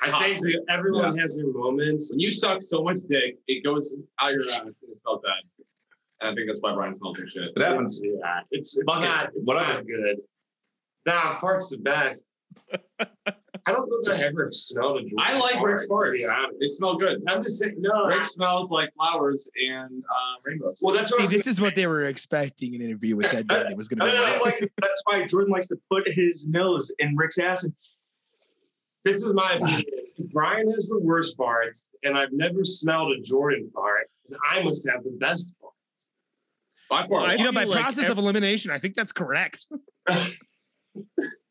I 0.04 0.34
think 0.34 0.42
that 0.42 0.66
everyone 0.70 1.18
has 1.18 1.38
their 1.38 1.48
moments. 1.52 2.12
When 2.12 2.20
you 2.20 2.34
suck 2.34 2.62
so 2.62 2.84
much 2.84 2.98
dick, 3.10 3.38
it 3.48 3.64
goes 3.64 3.98
out 4.22 4.32
your 4.32 4.42
ass 4.42 4.60
and 4.60 4.70
it 4.70 4.76
smells 5.02 5.22
bad. 5.24 5.44
And 6.22 6.32
I 6.32 6.36
think 6.36 6.48
that's 6.48 6.60
why 6.62 6.74
Brian 6.74 6.96
smells 6.96 7.20
like 7.20 7.30
shit. 7.30 7.52
It 7.56 7.62
happens. 7.62 8.02
Yeah, 8.04 8.40
it's, 8.52 8.76
it's 8.78 8.86
Fuck 8.86 9.02
not. 9.02 9.30
It's 9.36 9.48
Whatever. 9.48 9.74
not 9.74 9.86
good. 9.88 10.18
Nah, 11.06 11.40
fart's 11.40 11.70
the 11.70 11.78
best. 11.78 12.26
I 13.00 13.72
don't 13.74 13.90
know 13.90 14.00
that 14.06 14.22
I 14.22 14.24
ever 14.28 14.50
smelled 14.52 14.98
a 14.98 15.02
joint 15.02 15.14
I 15.20 15.38
like 15.38 15.62
Rick's 15.62 15.88
to 15.88 15.94
farts. 15.94 16.14
be 16.16 16.26
honest. 16.26 16.56
They 16.60 16.68
smell 16.70 16.98
good. 16.98 17.22
I'm 17.28 17.44
just 17.44 17.60
saying, 17.60 17.76
no. 17.80 18.06
Rick 18.08 18.26
smells 18.26 18.72
like 18.72 18.94
flowers 18.96 19.50
and 19.70 20.04
uh, 20.04 20.40
rainbows. 20.46 20.80
well, 20.82 20.96
that's 20.96 21.12
what 21.12 21.30
See, 21.30 21.36
this 21.38 21.48
is 21.48 21.60
what 21.60 21.76
they 21.76 21.86
were 21.86 22.06
expecting 22.06 22.76
an 22.76 22.82
interview 22.82 23.16
with 23.18 23.30
Dead 23.32 23.46
Bundy 23.48 23.74
was 23.76 23.90
going 23.90 24.00
to 24.10 24.16
be. 24.16 24.18
know, 24.18 24.40
like. 24.44 24.62
like, 24.62 24.72
that's 24.82 25.02
why 25.06 25.26
Jordan 25.28 25.52
likes 25.52 25.68
to 25.68 25.78
put 25.92 26.08
his 26.08 26.48
nose 26.48 26.92
in 27.00 27.16
Rick's 27.18 27.38
ass. 27.40 27.66
And 27.66 27.74
This 29.04 29.18
is 29.18 29.28
my 29.34 29.54
opinion. 29.56 29.84
Brian 30.32 30.72
has 30.72 30.88
the 30.90 31.00
worst 31.00 31.38
farts, 31.38 31.88
and 32.04 32.18
I've 32.18 32.32
never 32.32 32.64
smelled 32.64 33.12
a 33.12 33.22
Jordan 33.22 33.70
fart, 33.74 34.10
and 34.30 34.38
I 34.50 34.64
must 34.64 34.88
have 34.90 35.04
the 35.04 35.12
best 35.20 35.54
farts. 35.62 35.72
By 36.90 37.06
far, 37.08 37.22
I 37.22 37.34
You 37.36 37.44
know, 37.46 37.52
by 37.52 37.64
like 37.66 37.82
process 37.82 38.06
ev- 38.06 38.12
of 38.12 38.18
elimination, 38.18 38.72
I 38.72 38.80
think 38.80 38.96
that's 38.96 39.12
correct. 39.12 39.66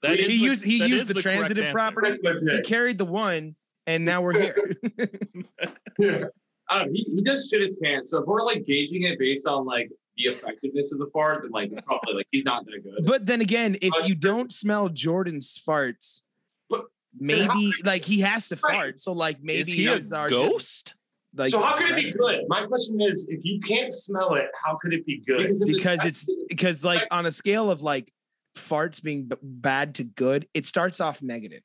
That 0.02 0.18
he 0.18 0.20
is 0.20 0.26
the- 0.26 0.34
used 0.34 0.64
he 0.64 0.76
used 0.88 1.02
is 1.02 1.08
the, 1.08 1.14
transitive 1.14 1.72
property. 1.72 2.18
That's 2.22 2.44
He 2.44 2.60
carried 2.62 2.98
the 2.98 3.04
one, 3.04 3.54
and 3.86 4.04
now 4.04 4.20
we're 4.22 4.32
here. 4.40 4.72
I 6.68 6.78
don't 6.78 6.86
know, 6.88 6.92
he, 6.92 7.02
he 7.14 7.22
does 7.22 7.48
shit 7.48 7.60
his 7.60 7.76
pants. 7.82 8.10
So 8.10 8.20
if 8.20 8.26
we're 8.26 8.42
like 8.42 8.64
gauging 8.66 9.02
it 9.04 9.18
based 9.18 9.46
on 9.46 9.64
like 9.64 9.88
the 10.16 10.24
effectiveness 10.24 10.92
of 10.92 10.98
the 10.98 11.06
fart, 11.12 11.42
then 11.42 11.50
like 11.52 11.70
it's 11.72 11.80
probably 11.82 12.14
like 12.14 12.26
he's 12.32 12.44
not 12.44 12.64
that 12.66 12.82
good. 12.82 13.06
but 13.06 13.24
then 13.26 13.40
again, 13.40 13.76
if 13.80 13.92
Uh, 13.94 14.04
you 14.06 14.14
don't 14.14 14.52
smell 14.52 14.88
Jordan's 14.88 15.56
farts, 15.58 16.22
But- 16.68 16.86
maybe 17.18 17.72
like 17.84 18.04
he 18.04 18.20
has 18.20 18.48
to 18.48 18.56
fart. 18.56 18.98
So 19.00 19.12
like 19.12 19.42
maybe 19.42 19.60
is 19.60 19.68
he 19.68 19.86
a 19.86 19.96
his 19.96 20.12
are 20.12 20.28
just, 20.28 20.50
ghost? 20.52 20.94
Like 21.36 21.50
so 21.50 21.60
how 21.62 21.76
could 21.78 21.90
it 21.90 21.96
be 21.96 22.12
good? 22.12 22.44
My 22.48 22.64
question 22.66 23.00
is, 23.00 23.26
if 23.28 23.40
you 23.44 23.60
can't 23.60 23.92
smell 23.92 24.34
it, 24.34 24.46
how 24.62 24.76
could 24.80 24.92
it 24.92 25.04
be 25.06 25.22
good? 25.26 25.38
Because 25.38 25.64
because 25.64 26.04
it's 26.04 26.28
because 26.48 26.84
like 26.84 27.02
on 27.10 27.26
a 27.26 27.32
scale 27.32 27.70
of 27.70 27.82
like 27.82 28.12
farts 28.56 29.02
being 29.02 29.24
b- 29.28 29.36
bad 29.42 29.94
to 29.96 30.04
good, 30.04 30.48
it 30.54 30.66
starts 30.66 31.00
off 31.00 31.22
negative, 31.22 31.62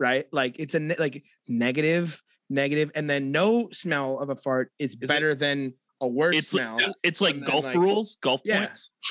right? 0.00 0.26
Like 0.32 0.58
it's 0.58 0.74
a 0.74 0.80
ne- 0.80 0.96
like 0.98 1.22
negative, 1.48 2.22
negative, 2.50 2.90
and 2.94 3.08
then 3.08 3.30
no 3.32 3.68
smell 3.72 4.18
of 4.18 4.28
a 4.30 4.36
fart 4.36 4.72
is, 4.78 4.94
it- 5.00 5.06
better 5.08 5.34
than 5.34 5.74
a 6.00 6.08
worse 6.08 6.36
It's 6.36 6.48
smell. 6.48 6.78
it's 7.04 7.20
like 7.20 7.44
golf 7.44 7.64
like- 7.66 7.76
rules, 7.76 8.16
golf 8.20 8.40
Yeah. 8.44 8.66
points. 8.66 8.90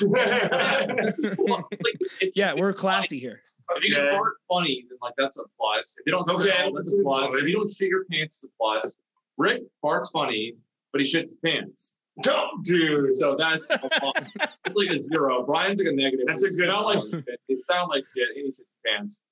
Well, 1.38 1.68
like, 1.70 2.32
yeah, 2.34 2.52
we're 2.54 2.72
classy 2.74 3.18
here. 3.18 3.40
If 3.76 3.88
you 3.88 3.96
Okay. 3.96 4.08
can 4.10 4.18
fart 4.18 4.34
funny, 4.48 4.84
then 4.88 4.98
like 5.00 5.14
that's 5.16 5.38
a 5.38 5.44
plus. 5.58 5.96
If 5.98 6.04
you 6.06 6.12
don't 6.12 6.28
Okay, 6.28 6.50
smell, 6.54 6.72
that's 6.74 6.92
a 6.94 7.02
plus. 7.02 7.34
If 7.34 7.44
you 7.44 7.54
don't 7.56 7.70
shit 7.70 7.88
your 7.88 8.04
pants, 8.10 8.42
it's 8.42 8.52
a 8.52 8.56
plus. 8.58 9.00
Rick 9.38 9.62
farts 9.84 10.08
funny, 10.12 10.54
but 10.92 11.00
he 11.00 11.06
shits 11.06 11.28
his 11.28 11.36
pants. 11.44 11.96
Don't, 12.22 12.62
do 12.64 13.08
So 13.12 13.36
that's 13.38 13.70
a. 13.70 13.80
It's 14.66 14.76
like 14.76 14.90
a 14.90 15.00
zero. 15.00 15.44
Brian's 15.44 15.78
like 15.78 15.88
a 15.88 15.96
negative. 15.96 16.26
That's 16.26 16.42
a 16.42 16.48
good 16.48 16.66
smell 16.66 16.84
like 16.84 16.98
one. 16.98 17.10
shit. 17.10 17.24
They 17.48 17.56
sound 17.56 17.88
like 17.88 18.04
shit. 18.14 18.28
And 18.28 18.36
he 18.36 18.50
shits 18.50 18.58
his 18.58 18.66
pants. 18.86 19.22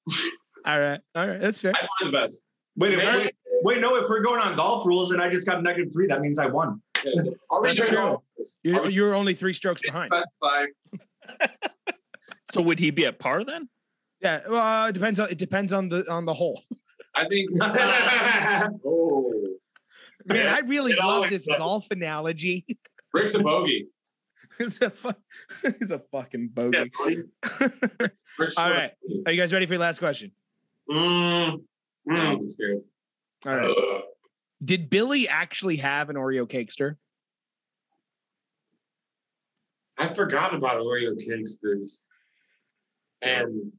All 0.66 0.80
right, 0.80 1.00
all 1.14 1.26
right, 1.26 1.40
that's 1.40 1.60
fair. 1.60 1.72
I 1.74 1.80
find 2.02 2.12
the 2.12 2.18
best. 2.18 2.42
Wait, 2.76 2.96
Man. 2.96 3.16
wait, 3.18 3.34
wait, 3.62 3.80
no, 3.80 3.96
if 3.96 4.08
we're 4.08 4.22
going 4.22 4.40
on 4.40 4.56
golf 4.56 4.86
rules 4.86 5.10
and 5.10 5.20
I 5.20 5.30
just 5.30 5.46
got 5.46 5.62
negative 5.62 5.92
three, 5.92 6.06
that 6.06 6.20
means 6.20 6.38
I 6.38 6.46
won. 6.46 6.80
Yeah. 7.04 7.22
Are 7.50 7.62
That's 7.62 7.88
true. 7.88 7.98
all 7.98 8.24
this? 8.36 8.58
Are 8.64 8.68
You're, 8.68 8.82
we 8.84 8.92
you're 8.92 9.14
only 9.14 9.34
three 9.34 9.52
strokes 9.52 9.82
behind. 9.82 10.10
best 10.10 10.28
by 10.40 10.66
So 12.52 12.60
would 12.62 12.78
he 12.78 12.90
be 12.90 13.06
at 13.06 13.18
par 13.18 13.44
then? 13.44 13.68
Yeah, 14.20 14.40
well, 14.48 14.86
it 14.86 14.92
depends 14.92 15.18
on 15.20 15.30
it 15.30 15.38
depends 15.38 15.72
on 15.72 15.88
the 15.88 16.10
on 16.10 16.26
the 16.26 16.34
hole. 16.34 16.62
I 17.14 17.26
think. 17.28 17.50
oh, 18.84 19.32
Man, 20.26 20.48
I 20.48 20.58
really 20.60 20.92
It 20.92 20.98
love 20.98 21.28
this 21.30 21.46
does. 21.46 21.58
golf 21.58 21.90
analogy. 21.90 22.64
Rick's 23.12 23.34
a 23.34 23.40
bogey. 23.42 23.88
He's 24.58 24.80
a, 24.82 24.90
fu- 24.90 25.10
he's 25.78 25.90
a 25.90 25.98
fucking 26.12 26.48
bogey. 26.52 26.92
Yeah, 27.02 27.16
All 28.58 28.70
bogey. 28.70 28.92
Are 29.26 29.32
you 29.32 29.40
guys 29.40 29.52
ready 29.54 29.64
for 29.64 29.72
your 29.74 29.80
last 29.80 29.98
question? 30.00 30.32
Mm, 30.90 31.62
mm. 32.06 32.50
All 33.46 33.56
right. 33.56 34.02
Did 34.62 34.90
Billy 34.90 35.28
actually 35.28 35.76
have 35.76 36.10
an 36.10 36.16
Oreo 36.16 36.46
cakester? 36.46 36.96
I 39.96 40.12
forgot 40.14 40.54
about 40.54 40.78
Oreo 40.78 41.14
cakesters. 41.16 42.02
And 43.22 43.72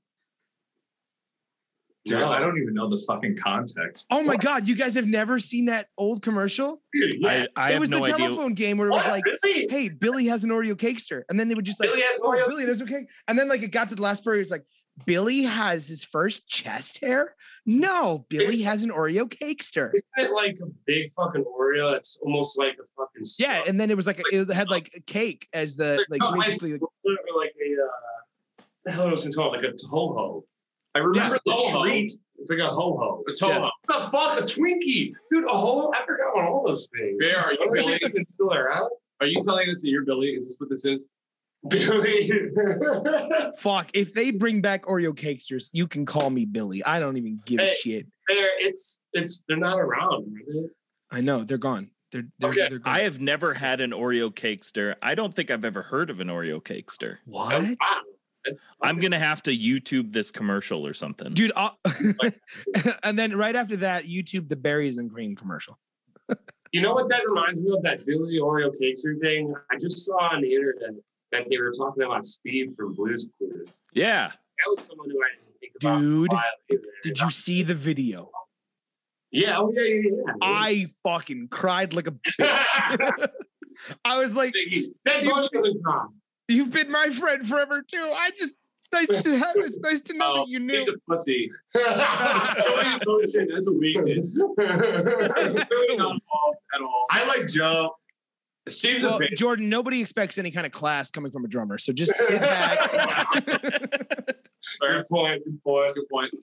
Dude, 2.06 2.18
I 2.20 2.40
don't 2.40 2.60
even 2.60 2.74
know 2.74 2.90
the 2.90 3.04
fucking 3.06 3.38
context. 3.44 4.08
Oh 4.10 4.24
my 4.24 4.36
god, 4.36 4.68
you 4.68 4.76
guys 4.76 4.96
have 4.96 5.06
never 5.06 5.38
seen 5.38 5.66
that 5.66 5.88
old 5.98 6.24
commercial? 6.24 6.82
dude, 6.94 7.16
yeah. 7.20 7.46
I, 7.56 7.66
I 7.66 7.70
it 7.70 7.74
have 7.74 7.80
was 7.82 7.90
no 7.92 8.00
the 8.00 8.06
idea. 8.06 8.18
telephone 8.28 8.54
game 8.56 8.78
where 8.78 8.88
it 8.88 8.92
was 8.92 9.04
What? 9.04 9.12
like, 9.12 9.24
Really? 9.44 9.68
"Hey, 9.70 9.90
Billy 9.90 10.26
has 10.26 10.44
an 10.44 10.50
Oreo 10.50 10.74
cakester," 10.76 11.22
and 11.30 11.40
then 11.40 11.48
they 11.48 11.54
would 11.54 11.66
just 11.66 11.80
like, 11.80 11.90
Billy 11.90 12.02
has 12.02 12.16
an 12.18 12.24
"Oh, 12.26 12.30
Oreo- 12.32 12.48
Billy, 12.48 12.66
that's 12.66 12.82
okay." 12.82 13.06
And 13.28 13.38
then 13.38 13.48
like 13.50 13.62
it 13.62 13.72
got 13.72 13.90
to 13.90 13.96
the 13.96 14.02
last 14.02 14.24
part, 14.24 14.38
it 14.38 14.40
was 14.40 14.50
like, 14.50 14.66
"Billy 15.06 15.44
has 15.44 15.88
his 15.88 16.04
first 16.04 16.48
chest 16.48 17.02
hair." 17.02 17.36
No, 17.68 18.26
Billy 18.30 18.64
has 18.64 18.82
an 18.82 18.90
Oreo 18.90 19.30
cakester. 19.30 19.92
Isn't 19.94 20.04
it 20.18 20.32
like 20.34 20.58
a 20.60 20.66
big 20.88 21.12
fucking 21.16 21.44
Oreo 21.44 21.92
that's 21.92 22.18
almost 22.24 22.58
like 22.58 22.74
a 22.80 22.84
fucking 22.98 23.26
Yeah, 23.38 23.62
and 23.68 23.80
then 23.80 23.92
it 23.92 23.96
was 23.96 24.08
like 24.08 24.20
a, 24.20 24.24
it 24.32 24.52
had 24.52 24.70
like 24.72 24.92
a 24.96 25.02
cake 25.02 25.48
as 25.54 25.76
the 25.76 26.04
like 26.10 26.22
no, 26.22 26.32
basically. 26.42 26.72
Like, 26.74 26.82
or 26.82 27.38
like 27.40 27.54
a 27.64 27.84
uh, 27.84 28.64
the 28.86 28.92
hell 28.92 29.12
was 29.12 29.28
it 29.28 29.36
called? 29.36 29.56
Like 29.56 29.66
a 29.66 29.74
Toho. 29.76 30.42
I 30.96 31.00
remember 31.00 31.40
Yeah, 31.46 31.54
the 31.56 31.62
Toho. 31.62 31.82
treat. 31.84 32.12
It's 32.38 32.50
like 32.50 32.60
a 32.60 32.68
ho 32.68 32.98
ho. 32.98 33.24
A 33.28 33.32
Toho. 33.32 33.70
The 33.88 33.94
fuck, 34.12 34.40
a 34.40 34.44
Twinkie, 34.44 35.14
dude. 35.32 35.46
A 35.46 35.48
ho. 35.50 35.92
I 35.94 36.06
forgot 36.06 36.32
about 36.34 36.50
all 36.52 36.66
those 36.68 36.90
things. 36.98 37.18
Bear, 37.20 37.38
are 37.40 37.54
you 37.54 37.62
Are 37.70 37.72
Billy? 37.74 38.00
they 38.02 38.24
still 38.28 38.54
around? 38.54 38.90
Are 39.22 39.28
you 39.28 39.42
telling 39.44 39.70
us 39.70 39.82
that 39.84 39.90
you're 39.90 40.04
Billy? 40.06 40.30
Is 40.30 40.48
this 40.48 40.56
what 40.60 40.70
this 40.70 40.84
is? 40.86 41.04
Billy. 41.70 42.32
fuck, 43.58 43.92
if 43.94 44.14
they 44.14 44.32
bring 44.32 44.62
back 44.62 44.86
Oreo 44.86 45.14
cakesters, 45.16 45.70
you 45.74 45.88
can 45.88 46.06
call 46.06 46.30
me 46.30 46.46
Billy. 46.46 46.84
I 46.84 47.00
don't 47.00 47.18
even 47.18 47.40
give 47.46 47.60
a 47.60 47.70
shit. 47.70 48.08
They're 48.28 48.50
it's 48.60 49.02
it's 49.14 49.44
they're 49.48 49.58
not 49.58 49.78
around. 49.78 50.36
Are? 51.12 51.18
I 51.18 51.22
know 51.22 51.44
they're 51.44 51.58
gone. 51.60 51.92
They're 52.12 52.24
they're, 52.40 52.50
Okay. 52.50 52.68
they're 52.70 52.80
gone. 52.80 52.94
I 52.96 53.02
have 53.02 53.20
never 53.22 53.54
had 53.54 53.80
an 53.80 53.92
Oreo 53.92 54.34
cakester. 54.34 54.96
I 55.02 55.14
don't 55.16 55.34
think 55.34 55.52
I've 55.52 55.64
ever 55.66 55.84
heard 55.84 56.10
of 56.10 56.20
an 56.20 56.28
Oreo 56.30 56.62
cakester. 56.62 57.18
what? 57.26 57.54
Oh, 57.54 57.62
wow. 57.62 58.02
It's, 58.46 58.68
I'm 58.82 59.00
gonna 59.00 59.20
have 59.20 59.44
to 59.44 59.52
YouTube 59.56 60.12
this 60.14 60.32
commercial 60.32 60.86
or 60.86 60.94
something. 60.94 61.34
Dude, 61.34 61.52
and 63.04 63.18
then 63.20 63.36
right 63.38 63.56
after 63.56 63.78
that, 63.78 64.06
YouTube 64.06 64.50
the 64.50 64.56
berries 64.56 64.98
and 64.98 65.12
cream 65.12 65.36
commercial. 65.36 65.78
You 66.72 66.82
know 66.82 66.94
what 66.94 67.10
that 67.10 67.22
reminds 67.28 67.60
me 67.62 67.72
of? 67.76 67.84
That 67.84 68.06
Billy 68.06 68.40
Oreo 68.40 68.72
Cakester 68.82 69.20
thing. 69.20 69.54
I 69.70 69.78
just 69.78 70.00
saw 70.06 70.34
on 70.34 70.42
the 70.42 70.54
internet 70.54 70.92
that 71.34 71.48
they 71.50 71.58
were 71.58 71.72
talking 71.72 72.04
about 72.04 72.26
Steve 72.26 72.74
from 72.78 72.94
Blue's 72.96 73.30
Clues. 73.38 73.84
yeah, 73.94 74.28
That 74.28 74.70
was 74.70 74.86
someone 74.88 75.10
who 75.10 75.18
I 75.22 75.28
didn't 75.36 75.60
think 75.60 75.74
about. 75.82 76.00
Dude, 76.00 76.32
a 76.32 76.36
while 76.36 76.44
either. 76.72 76.82
Did 77.04 77.20
you 77.20 77.30
see 77.30 77.62
the 77.64 77.76
video? 77.76 78.32
Yeah. 79.32 79.58
Oh 79.60 79.72
yeah. 79.74 79.84
Yeah. 79.84 80.02
yeah. 80.26 80.34
I 80.42 80.88
fucking 81.04 81.50
cried 81.50 81.94
like 81.94 82.08
a 82.08 82.12
bitch. 82.40 83.28
I 84.06 84.18
was 84.18 84.36
like, 84.36 84.54
that 85.06 85.24
You- 85.24 85.32
bunny 85.32 85.50
doesn't 85.54 85.84
cry. 85.84 86.06
"You've 86.52 86.72
been 86.72 86.92
my 86.92 87.10
friend 87.10 87.48
forever 87.48 87.82
too." 87.82 87.98
I 88.14 88.32
just 88.32 88.56
it's 88.94 89.10
nice 89.10 89.24
to 89.24 89.38
have. 89.38 89.56
It's 89.58 89.78
nice 89.80 90.02
to 90.02 90.14
know 90.14 90.34
Oh, 90.34 90.38
that 90.40 90.48
you 90.50 90.60
knew. 90.60 90.80
He's 90.80 90.90
a 90.90 90.94
pussy. 91.10 91.50
Showing 91.76 93.00
emotion, 93.02 93.48
that's 93.54 93.68
a 93.70 93.74
weakness. 93.74 94.40
It's 94.40 94.42
really 95.72 95.98
not 95.98 96.12
involved 96.16 96.58
at 96.76 96.82
all. 96.82 97.06
I 97.10 97.26
like 97.28 97.48
Joe. 97.48 97.96
Steve's 98.70 99.04
Well, 99.04 99.16
a 99.16 99.20
big. 99.20 99.36
Jordan, 99.38 99.70
nobody 99.70 100.02
expects 100.02 100.38
any 100.38 100.52
kind 100.52 100.66
of 100.68 100.72
class 100.72 101.10
coming 101.10 101.32
from 101.32 101.44
a 101.46 101.48
drummer, 101.48 101.78
so 101.80 101.92
just 101.94 102.14
sit 102.16 102.40
back. 102.40 102.92
Fair 104.80 105.04
point. 105.06 105.44
Good 105.46 105.64
point. 105.64 105.96
Good 105.96 106.10
point. 106.10 106.34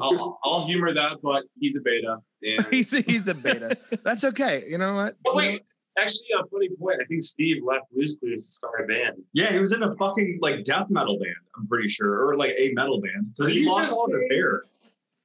I'll, 0.00 0.38
I'll 0.44 0.66
humor 0.66 0.92
that, 0.94 1.18
but 1.22 1.44
he's 1.58 1.76
a 1.76 1.80
beta. 1.80 2.18
And 2.42 2.66
he's 2.68 2.90
he's 2.92 3.28
a 3.28 3.34
beta. 3.34 3.76
That's 4.04 4.24
okay. 4.24 4.64
You 4.68 4.78
know 4.78 4.94
what? 4.94 5.14
You 5.24 5.30
know- 5.32 5.36
wait, 5.36 5.62
actually, 5.98 6.26
a 6.40 6.46
funny 6.46 6.68
point. 6.78 6.98
I 7.00 7.04
think 7.04 7.22
Steve 7.22 7.62
left 7.64 7.84
Blue's 7.92 8.16
Clues 8.20 8.46
to 8.46 8.52
start 8.52 8.82
a 8.82 8.86
band. 8.86 9.22
Yeah, 9.32 9.52
he 9.52 9.58
was 9.58 9.72
in 9.72 9.82
a 9.82 9.94
fucking 9.96 10.38
like 10.42 10.64
death 10.64 10.86
metal 10.90 11.18
band. 11.18 11.34
I'm 11.56 11.66
pretty 11.66 11.88
sure, 11.88 12.26
or 12.26 12.36
like 12.36 12.54
a 12.58 12.72
metal 12.72 13.00
band, 13.00 13.34
because 13.36 13.52
he 13.52 13.64
lost 13.66 13.90
just 13.90 13.96
all 13.98 14.14
of 14.14 14.20
his 14.20 14.30
hair. 14.30 14.64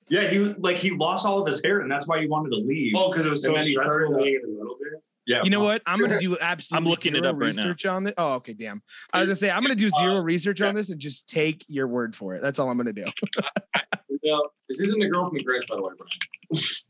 Yeah, 0.09 0.28
he 0.28 0.39
like 0.39 0.78
he 0.78 0.91
lost 0.91 1.26
all 1.26 1.39
of 1.41 1.47
his 1.47 1.63
hair, 1.63 1.82
and 1.82 1.91
that's 1.91 2.07
why 2.07 2.20
he 2.20 2.28
wanted 2.28 2.49
to 2.51 2.57
leave. 2.65 2.93
Oh, 2.95 3.11
because 3.11 3.26
it 3.26 3.30
was 3.30 3.43
so 3.43 3.53
And 3.55 3.63
then 3.63 3.70
he 3.70 3.76
started 3.76 4.07
stressful 4.07 4.24
being 4.24 4.39
in 4.43 4.53
the 4.53 4.57
middle 4.57 4.78
there. 4.80 4.99
yeah, 5.28 5.43
You 5.43 5.51
know 5.51 5.61
what? 5.61 5.82
I'm 5.86 5.99
gonna 5.99 6.20
do 6.20 6.36
absolutely 6.39 6.86
I'm 6.88 6.89
looking 6.89 7.13
it 7.13 7.17
zero 7.17 7.30
up 7.30 7.36
right 7.39 7.55
now. 7.55 7.61
research 7.63 7.86
on 7.86 8.03
this. 8.05 8.13
Oh, 8.17 8.34
okay, 8.34 8.53
damn. 8.53 8.82
I 9.13 9.20
was 9.20 9.28
gonna 9.28 9.36
say 9.36 9.51
I'm 9.51 9.61
gonna 9.61 9.76
do 9.76 9.89
zero 9.89 10.17
uh, 10.17 10.22
research 10.22 10.61
on 10.61 10.74
this 10.74 10.89
and 10.89 10.99
just 10.99 11.28
take 11.30 11.63
your 11.67 11.88
word 11.88 12.15
for 12.15 12.36
it. 12.36 12.41
That's 12.41 12.57
all 12.57 12.70
I'm 12.70 12.78
gonna 12.78 12.93
do. 12.93 13.05
Yeah, 14.22 14.38
this 14.67 14.82
isn't 14.82 14.99
the 14.99 15.07
girl 15.07 15.26
from 15.30 15.38
the 15.38 15.43
Grinch, 15.45 15.65
by 15.70 15.78
the 15.78 15.82
way, 15.82 15.93
Brian. 15.97 16.61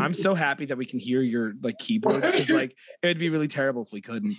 I'm 0.00 0.14
so 0.14 0.34
happy 0.34 0.66
that 0.66 0.76
we 0.78 0.86
can 0.86 0.98
hear 0.98 1.22
your 1.22 1.54
like 1.62 1.78
keyboard. 1.78 2.22
It's 2.24 2.50
like 2.50 2.76
it 3.02 3.06
would 3.06 3.18
be 3.18 3.30
really 3.30 3.48
terrible 3.48 3.82
if 3.82 3.92
we 3.92 4.00
couldn't. 4.00 4.36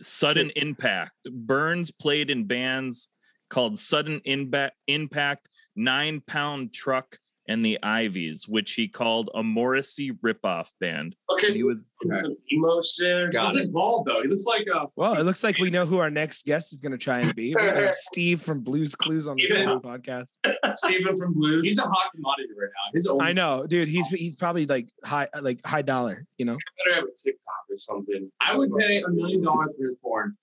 sudden 0.00 0.50
impact. 0.56 1.12
Burns 1.30 1.90
played 1.90 2.30
in 2.30 2.44
bands 2.44 3.08
called 3.50 3.78
Sudden 3.78 4.20
Inba- 4.26 4.70
Impact, 4.86 5.48
Nine 5.76 6.22
Pound 6.26 6.72
Truck, 6.72 7.18
and 7.48 7.64
the 7.64 7.78
Ivies, 7.82 8.46
which 8.46 8.72
he 8.74 8.86
called 8.86 9.28
a 9.34 9.42
Morrissey 9.42 10.12
ripoff 10.12 10.68
band. 10.80 11.16
Okay, 11.30 11.48
He 11.48 11.54
so 11.54 11.66
was 11.66 11.86
some 12.14 12.36
emo 12.52 12.80
shit. 12.82 13.32
Got 13.32 13.50
He's 13.50 13.60
like 13.60 13.72
bald 13.72 14.06
though. 14.06 14.22
He 14.22 14.28
looks 14.28 14.44
like 14.46 14.66
a. 14.72 14.86
Well, 14.96 15.14
it 15.14 15.24
looks 15.24 15.42
like 15.42 15.58
we 15.58 15.68
know 15.70 15.84
who 15.84 15.98
our 15.98 16.10
next 16.10 16.44
guest 16.44 16.72
is 16.72 16.80
gonna 16.80 16.96
try 16.98 17.18
and 17.20 17.34
be. 17.34 17.54
We're 17.54 17.66
gonna 17.74 17.86
have 17.86 17.94
Steve 18.12 18.42
from 18.42 18.60
Blue's 18.60 18.94
Clues 18.94 19.26
on 19.26 19.36
this 19.36 19.50
Yeah. 19.52 19.64
whole 19.66 19.80
podcast. 19.80 20.34
Steven 20.76 21.18
from 21.18 21.34
Blues. 21.34 21.64
he's 21.64 21.78
a 21.78 21.82
hot 21.82 22.12
commodity 22.14 22.48
right 22.56 22.68
now. 22.68 22.90
His 22.94 23.06
own 23.08 23.20
I 23.20 23.32
know, 23.32 23.66
dude. 23.66 23.88
He's 23.88 24.06
he's 24.08 24.36
probably 24.36 24.66
like 24.66 24.88
high 25.04 25.28
like 25.40 25.64
high 25.66 25.82
dollar. 25.82 26.24
You 26.38 26.44
know. 26.46 26.56
better 26.84 26.94
have 26.94 27.04
a 27.04 27.08
TikTok 27.16 27.64
or 27.70 27.78
something. 27.78 28.30
I 28.40 28.56
would 28.56 28.70
pay 28.78 29.02
a 29.02 29.08
million 29.10 29.42
dollars 29.42 29.74
for 29.78 29.88
his 29.88 29.96
porn. 30.02 30.36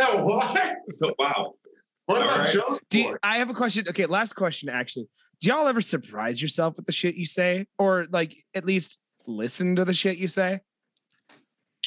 No, 0.00 0.24
what? 0.24 0.76
So 0.88 1.14
wow. 1.18 1.54
What 2.08 2.22
about 2.22 2.38
right. 2.38 2.48
Joe's 2.48 2.80
Do 2.88 3.00
you- 3.00 3.18
I 3.22 3.36
have 3.36 3.50
a 3.50 3.54
question? 3.54 3.84
Okay, 3.86 4.06
last 4.06 4.32
question 4.34 4.70
actually. 4.70 5.08
Do 5.42 5.48
y'all 5.50 5.68
ever 5.68 5.82
surprise 5.82 6.40
yourself 6.40 6.76
with 6.76 6.86
the 6.86 6.92
shit 6.92 7.16
you 7.16 7.26
say, 7.26 7.66
or 7.78 8.06
like 8.10 8.34
at 8.54 8.64
least 8.64 8.98
listen 9.26 9.76
to 9.76 9.84
the 9.84 9.92
shit 9.92 10.16
you 10.16 10.26
say? 10.26 10.60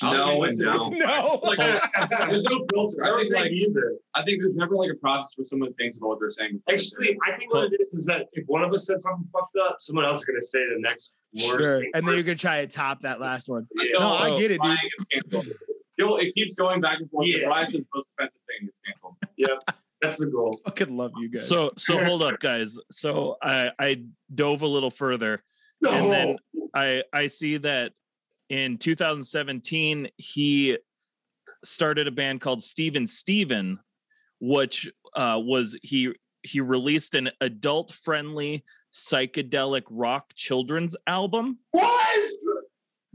No, 0.03 0.43
it's 0.43 0.59
no. 0.59 0.89
No. 0.93 1.39
Like, 1.43 1.57
there's 1.57 2.43
no 2.43 2.65
filter. 2.71 3.03
I 3.03 3.07
I 3.07 3.09
don't 3.09 3.19
think 3.21 3.33
think 3.33 3.43
like 3.43 3.51
either. 3.51 3.93
I 4.15 4.23
think 4.23 4.41
there's 4.41 4.55
never 4.57 4.75
like 4.75 4.91
a 4.91 4.95
process 4.95 5.33
where 5.37 5.45
someone 5.45 5.73
thinks 5.73 5.97
about 5.97 6.07
what 6.09 6.19
they're 6.19 6.29
saying. 6.29 6.61
Actually, 6.69 7.17
I 7.27 7.35
think 7.37 7.51
what 7.51 7.73
it 7.73 7.81
is 7.81 7.93
is 7.93 8.05
that 8.05 8.27
if 8.33 8.45
one 8.47 8.63
of 8.63 8.71
us 8.73 8.85
said 8.85 9.01
something 9.01 9.27
fucked 9.33 9.57
up, 9.57 9.77
someone 9.81 10.05
else 10.05 10.19
is 10.19 10.25
gonna 10.25 10.41
say 10.43 10.59
the 10.59 10.79
next 10.79 11.13
word. 11.33 11.59
Sure. 11.59 11.83
And 11.95 12.07
then 12.07 12.13
you're 12.15 12.23
gonna 12.23 12.35
try 12.35 12.61
to 12.63 12.67
top 12.71 13.01
that 13.01 13.19
last 13.19 13.49
one. 13.49 13.67
Until 13.75 14.01
No, 14.01 14.07
I 14.11 14.29
get 14.39 14.51
it, 14.51 14.53
dude. 14.53 14.59
Brian 14.61 14.77
canceled. 15.11 15.47
It 15.97 16.33
keeps 16.33 16.55
going 16.55 16.79
back 16.81 16.99
and 16.99 17.09
forth. 17.11 17.27
Yeah. 17.27 17.39
Yeah. 17.39 17.47
Brian 17.47 17.67
says 17.69 17.81
the 17.81 17.87
most 17.93 18.07
offensive 18.17 18.41
thing 18.47 18.67
gets 18.67 18.79
canceled. 18.85 19.17
That's 20.01 20.17
the 20.19 20.27
goal. 20.27 20.59
I 20.65 20.69
Fucking 20.69 20.95
love 20.97 21.11
you 21.17 21.29
guys. 21.29 21.47
so 21.47 21.71
so 21.77 22.03
hold 22.03 22.23
up, 22.23 22.39
guys. 22.39 22.77
So 22.91 23.35
I 23.41 23.71
I 23.79 24.03
dove 24.33 24.61
a 24.63 24.67
little 24.67 24.89
further 24.91 25.43
No. 25.81 25.91
And 25.91 26.11
then- 26.11 26.37
I 26.73 27.03
I 27.13 27.27
see 27.27 27.57
that 27.57 27.91
in 28.49 28.77
2017 28.77 30.09
he 30.17 30.77
started 31.63 32.07
a 32.07 32.11
band 32.11 32.41
called 32.41 32.63
Steven 32.63 33.05
Steven, 33.07 33.79
which 34.39 34.89
uh, 35.15 35.39
was 35.41 35.77
he 35.83 36.13
he 36.43 36.59
released 36.61 37.13
an 37.13 37.29
adult 37.39 37.91
friendly 37.91 38.63
psychedelic 38.91 39.83
rock 39.89 40.33
children's 40.35 40.95
album. 41.05 41.59
What? 41.71 42.30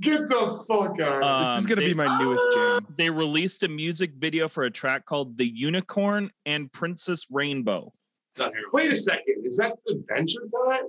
Get 0.03 0.29
the 0.29 0.65
fuck 0.69 1.01
out. 1.01 1.21
this 1.55 1.59
is 1.59 1.65
Um, 1.65 1.69
gonna 1.69 1.81
they- 1.81 1.89
be 1.89 1.95
my 1.95 2.19
newest 2.23 2.47
jam. 2.55 2.87
They 2.99 3.09
released 3.11 3.63
a 3.63 3.69
music 3.69 4.13
video 4.19 4.47
for 4.49 4.65
a 4.65 4.71
track 4.71 5.07
called 5.07 5.39
"The 5.39 5.47
Unicorn 5.47 6.31
and 6.45 6.71
Princess 6.71 7.27
Rainbow." 7.31 7.93
Wait 8.73 8.93
a 8.93 8.97
second. 8.97 9.45
Is 9.47 9.57
that 9.57 9.73
the 9.87 9.95
Adventure 9.95 10.41
Time? 10.67 10.85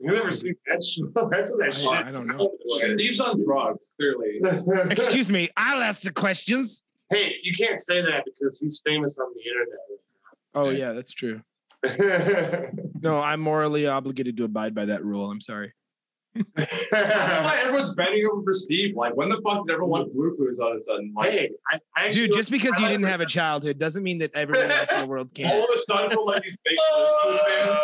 You 0.00 0.12
never 0.12 0.34
seen 0.34 0.54
that 0.66 0.84
show? 0.84 1.10
That's 1.30 1.56
that 1.56 1.74
shit. 1.74 1.86
I, 1.88 2.08
I 2.08 2.12
don't 2.12 2.26
know. 2.26 2.52
Steve's 2.82 3.20
on 3.20 3.42
drugs, 3.42 3.80
clearly. 3.98 4.38
Excuse 4.92 5.30
me, 5.30 5.48
I'll 5.56 5.82
ask 5.82 6.02
the 6.02 6.12
questions. 6.12 6.82
hey, 7.10 7.34
you 7.42 7.54
can't 7.56 7.80
say 7.80 8.02
that 8.02 8.24
because 8.26 8.60
he's 8.60 8.82
famous 8.84 9.18
on 9.18 9.28
the 9.34 9.40
internet. 9.50 9.78
Oh 10.54 10.68
yeah, 10.70 10.92
that's 10.92 11.12
true. 11.12 11.40
No, 13.00 13.18
I'm 13.20 13.40
morally 13.40 13.86
obligated 13.86 14.36
to 14.36 14.44
abide 14.44 14.74
by 14.74 14.84
that 14.86 15.04
rule. 15.04 15.30
I'm 15.30 15.40
sorry. 15.40 15.72
That's 16.54 17.44
why 17.44 17.58
everyone's 17.64 17.94
bending 17.94 18.28
over 18.30 18.42
for 18.42 18.54
Steve. 18.54 18.96
Like, 18.96 19.16
when 19.16 19.28
the 19.28 19.40
fuck 19.44 19.66
did 19.66 19.72
everyone 19.72 19.90
want 19.90 20.14
Blue 20.14 20.34
Clues 20.36 20.60
all 20.60 20.72
of 20.72 20.78
a 20.78 20.84
sudden? 20.84 21.12
Like, 21.16 21.30
hey, 21.30 21.50
I, 21.70 21.78
I 21.96 22.10
Dude, 22.10 22.32
just 22.32 22.50
because 22.50 22.78
you 22.78 22.88
didn't 22.88 23.06
have 23.06 23.20
a 23.20 23.26
childhood 23.38 23.78
doesn't 23.78 24.02
mean 24.02 24.18
that 24.18 24.30
everyone 24.34 24.70
else 24.70 24.92
in 24.92 25.00
the 25.00 25.06
world 25.06 25.28
all 25.28 25.44
can. 25.44 25.62
of 25.62 25.68
a 25.74 25.80
sudden, 25.80 26.16
we're 26.16 26.24
like 26.24 26.42
these 26.42 26.56
big 26.64 26.76
Blues 27.24 27.40
fans. 27.46 27.78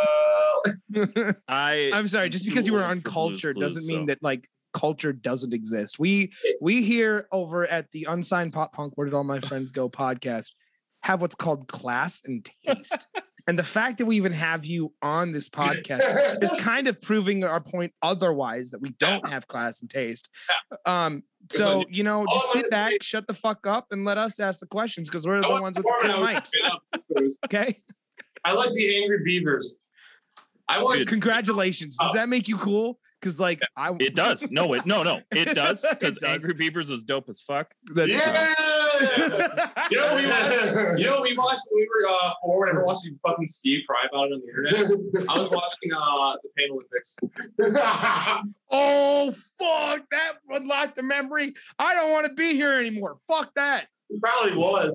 I 1.49 1.91
I'm 1.93 2.09
sorry, 2.09 2.29
just 2.29 2.45
because 2.45 2.67
you 2.67 2.73
were 2.73 2.85
uncultured 2.85 3.57
doesn't 3.59 3.87
mean 3.87 4.07
that 4.07 4.23
like 4.23 4.49
culture 4.73 5.13
doesn't 5.13 5.53
exist. 5.53 5.99
We 5.99 6.33
we 6.61 6.83
here 6.83 7.29
over 7.33 7.67
at 7.67 7.91
the 7.93 8.07
Unsigned 8.09 8.53
Pop 8.53 8.73
Punk 8.73 8.93
Where 8.97 9.07
Did 9.07 9.15
All 9.15 9.25
My 9.25 9.41
Friends 9.41 9.73
Go 9.73 9.89
podcast 9.89 10.53
have 11.03 11.21
what's 11.21 11.35
called 11.35 11.69
class 11.69 12.23
and 12.25 12.49
taste. 12.67 13.07
And 13.47 13.59
the 13.59 13.65
fact 13.65 13.99
that 13.99 14.07
we 14.07 14.17
even 14.17 14.33
have 14.33 14.65
you 14.65 14.93
on 15.03 15.33
this 15.33 15.49
podcast 15.49 16.43
is 16.43 16.53
kind 16.59 16.89
of 16.89 17.01
proving 17.01 17.45
our 17.45 17.61
point 17.61 17.93
otherwise 18.03 18.71
that 18.71 18.81
we 18.81 18.91
don't 18.99 19.29
have 19.29 19.47
class 19.47 19.83
and 19.83 19.91
taste. 19.91 20.31
Um, 20.87 21.23
so 21.51 21.85
you 21.91 22.03
know, 22.03 22.25
just 22.33 22.53
sit 22.53 22.71
back, 22.71 23.03
shut 23.03 23.27
the 23.27 23.35
fuck 23.35 23.67
up, 23.67 23.89
and 23.91 24.05
let 24.05 24.17
us 24.17 24.41
ask 24.41 24.61
the 24.61 24.67
questions 24.67 25.09
because 25.09 25.27
we're 25.27 25.43
the 25.43 25.49
ones 25.49 25.77
with 25.77 25.87
the 26.03 26.09
mics. 26.09 26.51
Okay. 27.45 27.77
I 28.45 28.55
like 28.55 28.73
the 28.73 29.03
Angry 29.03 29.21
Beavers. 29.25 29.79
I 30.69 30.83
want 30.83 31.07
Congratulations. 31.07 31.97
Does 31.99 32.13
that 32.15 32.29
make 32.29 32.49
you 32.49 32.57
cool? 32.57 32.99
Because 33.25 33.41
like 33.41 33.61
I 33.75 33.91
It 34.01 34.15
does. 34.15 34.51
No, 34.51 34.75
it 34.75 34.85
no 34.85 35.03
no. 35.03 35.23
It 35.31 35.55
does 35.55 35.85
because 35.89 36.19
Angry 36.23 36.53
Beavers 36.53 36.91
is 36.91 37.03
dope 37.03 37.31
as 37.31 37.41
fuck. 37.41 37.75
That's 37.95 38.13
yeah. 38.13 38.55
You 39.91 40.01
know 40.01 40.15
we 40.15 40.27
watched? 40.27 40.99
You 40.99 41.07
know 41.07 41.21
we 41.23 41.37
watched 41.37 41.63
we 41.75 41.89
were 41.89 42.09
uh, 42.09 42.33
four. 42.43 42.61
Whenever 42.61 42.85
watching 42.85 43.19
fucking 43.27 43.47
Steve 43.47 43.85
cry 43.89 44.05
about 44.11 44.29
it 44.29 44.35
on 44.35 44.43
the 44.43 44.49
internet. 44.49 45.29
I 45.31 45.39
was 45.39 45.51
watching 45.51 45.93
uh 45.93 46.37
the 46.43 46.51
Pain 46.57 46.71
Olympics. 46.71 47.17
Oh 48.77 49.33
fuck! 49.59 50.11
That 50.11 50.33
unlocked 50.49 50.97
the 50.97 51.03
memory. 51.03 51.55
I 51.79 51.95
don't 51.95 52.11
want 52.11 52.27
to 52.27 52.33
be 52.33 52.55
here 52.55 52.73
anymore. 52.73 53.19
Fuck 53.29 53.55
that. 53.55 53.87
It 54.11 54.21
probably 54.21 54.57
was. 54.57 54.95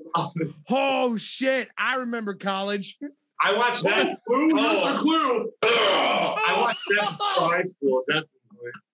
Oh 0.69 1.15
shit! 1.15 1.69
I 1.77 1.95
remember 1.95 2.33
college. 2.33 2.97
Oh. 3.43 3.53
I 3.53 3.57
watched 3.57 3.83
that. 3.83 4.17
Clue, 4.27 4.51
Oh. 4.57 4.57
Mr. 4.57 4.99
Clue. 4.99 5.51
I 5.63 6.55
watched 6.57 6.81
that 6.97 7.17
before 7.17 7.55
high 7.55 7.63
school. 7.63 8.03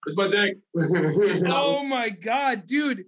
It's 0.08 0.18
my 0.18 0.28
dick. 0.28 0.58
Definitely. 0.78 1.42
Oh 1.52 1.84
my 1.84 2.10
god, 2.10 2.66
dude! 2.68 3.06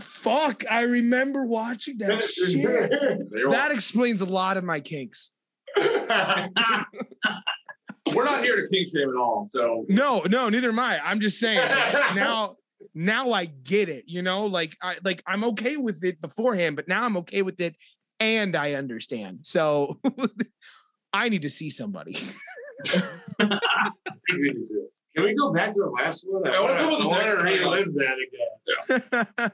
Fuck! 0.00 0.64
I 0.70 0.82
remember 0.82 1.44
watching 1.44 1.98
that 1.98 2.22
shit. 2.22 2.90
That 3.50 3.72
explains 3.72 4.20
a 4.20 4.26
lot 4.26 4.56
of 4.56 4.64
my 4.64 4.80
kinks. 4.80 5.32
We're 5.76 6.06
not 8.24 8.42
here 8.42 8.56
to 8.56 8.66
kink 8.68 8.88
shame 8.94 9.10
at 9.10 9.16
all. 9.16 9.48
So 9.50 9.84
No, 9.88 10.20
no, 10.22 10.48
neither 10.48 10.68
am 10.70 10.78
I. 10.78 10.98
I'm 11.04 11.20
just 11.20 11.38
saying 11.38 11.58
now. 12.14 12.56
Now 12.94 13.32
I 13.32 13.44
get 13.46 13.88
it. 13.88 14.04
You 14.06 14.22
know, 14.22 14.46
like 14.46 14.76
I 14.82 14.96
like 15.04 15.22
I'm 15.26 15.44
okay 15.44 15.76
with 15.76 16.02
it 16.04 16.20
beforehand, 16.20 16.76
but 16.76 16.88
now 16.88 17.04
I'm 17.04 17.16
okay 17.18 17.42
with 17.42 17.60
it, 17.60 17.76
and 18.20 18.56
I 18.56 18.74
understand. 18.74 19.40
So 19.42 20.00
I 21.12 21.28
need 21.28 21.42
to 21.42 21.50
see 21.50 21.70
somebody. 21.70 22.16
Can 25.18 25.24
we 25.24 25.34
go 25.34 25.52
back 25.52 25.72
to 25.72 25.80
the 25.80 25.90
last 25.90 26.24
one? 26.28 26.42
Yeah, 26.44 26.60
what's 26.60 26.80
up 26.80 26.90
with 26.90 26.98
the 27.00 27.04
I 27.04 27.08
want 27.08 27.24
to 27.26 27.42
relive 27.42 27.92
that 27.94 28.16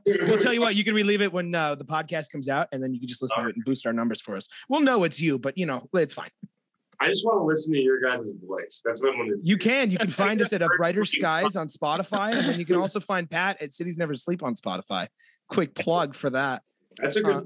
again. 0.04 0.28
we'll 0.28 0.38
tell 0.38 0.52
you 0.52 0.60
what, 0.60 0.74
you 0.74 0.84
can 0.84 0.94
relive 0.94 1.22
it 1.22 1.32
when 1.32 1.54
uh, 1.54 1.74
the 1.74 1.86
podcast 1.86 2.30
comes 2.30 2.50
out, 2.50 2.68
and 2.72 2.82
then 2.82 2.92
you 2.92 3.00
can 3.00 3.08
just 3.08 3.22
listen 3.22 3.42
to 3.42 3.48
it 3.48 3.56
and 3.56 3.64
boost 3.64 3.86
our 3.86 3.92
numbers 3.94 4.20
for 4.20 4.36
us. 4.36 4.46
We'll 4.68 4.80
know 4.80 5.04
it's 5.04 5.18
you, 5.20 5.38
but 5.38 5.56
you 5.56 5.64
know, 5.64 5.88
it's 5.94 6.12
fine. 6.12 6.28
I 7.00 7.08
just 7.08 7.24
want 7.24 7.40
to 7.40 7.44
listen 7.44 7.72
to 7.72 7.80
your 7.80 7.98
guys' 8.00 8.30
voice. 8.46 8.82
That's 8.84 9.00
what 9.00 9.12
I'm 9.12 9.16
going 9.16 9.30
to 9.30 9.38
You 9.42 9.56
can. 9.56 9.90
You 9.90 9.98
can 9.98 10.10
find 10.10 10.42
us 10.42 10.52
at 10.52 10.60
A 10.60 10.68
Brighter 10.76 11.04
Skies 11.04 11.56
on 11.56 11.68
Spotify, 11.68 12.34
and 12.34 12.44
then 12.46 12.58
you 12.58 12.66
can 12.66 12.76
also 12.76 13.00
find 13.00 13.30
Pat 13.30 13.62
at 13.62 13.72
Cities 13.72 13.96
Never 13.96 14.14
Sleep 14.14 14.42
on 14.42 14.54
Spotify. 14.54 15.08
Quick 15.48 15.74
plug 15.74 16.14
for 16.14 16.30
that. 16.30 16.62
That's 16.98 17.16
a 17.16 17.22
good. 17.22 17.36
Uh, 17.36 17.40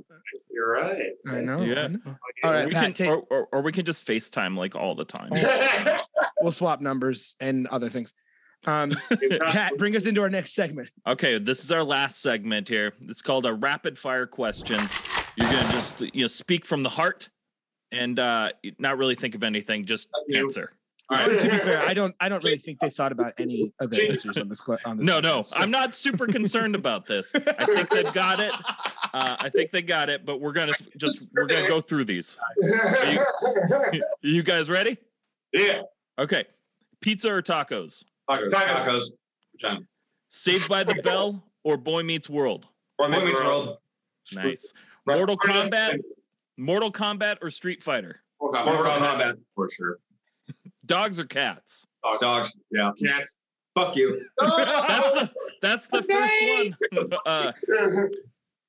you're 0.51 0.73
right. 0.73 1.03
I 1.31 1.41
know. 1.41 1.63
Yeah. 1.63 1.85
I 1.85 1.87
know. 1.89 1.99
Okay. 2.07 2.17
All 2.45 2.65
we 2.67 2.71
Pat, 2.73 2.83
can, 2.85 2.93
take- 2.93 3.11
or, 3.11 3.19
or, 3.31 3.49
or 3.53 3.63
we 3.63 3.73
can 3.73 3.85
just 3.85 4.07
FaceTime 4.07 4.57
like 4.57 4.75
all 4.75 4.95
the 4.95 5.05
time. 5.05 5.31
We'll 6.41 6.53
swap 6.53 6.81
numbers 6.81 7.35
and 7.41 7.67
other 7.67 7.91
things. 7.91 8.15
Um, 8.65 8.93
Pat, 9.47 9.77
bring 9.77 9.97
us 9.97 10.07
into 10.07 10.21
our 10.23 10.31
next 10.31 10.55
segment. 10.55 10.89
Okay, 11.05 11.37
this 11.39 11.65
is 11.65 11.73
our 11.73 11.83
last 11.83 12.23
segment 12.23 12.69
here. 12.69 12.93
It's 13.09 13.23
called 13.23 13.45
a 13.45 13.53
rapid 13.53 13.99
fire 13.99 14.25
questions. 14.25 14.97
You're 15.37 15.51
gonna 15.51 15.73
just 15.73 16.01
you 16.01 16.23
know 16.23 16.27
speak 16.29 16.65
from 16.65 16.83
the 16.83 16.89
heart 16.91 17.29
and 17.91 18.21
uh 18.21 18.51
not 18.79 18.99
really 18.99 19.17
think 19.17 19.35
of 19.35 19.43
anything, 19.43 19.85
just 19.85 20.11
answer. 20.33 20.73
to 21.13 21.29
be 21.51 21.59
fair, 21.59 21.81
I 21.83 21.93
don't. 21.93 22.15
I 22.21 22.29
don't 22.29 22.45
really 22.45 22.59
think 22.59 22.79
they 22.79 22.91
thought 22.91 23.11
about 23.11 23.33
any 23.41 23.73
of 23.81 23.91
the 23.91 24.09
answers 24.09 24.39
on 24.39 24.49
this. 24.49 24.61
que- 24.61 24.77
On 24.85 24.97
this 24.99 25.07
No, 25.07 25.19
no, 25.19 25.43
so- 25.43 25.57
I'm 25.57 25.73
not 25.73 25.97
super 25.97 26.29
concerned 26.29 26.77
about 26.77 27.05
this. 27.07 27.33
I 27.35 27.65
think 27.67 27.89
they've 27.91 28.15
got 28.15 28.39
it. 28.39 28.53
Uh, 29.13 29.37
I 29.41 29.49
think 29.49 29.71
they 29.71 29.83
got 29.83 30.09
it, 30.09 30.25
but 30.25 30.41
we're 30.41 30.53
gonna 30.53 30.73
just 30.97 31.31
we're 31.35 31.47
gonna 31.47 31.69
go 31.69 31.81
through 31.81 32.05
these. 32.05 32.39
You 34.21 34.43
guys 34.43 34.69
ready? 34.69 34.99
yeah. 35.53 35.83
Okay. 36.19 36.45
Pizza 37.01 37.33
or 37.33 37.41
tacos? 37.43 38.05
tacos. 38.29 38.51
Tacos. 38.51 39.13
John. 39.61 39.87
Saved 40.29 40.69
by 40.69 40.85
the 40.85 40.97
Bell 40.97 41.43
or 41.65 41.77
Boy 41.77 42.03
Meets 42.03 42.29
World? 42.29 42.67
Boy 42.99 43.09
Meets 43.09 43.41
World. 43.41 43.79
Nice. 44.33 44.73
Mortal 45.07 45.39
Kombat, 45.39 46.01
Mortal 46.57 46.93
Kombat 46.93 47.37
or 47.41 47.51
Street 47.51 47.83
Fighter? 47.83 48.21
Mortal 48.41 48.65
Mortal 48.65 48.85
Kombat. 48.93 49.19
Kombat 49.19 49.39
for 49.55 49.71
sure. 49.71 49.99
Dogs 50.85 51.19
or 51.19 51.25
cats? 51.25 51.87
Dogs. 52.03 52.21
Dogs. 52.21 52.59
Yeah. 52.71 52.91
Cats. 53.03 53.37
Fuck 53.75 53.97
you. 53.97 54.27
That's 54.41 55.13
the 55.21 55.31
that's 55.63 55.87
the 55.89 56.03
first 56.03 56.35
one. 56.43 57.13
Uh, 57.25 57.53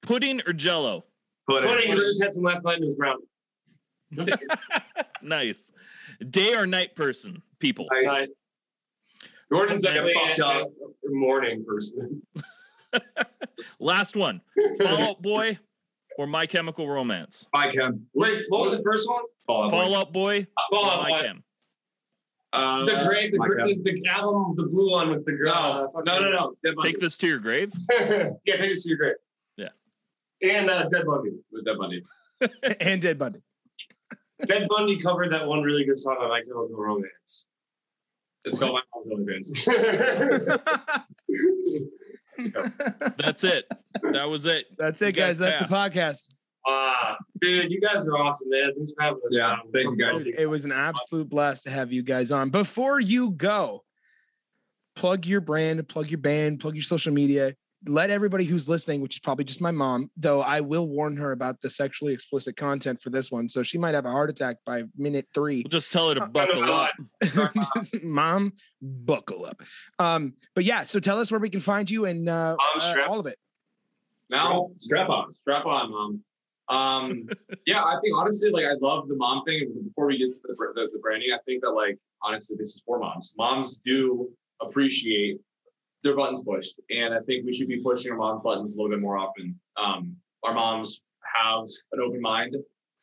pudding 0.02 0.41
or 0.45 0.54
Jello? 0.54 1.06
Pudding. 1.50 1.91
He 1.91 1.95
just 1.95 2.22
had 2.22 2.34
some 2.34 2.43
last 2.43 2.64
night 2.64 2.78
in 2.78 2.84
his 2.84 2.95
ground. 2.95 3.22
Nice. 5.22 5.72
Day 6.30 6.56
or 6.56 6.66
night 6.66 6.95
person? 6.95 7.41
People. 7.60 7.88
Night. 8.04 8.30
Jordan's 9.52 9.84
Man, 9.84 9.93
definitely 9.95 10.14
fucked 10.28 10.39
up. 10.39 10.70
morning 11.08 11.66
person. 11.66 12.22
Last 13.80 14.16
one. 14.16 14.41
Fall 14.80 15.02
Out 15.02 15.22
Boy 15.22 15.60
or 16.18 16.28
My 16.28 16.45
Chemical 16.45 16.88
Romance? 16.88 17.47
I 17.54 17.72
can. 17.72 18.06
Wait, 18.14 18.43
what 18.50 18.62
was 18.62 18.78
the 18.78 18.84
first 18.84 19.08
one? 19.08 19.24
Fall 19.47 19.70
Fall 19.70 19.95
Out 19.95 20.14
Boy. 20.14 20.47
Fall 20.72 20.86
or 20.86 20.91
Out 20.91 21.02
My 21.04 21.10
Boy. 21.10 21.22
Chem. 21.22 21.43
Uh, 22.52 22.86
The 22.86 23.06
grave, 23.08 23.32
the, 23.32 23.38
my 23.38 23.47
great, 23.47 23.84
the, 23.84 23.91
the 24.02 24.08
album, 24.08 24.56
the 24.56 24.68
blue 24.68 24.91
one 24.91 25.10
with 25.10 25.26
the 25.26 25.34
girl. 25.34 25.91
no, 26.06 26.20
no, 26.20 26.32
no, 26.32 26.56
no. 26.64 26.84
Take 26.84 27.00
this 27.00 27.18
to 27.18 27.28
your 27.28 27.39
grave. 27.39 27.72
yeah, 27.91 28.30
take 28.47 28.60
this 28.70 28.84
to 28.84 28.89
your 28.89 28.97
grave. 28.97 29.16
Yeah. 30.41 30.61
And 30.61 30.69
uh, 30.69 30.87
Dead 30.87 31.05
Bundy. 31.05 31.31
with 31.51 31.65
Dead 31.65 31.77
Bundy. 31.77 32.03
and 32.81 33.01
Dead 33.01 33.19
Bundy. 33.19 33.39
Dead 34.45 34.67
Bundy 34.69 35.01
covered 35.01 35.33
that 35.33 35.45
one 35.47 35.61
really 35.61 35.83
good 35.83 35.99
song 35.99 36.15
on 36.19 36.29
My 36.29 36.39
Chemical 36.41 36.69
Romance. 36.71 37.47
It's 38.45 38.59
called 38.59 38.73
My 38.73 38.81
Mom's 38.95 39.11
Only 39.11 39.33
Fans. 39.33 39.65
That's 43.17 43.43
it. 43.43 43.65
That 44.13 44.29
was 44.29 44.45
it. 44.45 44.65
That's 44.77 45.01
You 45.01 45.07
it, 45.07 45.11
guys. 45.13 45.39
guys 45.39 45.59
That's 45.59 45.69
the 45.69 45.75
podcast. 45.75 46.33
Ah, 46.67 47.17
dude, 47.41 47.71
you 47.71 47.81
guys 47.81 48.07
are 48.07 48.17
awesome, 48.17 48.49
man. 48.49 48.71
Thanks 48.75 48.91
for 48.95 49.03
having 49.03 49.17
us. 49.19 49.29
Yeah, 49.31 49.51
on. 49.51 49.59
thank 49.73 49.85
you, 49.85 49.97
guys. 49.97 50.23
It 50.25 50.45
was 50.45 50.65
an 50.65 50.71
absolute 50.71 51.29
blast 51.29 51.63
to 51.63 51.71
have 51.71 51.91
you 51.91 52.03
guys 52.03 52.31
on. 52.31 52.49
Before 52.49 52.99
you 52.99 53.31
go, 53.31 53.83
plug 54.95 55.25
your 55.25 55.41
brand, 55.41 55.87
plug 55.87 56.09
your 56.09 56.17
band, 56.19 56.59
plug 56.59 56.75
your 56.75 56.83
social 56.83 57.13
media. 57.13 57.55
Let 57.88 58.09
everybody 58.09 58.43
who's 58.43 58.67
listening, 58.67 58.99
which 59.01 59.15
is 59.15 59.19
probably 59.21 59.45
just 59.45 59.61
my 59.61 59.71
mom, 59.71 60.11
though 60.17 60.41
I 60.41 60.59
will 60.59 60.88
warn 60.88 61.15
her 61.17 61.32
about 61.32 61.61
the 61.61 61.69
sexually 61.69 62.13
explicit 62.13 62.57
content 62.57 63.01
for 63.01 63.09
this 63.09 63.32
one. 63.32 63.47
So 63.47 63.63
she 63.63 63.77
might 63.77 63.95
have 63.95 64.05
a 64.05 64.11
heart 64.11 64.30
attack 64.30 64.57
by 64.65 64.84
minute 64.97 65.27
three. 65.34 65.63
We'll 65.63 65.69
just 65.69 65.93
tell 65.93 66.09
her 66.09 66.15
to 66.15 66.23
Uh, 66.23 66.27
buckle 66.27 66.63
up. 66.71 66.91
mom, 68.03 68.53
buckle 68.82 69.45
up. 69.45 69.61
Um, 69.97 70.34
but 70.55 70.65
yeah, 70.65 70.84
so 70.84 70.99
tell 70.99 71.19
us 71.19 71.32
where 71.32 71.39
we 71.39 71.49
can 71.49 71.61
find 71.61 71.89
you 71.89 72.05
and 72.05 72.27
uh, 72.27 72.57
Mom, 72.57 72.82
uh, 72.82 73.07
all 73.07 73.19
of 73.19 73.27
it. 73.27 73.38
Now, 74.30 74.71
strap 74.77 75.09
on. 75.09 75.34
Strap 75.34 75.65
on, 75.65 75.91
Mom. 75.91 76.23
Um, 76.69 77.30
yeah, 77.65 77.84
I 77.84 77.97
think 78.01 78.15
honestly, 78.15 78.51
like 78.51 78.65
I 78.65 78.75
love 78.82 79.07
the 79.07 79.15
mom 79.15 79.43
thing. 79.45 79.71
Before 79.88 80.07
we 80.07 80.17
get 80.17 80.34
to 80.34 80.39
the, 80.43 80.55
the, 80.75 80.89
the 80.93 80.99
branding, 80.99 81.30
I 81.34 81.39
think 81.45 81.63
that 81.63 81.71
like 81.71 81.97
honestly, 82.23 82.57
this 82.59 82.69
is 82.69 82.82
for 82.86 82.99
moms. 82.99 83.34
Moms 83.38 83.82
do 83.84 84.30
appreciate 84.61 85.39
their 86.04 86.16
buttons 86.16 86.43
pushed, 86.43 86.80
and 86.89 87.14
I 87.14 87.20
think 87.22 87.45
we 87.45 87.54
should 87.54 87.68
be 87.68 87.82
pushing 87.82 88.12
our 88.12 88.18
moms' 88.18 88.41
buttons 88.43 88.76
a 88.76 88.82
little 88.82 88.95
bit 88.95 89.02
more 89.02 89.18
often. 89.18 89.60
Um, 89.78 90.16
our 90.43 90.54
moms 90.54 91.02
have 91.34 91.66
an 91.91 92.00
open 92.00 92.22
mind. 92.22 92.56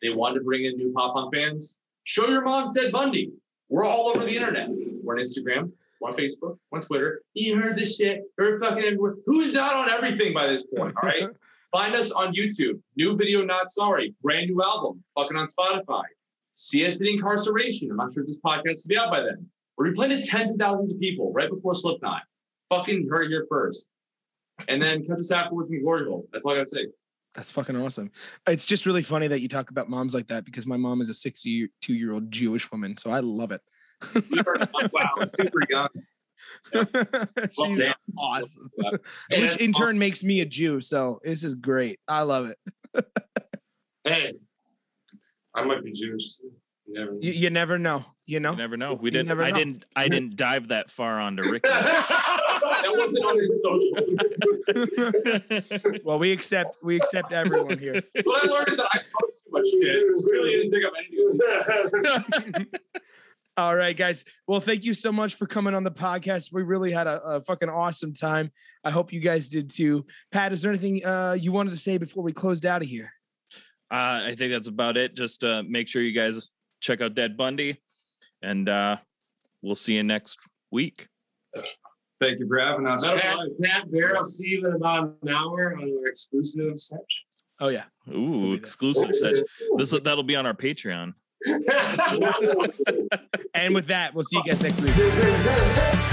They 0.02 0.10
want 0.10 0.34
to 0.34 0.42
bring 0.42 0.64
in 0.64 0.76
new 0.76 0.92
pop 0.92 1.14
punk 1.14 1.32
bands. 1.32 1.78
Show 2.04 2.28
your 2.28 2.42
mom 2.42 2.68
Dead 2.74 2.92
Bundy. 2.92 3.32
We're 3.68 3.84
all 3.84 4.08
over 4.08 4.24
the 4.24 4.36
internet. 4.36 4.68
We're 5.02 5.18
on 5.18 5.24
Instagram. 5.24 5.72
We're 6.00 6.10
on 6.10 6.16
Facebook. 6.16 6.58
We're 6.70 6.80
on 6.80 6.86
Twitter. 6.86 7.22
You 7.34 7.60
heard 7.60 7.76
this 7.76 7.96
shit. 7.96 8.22
Heard 8.38 8.60
fucking 8.60 8.84
everywhere. 8.84 9.14
Who's 9.26 9.52
not 9.52 9.74
on 9.74 9.90
everything 9.90 10.32
by 10.32 10.46
this 10.46 10.66
point? 10.66 10.94
All 11.02 11.08
right. 11.08 11.24
Find 11.72 11.94
us 11.94 12.12
on 12.12 12.32
YouTube. 12.32 12.80
New 12.96 13.16
video, 13.16 13.44
not 13.44 13.70
sorry. 13.70 14.14
Brand 14.22 14.48
new 14.48 14.62
album. 14.62 15.02
Fucking 15.14 15.36
on 15.36 15.46
Spotify. 15.46 16.04
See 16.54 16.86
us 16.86 17.02
at 17.02 17.08
Inkcarceration. 17.08 17.90
I'm 17.90 17.96
not 17.96 18.14
sure 18.14 18.22
if 18.22 18.28
this 18.28 18.38
podcast 18.44 18.84
will 18.84 18.88
be 18.88 18.96
out 18.96 19.10
by 19.10 19.20
then. 19.20 19.46
We're 19.76 19.92
playing 19.92 20.22
to 20.22 20.26
tens 20.26 20.52
of 20.52 20.58
thousands 20.58 20.92
of 20.92 21.00
people 21.00 21.32
right 21.32 21.50
before 21.50 21.74
Slipknot. 21.74 22.22
Fucking 22.70 23.08
heard 23.10 23.24
it 23.24 23.28
here 23.28 23.46
first. 23.48 23.88
And 24.68 24.80
then 24.80 25.06
catch 25.06 25.18
us 25.18 25.30
afterwards 25.32 25.70
in 25.70 25.82
Glory 25.82 26.06
Hole. 26.06 26.26
That's 26.32 26.44
all 26.46 26.52
I 26.52 26.56
gotta 26.56 26.66
say. 26.66 26.86
That's 27.34 27.50
fucking 27.50 27.76
awesome. 27.76 28.10
It's 28.46 28.64
just 28.64 28.86
really 28.86 29.02
funny 29.02 29.28
that 29.28 29.40
you 29.42 29.48
talk 29.48 29.70
about 29.70 29.90
moms 29.90 30.14
like 30.14 30.28
that 30.28 30.44
because 30.46 30.66
my 30.66 30.78
mom 30.78 31.02
is 31.02 31.10
a 31.10 31.14
62 31.14 31.92
year 31.94 32.12
old 32.12 32.30
Jewish 32.30 32.70
woman. 32.72 32.96
So 32.96 33.10
I 33.10 33.20
love 33.20 33.52
it. 33.52 33.60
wow, 34.92 35.10
super 35.24 35.58
young. 35.68 35.88
She's 37.52 37.78
damn. 37.78 37.94
awesome. 38.18 38.70
Hey, 39.30 39.40
Which 39.40 39.50
that's 39.50 39.60
in 39.60 39.70
awesome. 39.70 39.86
turn 39.86 39.98
makes 39.98 40.22
me 40.24 40.40
a 40.40 40.46
Jew. 40.46 40.80
So 40.80 41.20
this 41.22 41.44
is 41.44 41.54
great. 41.54 42.00
I 42.08 42.22
love 42.22 42.46
it. 42.46 43.04
Hey, 44.04 44.34
I 45.54 45.64
might 45.64 45.82
be 45.84 45.92
Jewish. 45.92 46.36
You 46.86 46.94
never 46.94 47.12
know. 47.12 47.18
You, 47.20 47.32
you 47.32 47.50
never 47.50 47.78
know. 47.78 48.04
You 48.26 48.40
know? 48.40 48.50
You 48.52 48.56
never 48.56 48.76
know. 48.76 48.94
We 48.94 49.06
You 49.08 49.10
didn't. 49.12 49.28
never 49.28 49.42
I 49.42 49.50
know. 49.50 49.56
didn't. 49.56 49.84
I 49.94 50.08
didn't 50.08 50.36
dive 50.36 50.68
that 50.68 50.90
far 50.90 51.20
onto 51.20 51.42
Ricky. 51.42 51.68
that 52.60 52.90
wasn't 52.90 53.24
on 53.24 53.38
his 53.38 53.62
social. 53.62 53.92
well, 56.04 56.18
we 56.18 56.32
accept 56.32 56.78
we 56.82 56.96
accept 56.96 57.32
everyone 57.32 57.78
here. 57.78 58.02
What 58.24 58.44
I 58.44 58.48
learned 58.52 58.68
is 58.68 58.76
that 58.78 58.88
I 58.92 58.98
post 58.98 59.44
too 59.44 59.50
much 59.50 59.68
shit. 59.68 60.00
Really 60.30 60.50
didn't 60.52 60.72
think 60.72 60.84
of 60.84 60.92
anything. 62.54 62.66
All 63.58 63.74
right, 63.74 63.96
guys. 63.96 64.26
Well, 64.46 64.60
thank 64.60 64.84
you 64.84 64.92
so 64.92 65.10
much 65.10 65.36
for 65.36 65.46
coming 65.46 65.74
on 65.74 65.82
the 65.82 65.90
podcast. 65.90 66.52
We 66.52 66.62
really 66.62 66.92
had 66.92 67.06
a, 67.06 67.22
a 67.22 67.40
fucking 67.40 67.70
awesome 67.70 68.12
time. 68.12 68.50
I 68.84 68.90
hope 68.90 69.14
you 69.14 69.20
guys 69.20 69.48
did 69.48 69.70
too. 69.70 70.04
Pat, 70.30 70.52
is 70.52 70.60
there 70.60 70.70
anything 70.70 71.02
uh, 71.06 71.38
you 71.40 71.52
wanted 71.52 71.70
to 71.70 71.78
say 71.78 71.96
before 71.96 72.22
we 72.22 72.34
closed 72.34 72.66
out 72.66 72.82
of 72.82 72.88
here? 72.88 73.10
Uh, 73.90 74.24
I 74.26 74.34
think 74.36 74.52
that's 74.52 74.68
about 74.68 74.98
it. 74.98 75.14
Just 75.14 75.42
uh, 75.42 75.62
make 75.66 75.88
sure 75.88 76.02
you 76.02 76.12
guys 76.12 76.50
check 76.80 77.00
out 77.00 77.14
Dead 77.14 77.38
Bundy, 77.38 77.80
and 78.42 78.68
uh, 78.68 78.98
we'll 79.62 79.74
see 79.74 79.94
you 79.94 80.02
next 80.02 80.38
week. 80.70 81.08
Thank 82.20 82.38
you 82.40 82.48
for 82.48 82.58
having 82.58 82.86
us. 82.86 83.06
Pat, 83.06 83.36
Pat 83.62 83.90
Bear, 83.90 84.16
I'll 84.16 84.24
see 84.24 84.46
you 84.48 84.66
in 84.66 84.74
about 84.74 85.16
an 85.22 85.28
hour 85.28 85.76
on 85.76 85.82
our 85.82 86.08
exclusive 86.08 86.80
section. 86.80 87.06
Oh 87.60 87.68
yeah. 87.68 87.84
Ooh, 88.10 88.54
exclusive 88.54 89.14
such. 89.14 89.38
This 89.76 89.90
that'll 89.90 90.22
be 90.22 90.36
on 90.36 90.46
our 90.46 90.54
Patreon. 90.54 91.14
And 93.56 93.74
with 93.74 93.86
that, 93.86 94.14
we'll 94.14 94.24
see 94.24 94.36
you 94.36 94.44
guys 94.44 94.62
next 94.62 94.82
week. 94.82 94.92